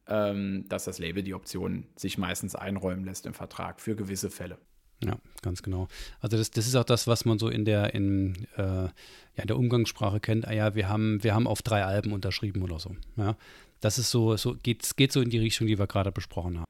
ähm, 0.09 0.65
dass 0.69 0.85
das 0.85 0.99
Label 0.99 1.23
die 1.23 1.35
Option 1.35 1.87
sich 1.97 2.19
meistens 2.19 2.55
einräumen 2.55 3.05
lässt 3.05 3.27
im 3.27 3.35
Vertrag 3.35 3.81
für 3.81 3.97
gewisse 3.97 4.31
Fälle. 4.31 4.59
Ja, 5.05 5.17
ganz 5.43 5.63
genau. 5.63 5.89
Also 6.21 6.37
das, 6.37 6.51
das 6.51 6.67
ist 6.67 6.75
auch 6.75 6.85
das, 6.85 7.07
was 7.07 7.25
man 7.25 7.39
so 7.39 7.49
in 7.49 7.65
der, 7.65 7.95
in, 7.95 8.47
äh, 8.57 8.63
ja, 8.63 8.91
in 9.37 9.47
der 9.47 9.59
Umgangssprache 9.59 10.21
kennt. 10.21 10.49
Ah 10.49 10.53
ja, 10.53 10.75
wir 10.75 10.89
haben, 10.89 11.23
wir 11.23 11.35
haben 11.35 11.47
auf 11.47 11.63
drei 11.63 11.85
Alben 11.85 12.13
unterschrieben 12.13 12.63
oder 12.63 12.79
so. 12.79 12.97
Ja, 13.17 13.37
das 13.81 13.99
ist 13.99 14.11
so, 14.11 14.37
so 14.37 14.57
geht, 14.63 14.97
geht 14.97 15.13
so 15.13 15.21
in 15.21 15.31
die 15.31 15.39
Richtung, 15.39 15.67
die 15.67 15.79
wir 15.79 15.87
gerade 15.87 16.13
besprochen 16.13 16.59
haben. 16.59 16.67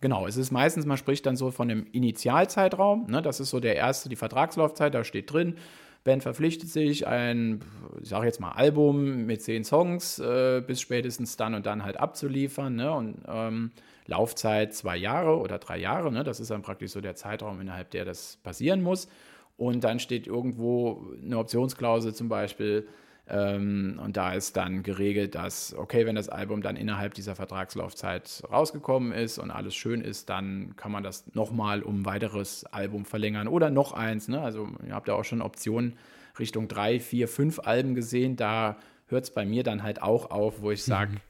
Genau, 0.00 0.26
es 0.26 0.36
ist 0.36 0.50
meistens, 0.50 0.86
man 0.86 0.96
spricht 0.96 1.26
dann 1.26 1.36
so 1.36 1.50
von 1.50 1.68
dem 1.68 1.86
Initialzeitraum. 1.92 3.06
Ne, 3.08 3.22
das 3.22 3.38
ist 3.38 3.50
so 3.50 3.60
der 3.60 3.76
erste, 3.76 4.08
die 4.08 4.16
Vertragslaufzeit, 4.16 4.94
da 4.94 5.04
steht 5.04 5.32
drin. 5.32 5.56
Band 6.02 6.22
verpflichtet 6.22 6.70
sich, 6.70 7.06
ein, 7.06 7.60
ich 8.02 8.08
sage 8.08 8.24
jetzt 8.24 8.40
mal, 8.40 8.52
Album 8.52 9.26
mit 9.26 9.42
zehn 9.42 9.64
Songs 9.64 10.18
äh, 10.18 10.62
bis 10.66 10.80
spätestens 10.80 11.36
dann 11.36 11.54
und 11.54 11.66
dann 11.66 11.84
halt 11.84 11.98
abzuliefern. 11.98 12.76
Ne? 12.76 12.90
Und 12.90 13.18
ähm, 13.28 13.72
Laufzeit 14.10 14.74
zwei 14.74 14.96
Jahre 14.96 15.38
oder 15.38 15.58
drei 15.58 15.78
Jahre. 15.78 16.12
Ne? 16.12 16.24
Das 16.24 16.40
ist 16.40 16.50
dann 16.50 16.62
praktisch 16.62 16.90
so 16.90 17.00
der 17.00 17.14
Zeitraum, 17.14 17.60
innerhalb 17.60 17.90
der 17.90 18.04
das 18.04 18.38
passieren 18.42 18.82
muss. 18.82 19.08
Und 19.56 19.84
dann 19.84 20.00
steht 20.00 20.26
irgendwo 20.26 21.12
eine 21.22 21.38
Optionsklausel 21.38 22.14
zum 22.14 22.28
Beispiel. 22.28 22.88
Ähm, 23.28 24.00
und 24.02 24.16
da 24.16 24.32
ist 24.32 24.56
dann 24.56 24.82
geregelt, 24.82 25.36
dass, 25.36 25.74
okay, 25.74 26.06
wenn 26.06 26.16
das 26.16 26.28
Album 26.28 26.62
dann 26.62 26.74
innerhalb 26.74 27.14
dieser 27.14 27.36
Vertragslaufzeit 27.36 28.42
rausgekommen 28.50 29.12
ist 29.12 29.38
und 29.38 29.52
alles 29.52 29.76
schön 29.76 30.00
ist, 30.00 30.28
dann 30.28 30.74
kann 30.76 30.90
man 30.90 31.04
das 31.04 31.32
nochmal 31.34 31.82
um 31.82 32.00
ein 32.00 32.04
weiteres 32.06 32.64
Album 32.64 33.04
verlängern 33.04 33.46
oder 33.46 33.70
noch 33.70 33.92
eins. 33.92 34.26
Ne? 34.26 34.40
Also 34.40 34.68
ihr 34.84 34.94
habt 34.94 35.06
ja 35.06 35.14
auch 35.14 35.24
schon 35.24 35.42
Optionen 35.42 35.96
Richtung 36.38 36.66
drei, 36.66 36.98
vier, 36.98 37.28
fünf 37.28 37.60
Alben 37.60 37.94
gesehen. 37.94 38.34
Da 38.34 38.76
hört 39.06 39.24
es 39.24 39.30
bei 39.30 39.44
mir 39.44 39.62
dann 39.62 39.84
halt 39.84 40.02
auch 40.02 40.30
auf, 40.32 40.62
wo 40.62 40.72
ich 40.72 40.82
sage, 40.82 41.12
mhm. 41.12 41.20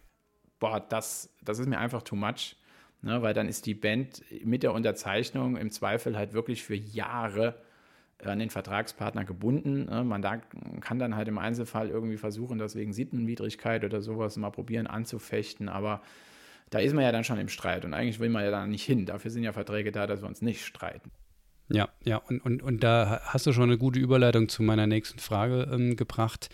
boah, 0.61 0.81
das, 0.81 1.29
das 1.45 1.59
ist 1.59 1.69
mir 1.69 1.79
einfach 1.79 2.03
too 2.03 2.17
much. 2.17 2.57
Ne, 3.03 3.23
weil 3.23 3.33
dann 3.33 3.49
ist 3.49 3.65
die 3.65 3.75
Band 3.75 4.23
mit 4.45 4.63
der 4.63 4.75
Unterzeichnung 4.75 5.57
im 5.57 5.71
Zweifel 5.71 6.19
halt 6.19 6.35
wirklich 6.35 6.63
für 6.63 6.75
Jahre 6.75 7.55
an 8.23 8.39
den 8.39 8.51
Vertragspartner 8.51 9.25
gebunden. 9.25 9.87
Ne? 9.87 10.05
Man 10.05 10.21
da, 10.21 10.37
kann 10.81 10.99
dann 10.99 11.17
halt 11.17 11.29
im 11.29 11.39
Einzelfall 11.39 11.89
irgendwie 11.89 12.19
versuchen, 12.19 12.59
das 12.59 12.75
wegen 12.75 12.93
Sittenwidrigkeit 12.93 13.85
oder 13.85 14.03
sowas 14.03 14.37
mal 14.37 14.51
probieren 14.51 14.87
anzufechten, 14.87 15.71
aber 15.71 16.03
da 16.69 16.79
ist 16.79 16.95
man 16.95 17.03
ja 17.03 17.11
dann 17.11 17.25
schon 17.25 17.39
im 17.39 17.49
Streit 17.49 17.85
und 17.85 17.95
eigentlich 17.95 18.21
will 18.21 18.29
man 18.29 18.45
ja 18.45 18.51
da 18.51 18.67
nicht 18.67 18.85
hin. 18.85 19.07
Dafür 19.07 19.31
sind 19.31 19.43
ja 19.43 19.53
Verträge 19.53 19.91
da, 19.91 20.07
dass 20.07 20.23
wir 20.23 20.29
uns 20.29 20.43
nicht 20.43 20.65
streiten. 20.65 21.11
Ja, 21.69 21.89
ja, 22.05 22.17
und, 22.17 22.41
und, 22.45 22.63
und 22.63 22.83
da 22.83 23.21
hast 23.25 23.47
du 23.47 23.53
schon 23.53 23.65
eine 23.65 23.79
gute 23.79 23.99
Überleitung 23.99 24.49
zu 24.49 24.63
meiner 24.63 24.87
nächsten 24.87 25.19
Frage 25.19 25.69
ähm, 25.73 25.97
gebracht. 25.97 26.49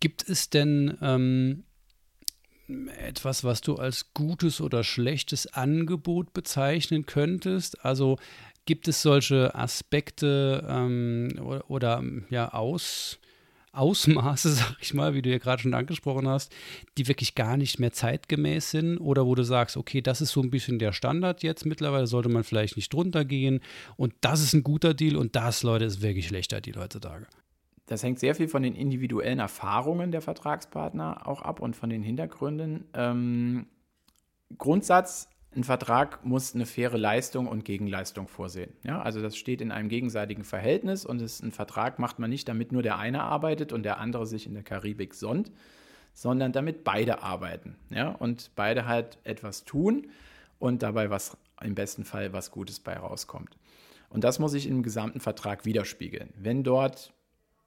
Gibt 0.00 0.28
es 0.28 0.50
denn 0.50 0.98
ähm, 1.00 1.64
etwas, 2.98 3.44
was 3.44 3.60
du 3.60 3.76
als 3.76 4.12
gutes 4.14 4.60
oder 4.60 4.84
schlechtes 4.84 5.46
Angebot 5.46 6.32
bezeichnen 6.32 7.06
könntest? 7.06 7.84
Also 7.84 8.18
gibt 8.66 8.88
es 8.88 9.02
solche 9.02 9.54
Aspekte 9.54 10.66
ähm, 10.68 11.30
oder, 11.40 11.70
oder, 11.70 12.02
ja, 12.30 12.52
Aus, 12.52 13.18
Ausmaße, 13.72 14.50
sag 14.52 14.76
ich 14.80 14.94
mal, 14.94 15.14
wie 15.14 15.22
du 15.22 15.30
ja 15.30 15.38
gerade 15.38 15.62
schon 15.62 15.74
angesprochen 15.74 16.28
hast, 16.28 16.54
die 16.98 17.08
wirklich 17.08 17.34
gar 17.34 17.56
nicht 17.56 17.78
mehr 17.78 17.92
zeitgemäß 17.92 18.70
sind 18.70 18.98
oder 18.98 19.26
wo 19.26 19.34
du 19.34 19.42
sagst, 19.42 19.76
okay, 19.76 20.02
das 20.02 20.20
ist 20.20 20.30
so 20.30 20.42
ein 20.42 20.50
bisschen 20.50 20.78
der 20.78 20.92
Standard 20.92 21.42
jetzt 21.42 21.64
mittlerweile, 21.64 22.06
sollte 22.06 22.28
man 22.28 22.44
vielleicht 22.44 22.76
nicht 22.76 22.92
drunter 22.92 23.24
gehen 23.24 23.60
und 23.96 24.14
das 24.20 24.42
ist 24.42 24.52
ein 24.52 24.62
guter 24.62 24.94
Deal 24.94 25.16
und 25.16 25.34
das, 25.36 25.62
Leute, 25.62 25.86
ist 25.86 26.02
wirklich 26.02 26.28
schlechter 26.28 26.60
Deal 26.60 26.78
heutzutage. 26.78 27.26
Das 27.86 28.02
hängt 28.02 28.18
sehr 28.18 28.34
viel 28.34 28.48
von 28.48 28.62
den 28.62 28.74
individuellen 28.74 29.38
Erfahrungen 29.38 30.12
der 30.12 30.22
Vertragspartner 30.22 31.26
auch 31.26 31.42
ab 31.42 31.60
und 31.60 31.76
von 31.76 31.90
den 31.90 32.02
Hintergründen. 32.02 32.84
Ähm, 32.94 33.66
Grundsatz 34.56 35.28
ein 35.54 35.64
Vertrag 35.64 36.24
muss 36.24 36.54
eine 36.54 36.64
faire 36.64 36.96
Leistung 36.96 37.46
und 37.46 37.64
Gegenleistung 37.64 38.26
vorsehen. 38.26 38.72
Ja, 38.84 39.02
also 39.02 39.20
das 39.20 39.36
steht 39.36 39.60
in 39.60 39.70
einem 39.70 39.90
gegenseitigen 39.90 40.44
Verhältnis 40.44 41.04
und 41.04 41.20
es, 41.20 41.42
ein 41.42 41.52
Vertrag 41.52 41.98
macht 41.98 42.18
man 42.18 42.30
nicht, 42.30 42.48
damit 42.48 42.72
nur 42.72 42.82
der 42.82 42.98
eine 42.98 43.22
arbeitet 43.22 43.72
und 43.72 43.82
der 43.82 43.98
andere 43.98 44.26
sich 44.26 44.46
in 44.46 44.54
der 44.54 44.62
Karibik 44.62 45.12
sonnt, 45.12 45.50
sondern 46.14 46.52
damit 46.52 46.84
beide 46.84 47.22
arbeiten. 47.22 47.76
Ja, 47.90 48.10
und 48.10 48.52
beide 48.54 48.86
halt 48.86 49.18
etwas 49.24 49.64
tun 49.64 50.08
und 50.58 50.82
dabei 50.82 51.10
was 51.10 51.36
im 51.60 51.74
besten 51.74 52.04
Fall 52.04 52.32
was 52.32 52.50
Gutes 52.50 52.80
bei 52.80 52.96
rauskommt. 52.96 53.58
Und 54.08 54.24
das 54.24 54.38
muss 54.38 54.52
sich 54.52 54.66
im 54.66 54.82
gesamten 54.82 55.20
Vertrag 55.20 55.64
widerspiegeln. 55.64 56.30
Wenn 56.36 56.64
dort 56.64 57.12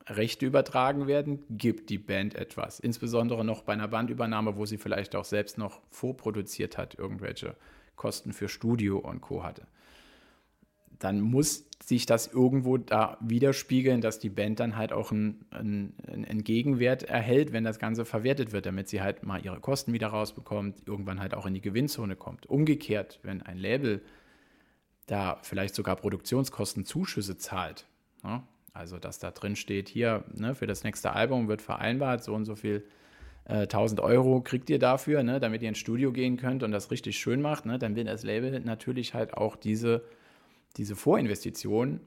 Rechte 0.08 0.45
übertragen 0.45 1.08
werden, 1.08 1.43
gibt 1.49 1.89
die 1.89 1.97
Band 1.97 2.36
etwas. 2.36 2.80
Insbesondere 2.80 3.43
noch 3.43 3.64
bei 3.64 3.74
einer 3.74 3.88
Bandübernahme, 3.88 4.56
wo 4.56 4.66
sie 4.66 4.78
vielleicht 4.78 5.16
auch 5.16 5.26
selbst 5.26 5.58
noch 5.58 5.82
vorproduziert 5.89 6.78
hat, 6.78 6.95
irgendwelche 6.97 7.56
Kosten 7.95 8.34
für 8.34 8.47
Studio 8.47 8.99
und 8.99 9.22
Co. 9.22 9.43
hatte. 9.43 9.66
Dann 10.99 11.22
muss 11.22 11.66
sich 11.84 12.06
das 12.06 12.28
irgendwo 12.28 12.78
da 12.78 13.18
widerspiegeln, 13.20 13.99
dass 13.99 14.20
die 14.20 14.30
Band 14.30 14.60
dann 14.60 14.78
halt 14.78 14.93
auch 14.93 15.12
einen, 15.12 15.45
einen, 15.49 15.93
einen 16.08 16.43
Gegenwert 16.43 17.03
erhält, 17.03 17.51
wenn 17.51 17.64
das 17.64 17.80
Ganze 17.80 18.06
verwertet 18.06 18.53
wird, 18.53 18.66
damit 18.66 18.88
sie 18.88 19.01
halt 19.01 19.24
mal 19.24 19.43
ihre 19.43 19.60
Kosten 19.60 19.91
wieder 19.91 20.08
rausbekommt, 20.08 20.88
irgendwann 20.88 21.20
halt 21.20 21.34
auch 21.34 21.45
in 21.45 21.53
die 21.53 21.62
Gewinnzone 21.62 22.16
kommt. 22.16 22.45
Umgekehrt, 22.45 23.20
wenn 23.24 23.41
ein 23.41 23.58
Label 23.58 24.03
da 25.08 25.39
vielleicht 25.41 25.76
sogar 25.76 25.95
Produktionskostenzuschüsse 25.95 27.38
zahlt, 27.38 27.88
ne? 28.24 28.43
Also 28.76 28.99
dass 28.99 29.19
da 29.19 29.32
drin 29.32 29.55
steht, 29.55 29.89
hier 29.89 30.23
ne, 30.34 30.53
für 30.53 30.67
das 30.67 30.84
nächste 30.84 31.13
Album 31.13 31.47
wird 31.47 31.61
vereinbart, 31.61 32.23
so 32.23 32.34
und 32.34 32.45
so 32.45 32.55
viel 32.55 32.84
1000 33.47 33.99
äh, 33.99 34.03
Euro 34.03 34.41
kriegt 34.41 34.69
ihr 34.69 34.80
dafür, 34.80 35.23
ne, 35.23 35.39
damit 35.39 35.61
ihr 35.61 35.69
ins 35.69 35.78
Studio 35.78 36.11
gehen 36.11 36.38
könnt 36.38 36.63
und 36.63 36.71
das 36.71 36.91
richtig 36.91 37.17
schön 37.17 37.41
macht, 37.41 37.65
ne, 37.65 37.80
dann 37.80 37.95
will 37.95 38.03
das 38.03 38.23
Label 38.23 38.59
natürlich 38.59 39.13
halt 39.13 39.34
auch 39.34 39.55
diese, 39.55 40.03
diese 40.78 40.95
Vorinvestition 40.95 42.01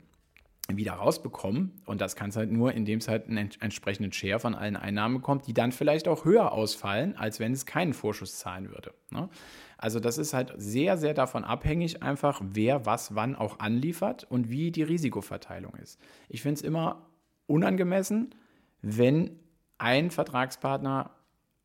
wieder 0.71 0.93
rausbekommen. 0.93 1.81
Und 1.87 2.01
das 2.01 2.15
kann 2.15 2.29
es 2.31 2.37
halt 2.37 2.53
nur, 2.53 2.75
indem 2.75 2.99
es 2.99 3.09
halt 3.09 3.29
einen 3.29 3.51
entsprechenden 3.61 4.13
Share 4.13 4.39
von 4.39 4.55
allen 4.55 4.77
Einnahmen 4.77 5.17
bekommt, 5.17 5.47
die 5.47 5.55
dann 5.55 5.73
vielleicht 5.73 6.09
auch 6.09 6.25
höher 6.25 6.53
ausfallen, 6.53 7.17
als 7.17 7.41
wenn 7.41 7.53
es 7.53 7.65
keinen 7.65 7.95
Vorschuss 7.95 8.39
zahlen 8.39 8.69
würde. 8.69 8.93
Ne? 9.11 9.31
Also 9.79 10.01
das 10.01 10.19
ist 10.19 10.35
halt 10.35 10.53
sehr, 10.57 10.99
sehr 10.99 11.15
davon 11.15 11.45
abhängig, 11.45 12.03
einfach 12.03 12.43
wer 12.45 12.85
was 12.85 13.15
wann 13.15 13.37
auch 13.37 13.61
anliefert 13.61 14.27
und 14.29 14.51
wie 14.51 14.73
die 14.73 14.83
Risikoverteilung 14.83 15.75
ist. 15.77 16.01
Ich 16.29 16.43
finde 16.43 16.57
es 16.57 16.63
immer 16.63 17.07
unangemessen, 17.47 18.35
wenn 18.83 19.39
ein 19.79 20.11
Vertragspartner 20.11 21.13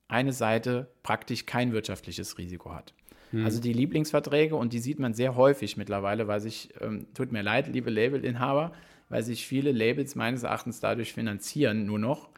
eine 0.07 0.31
Seite 0.31 0.91
praktisch 1.01 1.47
kein 1.47 1.73
wirtschaftliches 1.73 2.37
Risiko 2.37 2.73
hat. 2.73 2.93
Hm. 3.31 3.45
Also 3.45 3.59
die 3.59 3.73
Lieblingsverträge, 3.73 4.55
und 4.55 4.73
die 4.73 4.79
sieht 4.79 4.99
man 4.99 5.15
sehr 5.15 5.35
häufig 5.35 5.75
mittlerweile, 5.75 6.27
weil 6.27 6.39
sich, 6.39 6.69
ähm, 6.81 7.07
tut 7.15 7.31
mir 7.31 7.41
leid, 7.41 7.67
liebe 7.67 7.89
Labelinhaber, 7.89 8.73
weil 9.09 9.23
sich 9.23 9.47
viele 9.47 9.71
Labels 9.71 10.13
meines 10.13 10.43
Erachtens 10.43 10.79
dadurch 10.79 11.13
finanzieren, 11.13 11.85
nur 11.85 11.97
noch. 11.97 12.29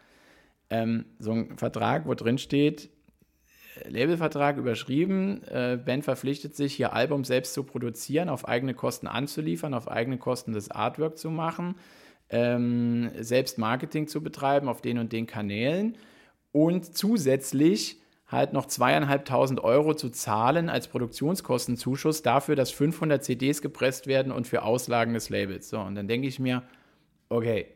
Ähm, 0.69 1.05
so 1.19 1.33
ein 1.33 1.57
Vertrag, 1.57 2.07
wo 2.07 2.13
drin 2.13 2.37
steht, 2.37 2.89
Labelvertrag 3.87 4.57
überschrieben, 4.57 5.43
äh, 5.43 5.77
Band 5.83 6.03
verpflichtet 6.03 6.55
sich, 6.55 6.79
ihr 6.79 6.93
Album 6.93 7.23
selbst 7.23 7.53
zu 7.53 7.63
produzieren, 7.63 8.29
auf 8.29 8.47
eigene 8.47 8.73
Kosten 8.73 9.07
anzuliefern, 9.07 9.73
auf 9.73 9.89
eigene 9.89 10.17
Kosten 10.17 10.53
das 10.53 10.71
Artwork 10.71 11.17
zu 11.17 11.29
machen, 11.29 11.75
ähm, 12.29 13.11
selbst 13.19 13.57
Marketing 13.57 14.07
zu 14.07 14.21
betreiben 14.21 14.67
auf 14.67 14.81
den 14.81 14.97
und 14.97 15.11
den 15.11 15.27
Kanälen 15.27 15.97
und 16.51 16.95
zusätzlich 16.95 18.01
halt 18.27 18.53
noch 18.53 18.65
zweieinhalbtausend 18.65 19.63
Euro 19.63 19.93
zu 19.93 20.09
zahlen 20.09 20.69
als 20.69 20.87
Produktionskostenzuschuss 20.87 22.23
dafür, 22.23 22.55
dass 22.55 22.71
500 22.71 23.23
CDs 23.23 23.61
gepresst 23.61 24.07
werden 24.07 24.31
und 24.31 24.47
für 24.47 24.63
Auslagen 24.63 25.13
des 25.13 25.29
Labels. 25.29 25.69
So, 25.69 25.79
und 25.79 25.95
dann 25.95 26.07
denke 26.07 26.27
ich 26.27 26.39
mir, 26.39 26.63
okay, 27.29 27.67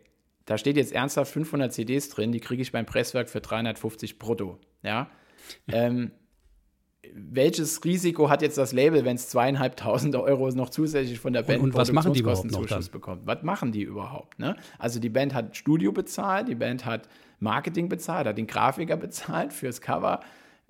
da 0.45 0.57
steht 0.57 0.77
jetzt 0.77 0.93
ernsthaft 0.93 1.31
500 1.31 1.71
CDs 1.71 2.09
drin, 2.09 2.31
die 2.31 2.39
kriege 2.39 2.61
ich 2.61 2.71
beim 2.71 2.87
Presswerk 2.87 3.29
für 3.29 3.41
350 3.41 4.17
brutto. 4.17 4.57
Ja. 4.81 5.11
Ähm, 5.67 6.11
welches 7.13 7.83
Risiko 7.83 8.29
hat 8.29 8.41
jetzt 8.41 8.57
das 8.57 8.73
Label, 8.73 9.05
wenn 9.05 9.15
es 9.15 9.29
zweieinhalbtausend 9.29 10.15
Euro 10.15 10.49
noch 10.49 10.69
zusätzlich 10.69 11.19
von 11.19 11.33
der 11.33 11.43
Band 11.43 11.61
und, 11.61 11.69
und 11.69 11.75
was 11.75 11.91
machen 11.91 12.13
die 12.13 12.19
überhaupt 12.19 12.51
noch 12.51 12.65
dann? 12.65 12.83
bekommt? 12.91 13.21
Was 13.25 13.43
machen 13.43 13.71
die 13.71 13.83
überhaupt? 13.83 14.39
Ne? 14.39 14.55
Also 14.77 14.99
die 14.99 15.09
Band 15.09 15.33
hat 15.33 15.55
Studio 15.55 15.91
bezahlt, 15.91 16.47
die 16.47 16.55
Band 16.55 16.85
hat 16.85 17.07
Marketing 17.39 17.89
bezahlt, 17.89 18.27
hat 18.27 18.37
den 18.37 18.47
Grafiker 18.47 18.97
bezahlt 18.97 19.53
fürs 19.53 19.81
Cover, 19.81 20.19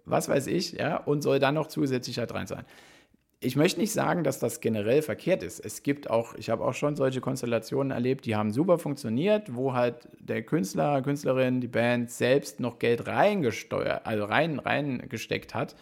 was 0.06 0.30
weiß 0.30 0.48
ich, 0.48 0.74
ja, 0.74 0.98
und 0.98 1.22
soll 1.22 1.40
dann 1.40 1.56
noch 1.56 1.68
zusätzlich 1.68 2.20
halt 2.20 2.34
rein 2.34 2.48
sein. 2.48 2.64
Ich 3.42 3.56
möchte 3.56 3.80
nicht 3.80 3.94
sagen, 3.94 4.26
dass 4.26 4.40
das 4.40 4.60
generell 4.60 5.02
verkehrt 5.02 5.44
ist. 5.44 5.64
Es 5.64 5.82
gibt 5.82 6.10
auch, 6.10 6.34
ich 6.36 6.50
habe 6.50 6.64
auch 6.66 6.74
schon 6.74 6.98
solche 6.98 7.22
Konstellationen 7.22 7.92
erlebt, 7.92 8.26
die 8.26 8.36
haben 8.36 8.52
super 8.52 8.78
funktioniert, 8.78 9.56
wo 9.56 9.74
halt 9.74 10.10
der 10.20 10.44
Künstler, 10.44 11.02
Künstlerin, 11.02 11.62
die 11.62 11.70
Band 11.70 12.12
selbst 12.12 12.60
noch 12.60 12.80
Geld 12.80 13.08
reingesteuert, 13.08 14.06
also 14.06 14.26
rein, 14.26 14.60
reingesteckt 14.60 15.56
hat. 15.56 15.78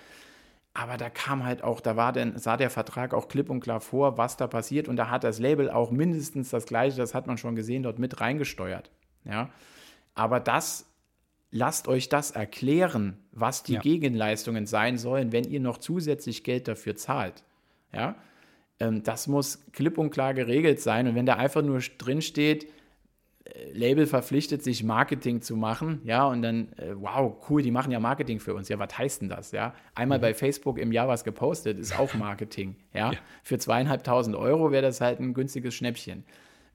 Aber 0.75 0.97
da 0.97 1.09
kam 1.09 1.43
halt 1.43 1.63
auch, 1.63 1.81
da 1.81 1.95
war 1.95 2.13
denn, 2.13 2.37
sah 2.37 2.57
der 2.57 2.69
Vertrag 2.69 3.15
auch 3.15 3.27
klipp 3.27 3.49
und 3.49 3.61
klar 3.61 3.81
vor, 3.81 4.19
was 4.19 4.37
da 4.37 4.45
passiert. 4.45 4.87
Und 4.87 4.95
da 4.95 5.09
hat 5.09 5.23
das 5.23 5.39
Label 5.39 5.71
auch 5.71 5.89
mindestens 5.89 6.51
das 6.51 6.65
Gleiche, 6.65 6.97
das 6.97 7.15
hat 7.15 7.25
man 7.25 7.39
schon 7.39 7.55
gesehen, 7.55 7.81
dort 7.81 7.97
mit 7.97 8.21
reingesteuert. 8.21 8.91
Ja. 9.25 9.49
Aber 10.13 10.39
das, 10.39 10.86
lasst 11.51 11.87
euch 11.87 12.09
das 12.09 12.31
erklären, 12.31 13.17
was 13.31 13.63
die 13.63 13.73
ja. 13.73 13.81
Gegenleistungen 13.81 14.65
sein 14.65 14.97
sollen, 14.97 15.31
wenn 15.31 15.45
ihr 15.45 15.59
noch 15.59 15.77
zusätzlich 15.77 16.43
Geld 16.43 16.67
dafür 16.67 16.95
zahlt. 16.95 17.43
Ja, 17.93 18.15
ähm, 18.79 19.03
das 19.03 19.27
muss 19.27 19.65
klipp 19.71 19.97
und 19.97 20.11
klar 20.11 20.33
geregelt 20.33 20.79
sein. 20.79 21.07
Und 21.07 21.15
wenn 21.15 21.25
da 21.25 21.35
einfach 21.35 21.61
nur 21.61 21.79
drin 21.97 22.21
steht, 22.21 22.67
äh, 23.45 23.71
Label 23.71 24.05
verpflichtet 24.05 24.63
sich 24.63 24.83
Marketing 24.83 25.41
zu 25.41 25.55
machen, 25.55 26.01
ja, 26.03 26.27
und 26.27 26.41
dann, 26.41 26.73
äh, 26.73 26.93
wow, 26.95 27.35
cool, 27.49 27.61
die 27.61 27.71
machen 27.71 27.91
ja 27.91 27.99
Marketing 27.99 28.39
für 28.39 28.53
uns. 28.53 28.69
Ja, 28.69 28.77
was 28.79 28.97
heißt 28.97 29.21
denn 29.21 29.29
das, 29.29 29.51
ja? 29.51 29.73
Einmal 29.95 30.17
mhm. 30.19 30.23
bei 30.23 30.33
Facebook 30.33 30.77
im 30.77 30.91
Jahr 30.91 31.07
was 31.07 31.23
gepostet, 31.23 31.79
ist 31.79 31.97
auch 31.97 32.13
Marketing, 32.15 32.75
ja? 32.93 33.13
ja. 33.13 33.19
Für 33.43 33.57
zweieinhalbtausend 33.57 34.35
Euro 34.35 34.71
wäre 34.71 34.83
das 34.83 35.01
halt 35.01 35.19
ein 35.19 35.33
günstiges 35.33 35.73
Schnäppchen. 35.73 36.23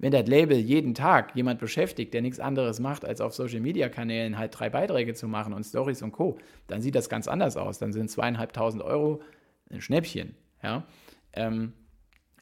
Wenn 0.02 0.10
das 0.10 0.26
Label 0.26 0.58
jeden 0.58 0.94
Tag 0.94 1.36
jemand 1.36 1.60
beschäftigt, 1.60 2.12
der 2.12 2.22
nichts 2.22 2.40
anderes 2.40 2.80
macht, 2.80 3.04
als 3.04 3.20
auf 3.20 3.34
Social 3.34 3.60
Media 3.60 3.88
Kanälen 3.88 4.36
halt 4.36 4.58
drei 4.58 4.68
Beiträge 4.68 5.14
zu 5.14 5.28
machen 5.28 5.52
und 5.52 5.62
Stories 5.62 6.02
und 6.02 6.10
Co., 6.10 6.38
dann 6.66 6.82
sieht 6.82 6.96
das 6.96 7.08
ganz 7.08 7.28
anders 7.28 7.56
aus. 7.56 7.78
Dann 7.78 7.92
sind 7.92 8.10
zweieinhalbtausend 8.10 8.82
Euro 8.82 9.22
ein 9.70 9.80
Schnäppchen. 9.80 10.34
Ja? 10.60 10.88
Ähm, 11.34 11.74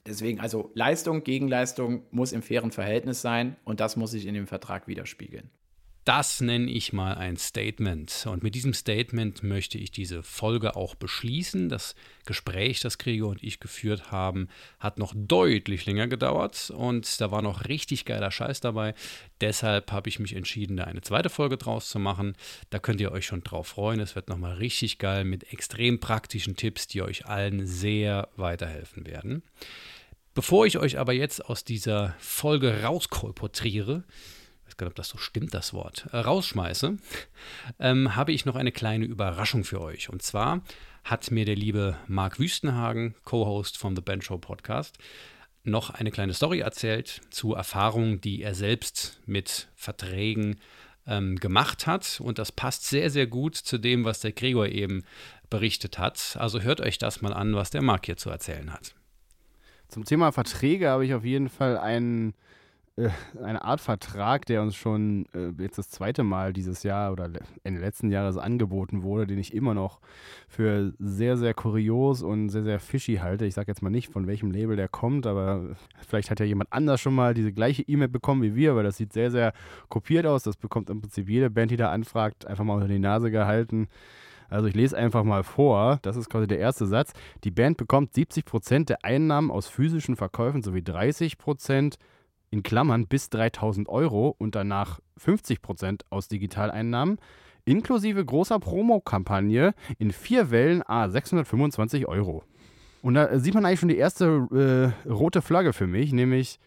deswegen, 0.06 0.40
also 0.40 0.70
Leistung, 0.72 1.22
Gegenleistung 1.22 2.04
muss 2.10 2.32
im 2.32 2.40
fairen 2.40 2.70
Verhältnis 2.70 3.20
sein 3.20 3.56
und 3.64 3.80
das 3.80 3.94
muss 3.94 4.12
sich 4.12 4.24
in 4.24 4.32
dem 4.32 4.46
Vertrag 4.46 4.88
widerspiegeln. 4.88 5.50
Das 6.10 6.40
nenne 6.40 6.68
ich 6.68 6.92
mal 6.92 7.14
ein 7.14 7.36
Statement. 7.36 8.26
Und 8.28 8.42
mit 8.42 8.56
diesem 8.56 8.74
Statement 8.74 9.44
möchte 9.44 9.78
ich 9.78 9.92
diese 9.92 10.24
Folge 10.24 10.74
auch 10.74 10.96
beschließen. 10.96 11.68
Das 11.68 11.94
Gespräch, 12.26 12.80
das 12.80 12.98
Gregor 12.98 13.30
und 13.30 13.44
ich 13.44 13.60
geführt 13.60 14.10
haben, 14.10 14.48
hat 14.80 14.98
noch 14.98 15.14
deutlich 15.14 15.86
länger 15.86 16.08
gedauert 16.08 16.72
und 16.76 17.20
da 17.20 17.30
war 17.30 17.42
noch 17.42 17.68
richtig 17.68 18.06
geiler 18.06 18.32
Scheiß 18.32 18.58
dabei. 18.58 18.94
Deshalb 19.40 19.92
habe 19.92 20.08
ich 20.08 20.18
mich 20.18 20.34
entschieden, 20.34 20.78
da 20.78 20.82
eine 20.82 21.00
zweite 21.00 21.30
Folge 21.30 21.56
draus 21.56 21.88
zu 21.88 22.00
machen. 22.00 22.34
Da 22.70 22.80
könnt 22.80 23.00
ihr 23.00 23.12
euch 23.12 23.26
schon 23.26 23.44
drauf 23.44 23.68
freuen. 23.68 24.00
Es 24.00 24.16
wird 24.16 24.28
nochmal 24.28 24.54
richtig 24.54 24.98
geil 24.98 25.22
mit 25.22 25.52
extrem 25.52 26.00
praktischen 26.00 26.56
Tipps, 26.56 26.88
die 26.88 27.02
euch 27.02 27.26
allen 27.26 27.68
sehr 27.68 28.30
weiterhelfen 28.34 29.06
werden. 29.06 29.44
Bevor 30.34 30.66
ich 30.66 30.76
euch 30.76 30.98
aber 30.98 31.12
jetzt 31.12 31.44
aus 31.44 31.62
dieser 31.62 32.16
Folge 32.18 32.82
rauskolportiere, 34.70 34.76
gar 34.76 34.86
nicht, 34.86 34.92
ob 34.92 34.96
das 34.96 35.08
so 35.08 35.18
stimmt, 35.18 35.54
das 35.54 35.72
Wort, 35.72 36.06
äh, 36.12 36.18
rausschmeiße, 36.18 36.96
ähm, 37.78 38.16
habe 38.16 38.32
ich 38.32 38.44
noch 38.44 38.56
eine 38.56 38.72
kleine 38.72 39.04
Überraschung 39.04 39.64
für 39.64 39.80
euch. 39.80 40.08
Und 40.08 40.22
zwar 40.22 40.62
hat 41.04 41.30
mir 41.30 41.44
der 41.44 41.56
liebe 41.56 41.96
Marc 42.06 42.38
Wüstenhagen, 42.38 43.14
Co-Host 43.24 43.78
vom 43.78 43.96
The 43.96 44.02
Ben 44.02 44.22
Show 44.22 44.38
Podcast, 44.38 44.98
noch 45.62 45.90
eine 45.90 46.10
kleine 46.10 46.32
Story 46.32 46.60
erzählt 46.60 47.20
zu 47.30 47.54
Erfahrungen, 47.54 48.20
die 48.20 48.42
er 48.42 48.54
selbst 48.54 49.20
mit 49.26 49.68
Verträgen 49.74 50.58
ähm, 51.06 51.36
gemacht 51.36 51.86
hat. 51.86 52.20
Und 52.20 52.38
das 52.38 52.50
passt 52.50 52.84
sehr, 52.84 53.10
sehr 53.10 53.26
gut 53.26 53.56
zu 53.56 53.76
dem, 53.76 54.04
was 54.04 54.20
der 54.20 54.32
Gregor 54.32 54.68
eben 54.68 55.04
berichtet 55.50 55.98
hat. 55.98 56.36
Also 56.38 56.60
hört 56.60 56.80
euch 56.80 56.96
das 56.96 57.20
mal 57.20 57.34
an, 57.34 57.54
was 57.54 57.70
der 57.70 57.82
Marc 57.82 58.06
hier 58.06 58.16
zu 58.16 58.30
erzählen 58.30 58.72
hat. 58.72 58.94
Zum 59.88 60.04
Thema 60.04 60.32
Verträge 60.32 60.88
habe 60.88 61.04
ich 61.04 61.12
auf 61.14 61.24
jeden 61.24 61.48
Fall 61.48 61.76
einen 61.76 62.34
äh, 63.00 63.10
eine 63.42 63.64
Art 63.64 63.80
Vertrag, 63.80 64.46
der 64.46 64.62
uns 64.62 64.76
schon 64.76 65.26
äh, 65.34 65.50
jetzt 65.62 65.78
das 65.78 65.90
zweite 65.90 66.22
Mal 66.22 66.52
dieses 66.52 66.82
Jahr 66.82 67.12
oder 67.12 67.30
Ende 67.64 67.80
letzten 67.80 68.10
Jahres 68.10 68.36
angeboten 68.36 69.02
wurde, 69.02 69.26
den 69.26 69.38
ich 69.38 69.54
immer 69.54 69.74
noch 69.74 70.00
für 70.48 70.92
sehr, 70.98 71.36
sehr 71.36 71.54
kurios 71.54 72.22
und 72.22 72.50
sehr, 72.50 72.62
sehr 72.62 72.80
fishy 72.80 73.16
halte. 73.16 73.46
Ich 73.46 73.54
sage 73.54 73.70
jetzt 73.70 73.82
mal 73.82 73.90
nicht, 73.90 74.12
von 74.12 74.26
welchem 74.26 74.50
Label 74.50 74.76
der 74.76 74.88
kommt, 74.88 75.26
aber 75.26 75.76
vielleicht 76.06 76.30
hat 76.30 76.40
ja 76.40 76.46
jemand 76.46 76.72
anders 76.72 77.00
schon 77.00 77.14
mal 77.14 77.34
diese 77.34 77.52
gleiche 77.52 77.82
E-Mail 77.82 78.08
bekommen 78.08 78.42
wie 78.42 78.54
wir, 78.54 78.76
weil 78.76 78.84
das 78.84 78.96
sieht 78.96 79.12
sehr, 79.12 79.30
sehr 79.30 79.52
kopiert 79.88 80.26
aus. 80.26 80.42
Das 80.42 80.56
bekommt 80.56 80.90
im 80.90 81.00
Prinzip 81.00 81.28
jede 81.28 81.50
Band, 81.50 81.70
die 81.70 81.76
da 81.76 81.90
anfragt, 81.90 82.46
einfach 82.46 82.64
mal 82.64 82.74
unter 82.74 82.88
die 82.88 82.98
Nase 82.98 83.30
gehalten. 83.30 83.88
Also 84.50 84.66
ich 84.66 84.74
lese 84.74 84.96
einfach 84.96 85.22
mal 85.22 85.44
vor, 85.44 86.00
das 86.02 86.16
ist 86.16 86.28
quasi 86.28 86.48
der 86.48 86.58
erste 86.58 86.86
Satz. 86.86 87.12
Die 87.44 87.52
Band 87.52 87.76
bekommt 87.76 88.12
70% 88.12 88.86
der 88.86 89.04
Einnahmen 89.04 89.50
aus 89.50 89.68
physischen 89.68 90.16
Verkäufen 90.16 90.62
sowie 90.62 90.80
30% 90.80 91.94
in 92.50 92.62
Klammern 92.62 93.06
bis 93.06 93.30
3000 93.30 93.88
Euro 93.88 94.34
und 94.38 94.54
danach 94.54 95.00
50 95.18 95.62
Prozent 95.62 96.04
aus 96.10 96.28
Digitaleinnahmen, 96.28 97.18
inklusive 97.64 98.24
großer 98.24 98.58
Promokampagne 98.58 99.74
in 99.98 100.10
vier 100.10 100.50
Wellen 100.50 100.82
a 100.82 101.08
625 101.08 102.08
Euro. 102.08 102.42
Und 103.02 103.14
da 103.14 103.38
sieht 103.38 103.54
man 103.54 103.64
eigentlich 103.64 103.80
schon 103.80 103.88
die 103.88 103.96
erste 103.96 104.94
äh, 105.06 105.08
rote 105.08 105.42
Flagge 105.42 105.72
für 105.72 105.86
mich, 105.86 106.12
nämlich 106.12 106.58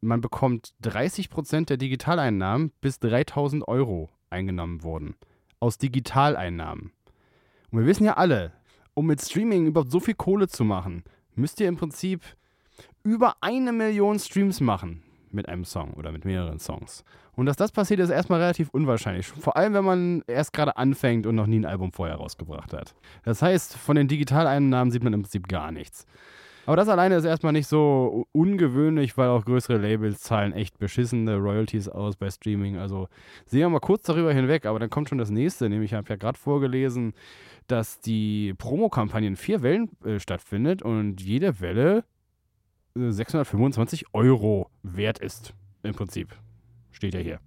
man 0.00 0.20
bekommt 0.20 0.74
30 0.82 1.30
Prozent 1.30 1.70
der 1.70 1.76
Digitaleinnahmen 1.76 2.72
bis 2.80 2.98
3000 2.98 3.66
Euro 3.66 4.10
eingenommen 4.30 4.82
wurden. 4.82 5.14
Aus 5.60 5.78
Digitaleinnahmen. 5.78 6.92
Und 7.70 7.78
wir 7.78 7.86
wissen 7.86 8.04
ja 8.04 8.16
alle, 8.16 8.52
um 8.94 9.06
mit 9.06 9.22
Streaming 9.22 9.66
überhaupt 9.66 9.90
so 9.90 10.00
viel 10.00 10.14
Kohle 10.14 10.48
zu 10.48 10.64
machen, 10.64 11.04
müsst 11.34 11.60
ihr 11.60 11.68
im 11.68 11.76
Prinzip 11.76 12.22
über 13.02 13.36
eine 13.40 13.72
Million 13.72 14.18
Streams 14.18 14.60
machen 14.60 15.02
mit 15.34 15.48
einem 15.48 15.64
Song 15.64 15.92
oder 15.94 16.12
mit 16.12 16.24
mehreren 16.24 16.58
Songs. 16.58 17.04
Und 17.34 17.46
dass 17.46 17.56
das 17.56 17.72
passiert, 17.72 18.00
ist 18.00 18.10
erstmal 18.10 18.40
relativ 18.40 18.68
unwahrscheinlich. 18.70 19.26
Vor 19.26 19.56
allem, 19.56 19.74
wenn 19.74 19.84
man 19.84 20.22
erst 20.26 20.52
gerade 20.52 20.76
anfängt 20.76 21.26
und 21.26 21.34
noch 21.34 21.46
nie 21.46 21.60
ein 21.60 21.64
Album 21.64 21.92
vorher 21.92 22.16
rausgebracht 22.16 22.72
hat. 22.72 22.94
Das 23.24 23.42
heißt, 23.42 23.76
von 23.76 23.96
den 23.96 24.08
Digitaleinnahmen 24.08 24.90
sieht 24.90 25.02
man 25.02 25.12
im 25.12 25.22
Prinzip 25.22 25.48
gar 25.48 25.72
nichts. 25.72 26.06
Aber 26.64 26.76
das 26.76 26.88
alleine 26.88 27.16
ist 27.16 27.24
erstmal 27.24 27.52
nicht 27.52 27.66
so 27.66 28.26
ungewöhnlich, 28.32 29.16
weil 29.16 29.28
auch 29.28 29.44
größere 29.44 29.78
Labels 29.78 30.20
zahlen 30.20 30.52
echt 30.52 30.78
beschissene 30.78 31.36
Royalties 31.36 31.88
aus 31.88 32.16
bei 32.16 32.30
Streaming. 32.30 32.76
Also 32.76 33.08
sehen 33.46 33.60
wir 33.60 33.68
mal 33.68 33.80
kurz 33.80 34.04
darüber 34.04 34.32
hinweg, 34.32 34.66
aber 34.66 34.78
dann 34.78 34.90
kommt 34.90 35.08
schon 35.08 35.18
das 35.18 35.30
nächste. 35.30 35.68
Nämlich, 35.68 35.90
ich 35.90 35.96
habe 35.96 36.08
ja 36.08 36.16
gerade 36.16 36.38
vorgelesen, 36.38 37.14
dass 37.66 38.00
die 38.00 38.54
Promokampagne 38.58 39.26
in 39.26 39.36
vier 39.36 39.62
Wellen 39.62 39.90
äh, 40.04 40.20
stattfindet 40.20 40.82
und 40.82 41.20
jede 41.20 41.60
Welle 41.60 42.04
625 42.94 44.06
Euro 44.12 44.70
wert 44.82 45.18
ist. 45.18 45.54
Im 45.82 45.94
Prinzip. 45.94 46.36
Steht 46.90 47.14
ja 47.14 47.20
hier. 47.20 47.40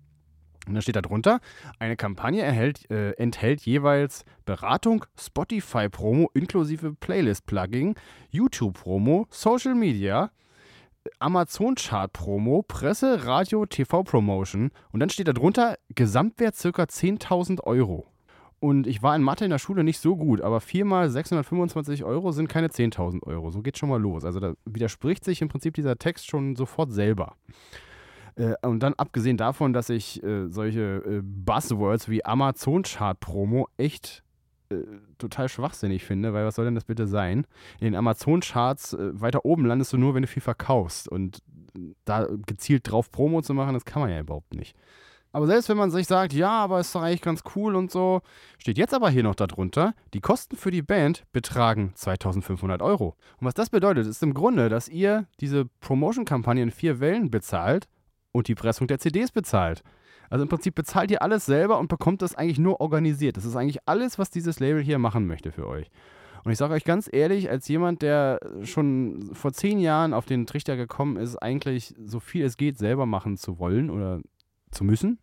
Und 0.68 0.74
dann 0.74 0.82
steht 0.82 0.96
da 0.96 1.02
drunter, 1.02 1.42
eine 1.78 1.96
Kampagne 1.96 2.42
erhält, 2.42 2.90
äh, 2.90 3.12
enthält 3.12 3.62
jeweils 3.62 4.26
Beratung, 4.46 5.06
Spotify-Promo 5.16 6.32
inklusive 6.34 6.94
Playlist-Plugin, 6.94 7.94
YouTube-Promo, 8.32 9.28
Social 9.30 9.76
Media, 9.76 10.32
Amazon-Chart-Promo, 11.20 12.64
Presse, 12.64 13.26
Radio, 13.26 13.68
TV-Promotion 13.68 14.72
und 14.92 15.00
dann 15.00 15.10
steht 15.10 15.28
da 15.28 15.34
drunter 15.34 15.78
Gesamtwert 15.94 16.56
ca. 16.56 16.84
10.000 16.84 17.62
Euro. 17.62 18.08
Und 18.66 18.88
ich 18.88 19.04
war 19.04 19.16
in 19.16 19.22
Mathe 19.22 19.46
in 19.46 19.52
der 19.52 19.60
Schule 19.60 19.84
nicht 19.84 20.00
so 20.00 20.16
gut, 20.16 20.42
aber 20.42 20.60
viermal 20.60 21.08
625 21.08 22.04
Euro 22.04 22.32
sind 22.32 22.48
keine 22.48 22.70
10.000 22.70 23.22
Euro. 23.22 23.52
So 23.52 23.62
geht 23.62 23.78
schon 23.78 23.90
mal 23.90 24.02
los. 24.02 24.26
Also 24.26 24.40
da 24.40 24.56
widerspricht 24.66 25.24
sich 25.24 25.44
im 25.44 25.50
Prinzip 25.50 25.76
dieser 25.76 26.00
Text 26.00 26.26
schon 26.28 26.56
sofort 26.56 26.92
selber. 26.92 27.36
Äh, 28.34 28.56
und 28.64 28.82
dann 28.82 28.96
abgesehen 28.96 29.38
davon, 29.38 29.72
dass 29.72 29.90
ich 29.90 30.24
äh, 30.24 30.48
solche 30.48 31.04
äh, 31.06 31.22
Buzzwords 31.22 32.10
wie 32.10 32.26
Amazon-Chart-Promo 32.26 33.68
echt 33.78 34.24
äh, 34.70 34.78
total 35.20 35.48
schwachsinnig 35.48 36.04
finde, 36.04 36.34
weil 36.34 36.44
was 36.44 36.56
soll 36.56 36.66
denn 36.66 36.74
das 36.74 36.86
bitte 36.86 37.06
sein? 37.06 37.46
In 37.80 37.86
den 37.86 37.96
Amazon-Charts 37.96 38.94
äh, 38.94 39.22
weiter 39.22 39.46
oben 39.46 39.68
landest 39.68 39.94
du 39.94 40.00
nur, 40.00 40.16
wenn 40.16 40.24
du 40.24 40.28
viel 40.28 40.42
verkaufst. 40.42 41.08
Und 41.08 41.44
da 42.06 42.28
gezielt 42.48 42.90
drauf 42.90 43.12
Promo 43.12 43.44
zu 43.44 43.54
machen, 43.54 43.76
das 43.76 43.86
kann 43.86 44.02
man 44.02 44.10
ja 44.10 44.20
überhaupt 44.20 44.56
nicht. 44.56 44.76
Aber 45.36 45.48
selbst 45.48 45.68
wenn 45.68 45.76
man 45.76 45.92
sich 45.92 46.08
sagt, 46.08 46.32
ja, 46.32 46.50
aber 46.50 46.80
ist 46.80 46.96
doch 46.96 47.02
eigentlich 47.02 47.22
ganz 47.22 47.44
cool 47.58 47.76
und 47.76 47.92
so, 47.92 48.22
steht 48.58 48.78
jetzt 48.78 48.94
aber 48.94 49.10
hier 49.10 49.22
noch 49.22 49.36
darunter, 49.36 49.94
die 50.14 50.22
Kosten 50.22 50.56
für 50.56 50.72
die 50.72 50.82
Band 50.82 51.26
betragen 51.34 51.92
2500 51.94 52.82
Euro. 52.82 53.18
Und 53.42 53.46
was 53.46 53.54
das 53.54 53.70
bedeutet, 53.70 54.08
ist 54.08 54.24
im 54.24 54.34
Grunde, 54.34 54.70
dass 54.70 54.88
ihr 54.88 55.28
diese 55.42 55.66
Promotion-Kampagne 55.82 56.64
in 56.64 56.72
vier 56.72 57.02
Wellen 57.02 57.32
bezahlt 57.32 57.90
und 58.32 58.48
die 58.48 58.56
Pressung 58.56 58.88
der 58.88 59.00
CDs 59.00 59.34
bezahlt. 59.34 59.84
Also 60.30 60.44
im 60.44 60.48
Prinzip 60.48 60.74
bezahlt 60.74 61.12
ihr 61.12 61.22
alles 61.22 61.46
selber 61.46 61.80
und 61.80 61.90
bekommt 61.90 62.22
das 62.22 62.36
eigentlich 62.36 62.60
nur 62.60 62.80
organisiert. 62.80 63.36
Das 63.36 63.44
ist 63.44 63.58
eigentlich 63.58 63.80
alles, 63.86 64.18
was 64.18 64.30
dieses 64.30 64.62
Label 64.62 64.82
hier 64.82 65.00
machen 65.00 65.28
möchte 65.28 65.52
für 65.52 65.68
euch. 65.68 65.92
Und 66.46 66.54
ich 66.54 66.58
sage 66.58 66.74
euch 66.74 66.86
ganz 66.86 67.10
ehrlich, 67.12 67.50
als 67.50 67.68
jemand, 67.68 68.04
der 68.04 68.40
schon 68.64 69.32
vor 69.34 69.52
zehn 69.52 69.80
Jahren 69.80 70.14
auf 70.14 70.26
den 70.26 70.46
Trichter 70.46 70.78
gekommen 70.78 71.18
ist, 71.18 71.36
eigentlich 71.36 71.94
so 72.06 72.22
viel 72.22 72.46
es 72.46 72.56
geht 72.56 72.78
selber 72.78 73.06
machen 73.06 73.36
zu 73.36 73.60
wollen 73.60 73.90
oder 73.90 74.22
zu 74.72 74.86
müssen, 74.86 75.20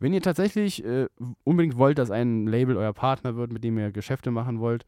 wenn 0.00 0.12
ihr 0.12 0.22
tatsächlich 0.22 0.84
äh, 0.84 1.06
unbedingt 1.44 1.78
wollt, 1.78 1.98
dass 1.98 2.10
ein 2.10 2.46
Label 2.46 2.76
euer 2.76 2.92
Partner 2.92 3.36
wird, 3.36 3.52
mit 3.52 3.62
dem 3.62 3.78
ihr 3.78 3.92
Geschäfte 3.92 4.30
machen 4.30 4.58
wollt, 4.58 4.84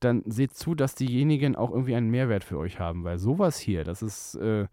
dann 0.00 0.22
seht 0.26 0.54
zu, 0.54 0.74
dass 0.74 0.94
diejenigen 0.94 1.56
auch 1.56 1.70
irgendwie 1.70 1.94
einen 1.94 2.10
Mehrwert 2.10 2.44
für 2.44 2.58
euch 2.58 2.80
haben, 2.80 3.04
weil 3.04 3.18
sowas 3.18 3.58
hier, 3.58 3.84
das 3.84 4.02
ist, 4.02 4.34
äh, 4.34 4.66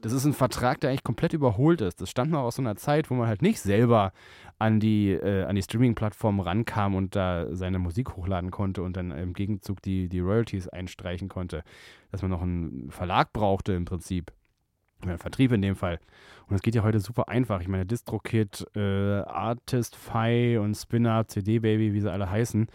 das 0.00 0.12
ist 0.12 0.24
ein 0.24 0.32
Vertrag, 0.34 0.80
der 0.80 0.90
eigentlich 0.90 1.04
komplett 1.04 1.32
überholt 1.32 1.80
ist. 1.80 2.00
Das 2.00 2.10
stand 2.10 2.30
noch 2.30 2.42
aus 2.42 2.56
so 2.56 2.62
einer 2.62 2.76
Zeit, 2.76 3.10
wo 3.10 3.14
man 3.14 3.26
halt 3.26 3.40
nicht 3.40 3.60
selber 3.60 4.12
an 4.58 4.78
die, 4.80 5.12
äh, 5.12 5.52
die 5.54 5.62
Streaming-Plattformen 5.62 6.40
rankam 6.40 6.94
und 6.94 7.16
da 7.16 7.46
seine 7.54 7.78
Musik 7.78 8.16
hochladen 8.16 8.50
konnte 8.50 8.82
und 8.82 8.96
dann 8.96 9.12
im 9.12 9.32
Gegenzug 9.32 9.80
die, 9.80 10.08
die 10.08 10.20
Royalties 10.20 10.68
einstreichen 10.68 11.28
konnte. 11.28 11.62
Dass 12.10 12.20
man 12.20 12.30
noch 12.30 12.42
einen 12.42 12.90
Verlag 12.90 13.32
brauchte 13.32 13.72
im 13.72 13.84
Prinzip. 13.84 14.32
Oder 15.04 15.18
Vertrieb 15.18 15.52
in 15.52 15.62
dem 15.62 15.76
Fall. 15.76 15.98
Und 16.46 16.52
das 16.52 16.62
geht 16.62 16.74
ja 16.74 16.82
heute 16.82 17.00
super 17.00 17.28
einfach. 17.28 17.60
Ich 17.60 17.68
meine, 17.68 17.86
DistroKit, 17.86 18.66
äh, 18.74 19.20
Artist.fi 19.20 20.58
und 20.58 20.74
Spinner, 20.74 21.26
CD 21.26 21.58
Baby, 21.58 21.94
wie 21.94 22.00
sie 22.00 22.10
alle 22.12 22.30
heißen, 22.30 22.68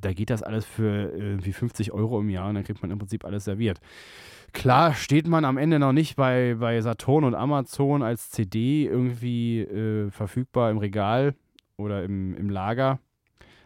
da 0.00 0.12
geht 0.12 0.30
das 0.30 0.42
alles 0.42 0.64
für 0.64 1.12
irgendwie 1.16 1.52
50 1.52 1.92
Euro 1.92 2.20
im 2.20 2.28
Jahr 2.28 2.48
und 2.48 2.56
dann 2.56 2.64
kriegt 2.64 2.82
man 2.82 2.90
im 2.90 2.98
Prinzip 2.98 3.24
alles 3.24 3.44
serviert. 3.44 3.80
Klar 4.52 4.94
steht 4.94 5.26
man 5.26 5.44
am 5.44 5.58
Ende 5.58 5.78
noch 5.78 5.92
nicht 5.92 6.16
bei, 6.16 6.56
bei 6.58 6.80
Saturn 6.80 7.24
und 7.24 7.34
Amazon 7.34 8.02
als 8.02 8.30
CD 8.30 8.84
irgendwie 8.84 9.60
äh, 9.60 10.10
verfügbar 10.10 10.70
im 10.70 10.78
Regal 10.78 11.34
oder 11.76 12.04
im, 12.04 12.34
im 12.36 12.50
Lager. 12.50 12.98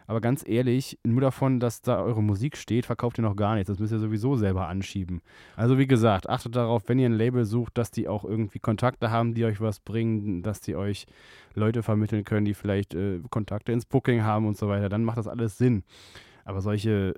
Aber 0.07 0.21
ganz 0.21 0.47
ehrlich, 0.47 0.99
nur 1.03 1.21
davon, 1.21 1.59
dass 1.59 1.81
da 1.81 2.01
eure 2.01 2.23
Musik 2.23 2.57
steht, 2.57 2.85
verkauft 2.85 3.17
ihr 3.19 3.23
noch 3.23 3.35
gar 3.35 3.55
nichts. 3.55 3.69
Das 3.69 3.79
müsst 3.79 3.93
ihr 3.93 3.99
sowieso 3.99 4.35
selber 4.35 4.67
anschieben. 4.67 5.21
Also 5.55 5.77
wie 5.77 5.87
gesagt, 5.87 6.29
achtet 6.29 6.55
darauf, 6.55 6.87
wenn 6.87 6.99
ihr 6.99 7.07
ein 7.07 7.13
Label 7.13 7.45
sucht, 7.45 7.77
dass 7.77 7.91
die 7.91 8.07
auch 8.07 8.25
irgendwie 8.25 8.59
Kontakte 8.59 9.11
haben, 9.11 9.33
die 9.33 9.45
euch 9.45 9.61
was 9.61 9.79
bringen, 9.79 10.43
dass 10.43 10.61
die 10.61 10.75
euch 10.75 11.05
Leute 11.53 11.83
vermitteln 11.83 12.23
können, 12.23 12.45
die 12.45 12.53
vielleicht 12.53 12.93
äh, 12.93 13.19
Kontakte 13.29 13.71
ins 13.71 13.85
Booking 13.85 14.23
haben 14.23 14.47
und 14.47 14.57
so 14.57 14.67
weiter. 14.67 14.89
Dann 14.89 15.03
macht 15.03 15.17
das 15.17 15.27
alles 15.27 15.57
Sinn. 15.57 15.83
Aber 16.45 16.61
solche 16.61 17.13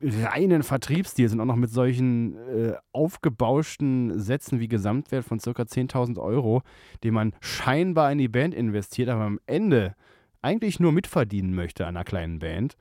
reinen 0.00 0.62
Vertriebsdeals 0.62 1.32
und 1.32 1.40
auch 1.40 1.46
noch 1.46 1.56
mit 1.56 1.70
solchen 1.70 2.36
äh, 2.48 2.74
aufgebauschten 2.92 4.18
Sätzen 4.20 4.60
wie 4.60 4.68
Gesamtwert 4.68 5.24
von 5.24 5.38
ca. 5.38 5.50
10.000 5.50 6.20
Euro, 6.20 6.62
den 7.02 7.14
man 7.14 7.34
scheinbar 7.40 8.12
in 8.12 8.18
die 8.18 8.28
Band 8.28 8.54
investiert, 8.54 9.08
aber 9.08 9.24
am 9.24 9.40
Ende 9.46 9.96
eigentlich 10.44 10.78
nur 10.78 10.92
mitverdienen 10.92 11.54
möchte 11.54 11.86
an 11.86 11.96
einer 11.96 12.04
kleinen 12.04 12.38
Band, 12.38 12.76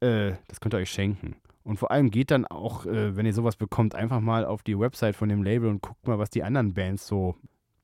äh, 0.00 0.32
das 0.48 0.60
könnt 0.60 0.74
ihr 0.74 0.78
euch 0.78 0.90
schenken. 0.90 1.36
Und 1.64 1.78
vor 1.78 1.90
allem 1.90 2.10
geht 2.10 2.30
dann 2.30 2.44
auch, 2.44 2.86
äh, 2.86 3.16
wenn 3.16 3.26
ihr 3.26 3.32
sowas 3.32 3.56
bekommt, 3.56 3.96
einfach 3.96 4.20
mal 4.20 4.44
auf 4.44 4.62
die 4.62 4.78
Website 4.78 5.16
von 5.16 5.28
dem 5.28 5.42
Label 5.42 5.68
und 5.68 5.82
guckt 5.82 6.06
mal, 6.06 6.18
was 6.18 6.30
die 6.30 6.44
anderen 6.44 6.74
Bands 6.74 7.06
so 7.06 7.34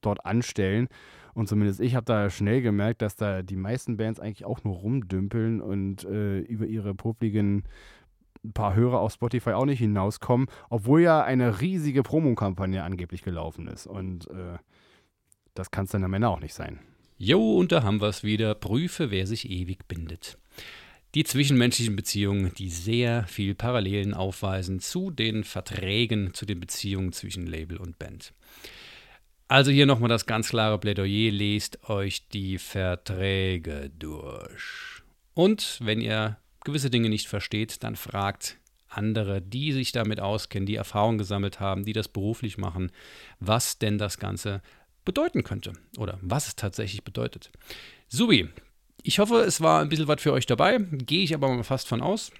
dort 0.03 0.25
anstellen. 0.25 0.89
Und 1.35 1.49
zumindest 1.49 1.81
ich 1.81 1.97
habe 1.97 2.05
da 2.05 2.31
schnell 2.31 2.63
gemerkt, 2.63 3.03
dass 3.03 3.17
da 3.17 3.43
die 3.43 3.57
meisten 3.57 3.97
Bands 3.97 4.21
eigentlich 4.21 4.45
auch 4.45 4.63
nur 4.63 4.77
rumdümpeln 4.77 5.61
und 5.61 6.05
äh, 6.05 6.39
über 6.41 6.67
ihre 6.67 6.95
publiken 6.95 7.65
paar 8.55 8.75
Hörer 8.75 9.01
auf 9.01 9.13
Spotify 9.13 9.51
auch 9.51 9.65
nicht 9.65 9.79
hinauskommen, 9.79 10.49
obwohl 10.69 11.01
ja 11.01 11.23
eine 11.23 11.61
riesige 11.61 12.03
Promokampagne 12.03 12.83
angeblich 12.83 13.23
gelaufen 13.23 13.69
ist. 13.69 13.87
Und 13.87 14.29
äh, 14.31 14.59
das 15.55 15.71
kann 15.71 15.85
es 15.85 15.93
dann 15.93 16.05
am 16.05 16.15
Ende 16.15 16.29
auch 16.29 16.41
nicht 16.41 16.55
sein. 16.55 16.81
Jo, 17.25 17.57
und 17.57 17.71
da 17.71 17.85
haben 17.85 18.01
wir 18.01 18.09
es 18.09 18.25
wieder. 18.25 18.53
Prüfe, 18.57 19.13
wer 19.13 19.29
sich 19.29 19.49
ewig 19.49 19.87
bindet. 19.87 20.39
die 21.15 21.23
zwischenmenschlichen 21.23 21.95
Beziehungen, 21.95 22.53
die 22.59 22.69
sehr 22.69 23.29
viel 23.29 23.55
Parallelen 23.55 24.13
aufweisen 24.13 24.81
zu 24.81 25.13
den 25.13 25.45
Verträgen, 25.45 26.35
zu 26.35 26.47
den 26.47 26.59
Beziehungen 26.59 27.13
zwischen 27.13 27.47
Label 27.47 27.77
und 27.77 27.97
Band. 28.01 28.33
Also 29.47 29.71
hier 29.71 29.87
nochmal 29.87 30.09
das 30.09 30.27
ganz 30.27 30.49
klare 30.49 30.81
Plädoyer, 30.81 31.31
lest 31.31 31.89
euch 31.89 32.27
die 32.31 32.59
Verträge 32.59 33.93
durch. 33.97 35.03
Und 35.35 35.79
wenn 35.81 36.01
ihr 36.01 36.39
gewisse 36.65 36.91
Dinge 36.91 37.09
nicht 37.09 37.29
versteht, 37.29 37.85
dann 37.85 37.95
fragt 37.95 38.57
andere, 38.89 39.41
die 39.41 39.71
sich 39.71 39.93
damit 39.93 40.19
auskennen, 40.19 40.67
die 40.67 40.75
Erfahrung 40.75 41.19
gesammelt 41.19 41.61
haben, 41.61 41.85
die 41.85 41.93
das 41.93 42.09
beruflich 42.09 42.59
machen, 42.59 42.91
was 43.39 43.79
denn 43.79 43.97
das 43.97 44.19
Ganze 44.19 44.61
bedeuten 45.05 45.43
könnte 45.45 45.73
oder 45.99 46.19
was 46.23 46.49
es 46.49 46.57
tatsächlich 46.57 47.05
bedeutet. 47.05 47.51
Subi, 48.09 48.49
ich 49.03 49.19
hoffe, 49.19 49.41
es 49.41 49.61
war 49.61 49.81
ein 49.81 49.89
bisschen 49.89 50.09
was 50.09 50.23
für 50.23 50.33
euch 50.33 50.47
dabei, 50.47 50.79
gehe 50.79 51.25
ich 51.25 51.35
aber 51.35 51.49
mal 51.49 51.65
fast 51.65 51.89
von 51.89 52.03
aus. 52.03 52.31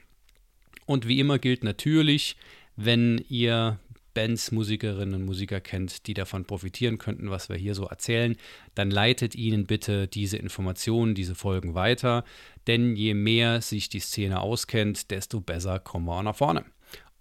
Und 0.87 1.09
wie 1.09 1.21
immer 1.21 1.39
gilt 1.39 1.65
natürlich, 1.65 2.37
wenn 2.77 3.25
ihr 3.29 3.79
Bands, 4.15 4.53
Musikerinnen 4.53 5.15
und 5.15 5.25
Musiker 5.25 5.61
kennt, 5.61 6.07
die 6.07 6.15
davon 6.15 6.45
profitieren 6.45 6.99
könnten, 6.99 7.31
was 7.31 7.49
wir 7.49 7.57
hier 7.57 7.75
so 7.75 7.87
erzählen, 7.87 8.37
dann 8.75 8.91
leitet 8.91 9.35
ihnen 9.35 9.67
bitte 9.67 10.07
diese 10.07 10.37
Informationen, 10.37 11.15
diese 11.15 11.35
Folgen 11.35 11.75
weiter. 11.75 12.25
Denn 12.67 12.95
je 12.95 13.15
mehr 13.15 13.63
sich 13.63 13.89
die 13.89 14.01
Szene 14.01 14.41
auskennt, 14.41 15.11
desto 15.11 15.41
besser 15.41 15.79
kommen 15.79 16.07
wir 16.07 16.19
auch 16.19 16.23
nach 16.23 16.37
vorne. 16.37 16.65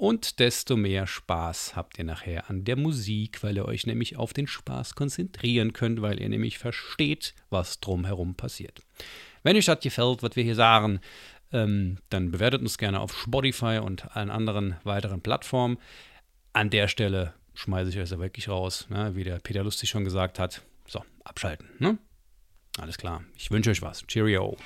Und 0.01 0.39
desto 0.39 0.77
mehr 0.77 1.05
Spaß 1.05 1.75
habt 1.75 1.99
ihr 1.99 2.05
nachher 2.05 2.49
an 2.49 2.63
der 2.63 2.75
Musik, 2.75 3.43
weil 3.43 3.55
ihr 3.55 3.65
euch 3.65 3.85
nämlich 3.85 4.17
auf 4.17 4.33
den 4.33 4.47
Spaß 4.47 4.95
konzentrieren 4.95 5.73
könnt, 5.73 6.01
weil 6.01 6.19
ihr 6.19 6.27
nämlich 6.27 6.57
versteht, 6.57 7.35
was 7.51 7.81
drumherum 7.81 8.33
passiert. 8.33 8.79
Wenn 9.43 9.55
euch 9.55 9.65
das 9.65 9.79
gefällt, 9.79 10.23
was 10.23 10.35
wir 10.35 10.43
hier 10.43 10.55
sagen, 10.55 11.01
ähm, 11.51 11.99
dann 12.09 12.31
bewertet 12.31 12.61
uns 12.61 12.79
gerne 12.79 12.99
auf 12.99 13.15
Spotify 13.15 13.77
und 13.77 14.17
allen 14.17 14.31
anderen 14.31 14.75
weiteren 14.83 15.21
Plattformen. 15.21 15.77
An 16.51 16.71
der 16.71 16.87
Stelle 16.87 17.35
schmeiße 17.53 17.91
ich 17.91 17.99
euch 17.99 18.09
ja 18.09 18.17
wirklich 18.17 18.49
raus, 18.49 18.87
ne? 18.89 19.15
wie 19.15 19.23
der 19.23 19.37
Peter 19.37 19.63
Lustig 19.63 19.91
schon 19.91 20.03
gesagt 20.03 20.39
hat. 20.39 20.63
So, 20.87 21.05
abschalten. 21.23 21.69
Ne? 21.77 21.99
Alles 22.79 22.97
klar. 22.97 23.23
Ich 23.37 23.51
wünsche 23.51 23.69
euch 23.69 23.83
was. 23.83 24.03
Cheerio. 24.07 24.57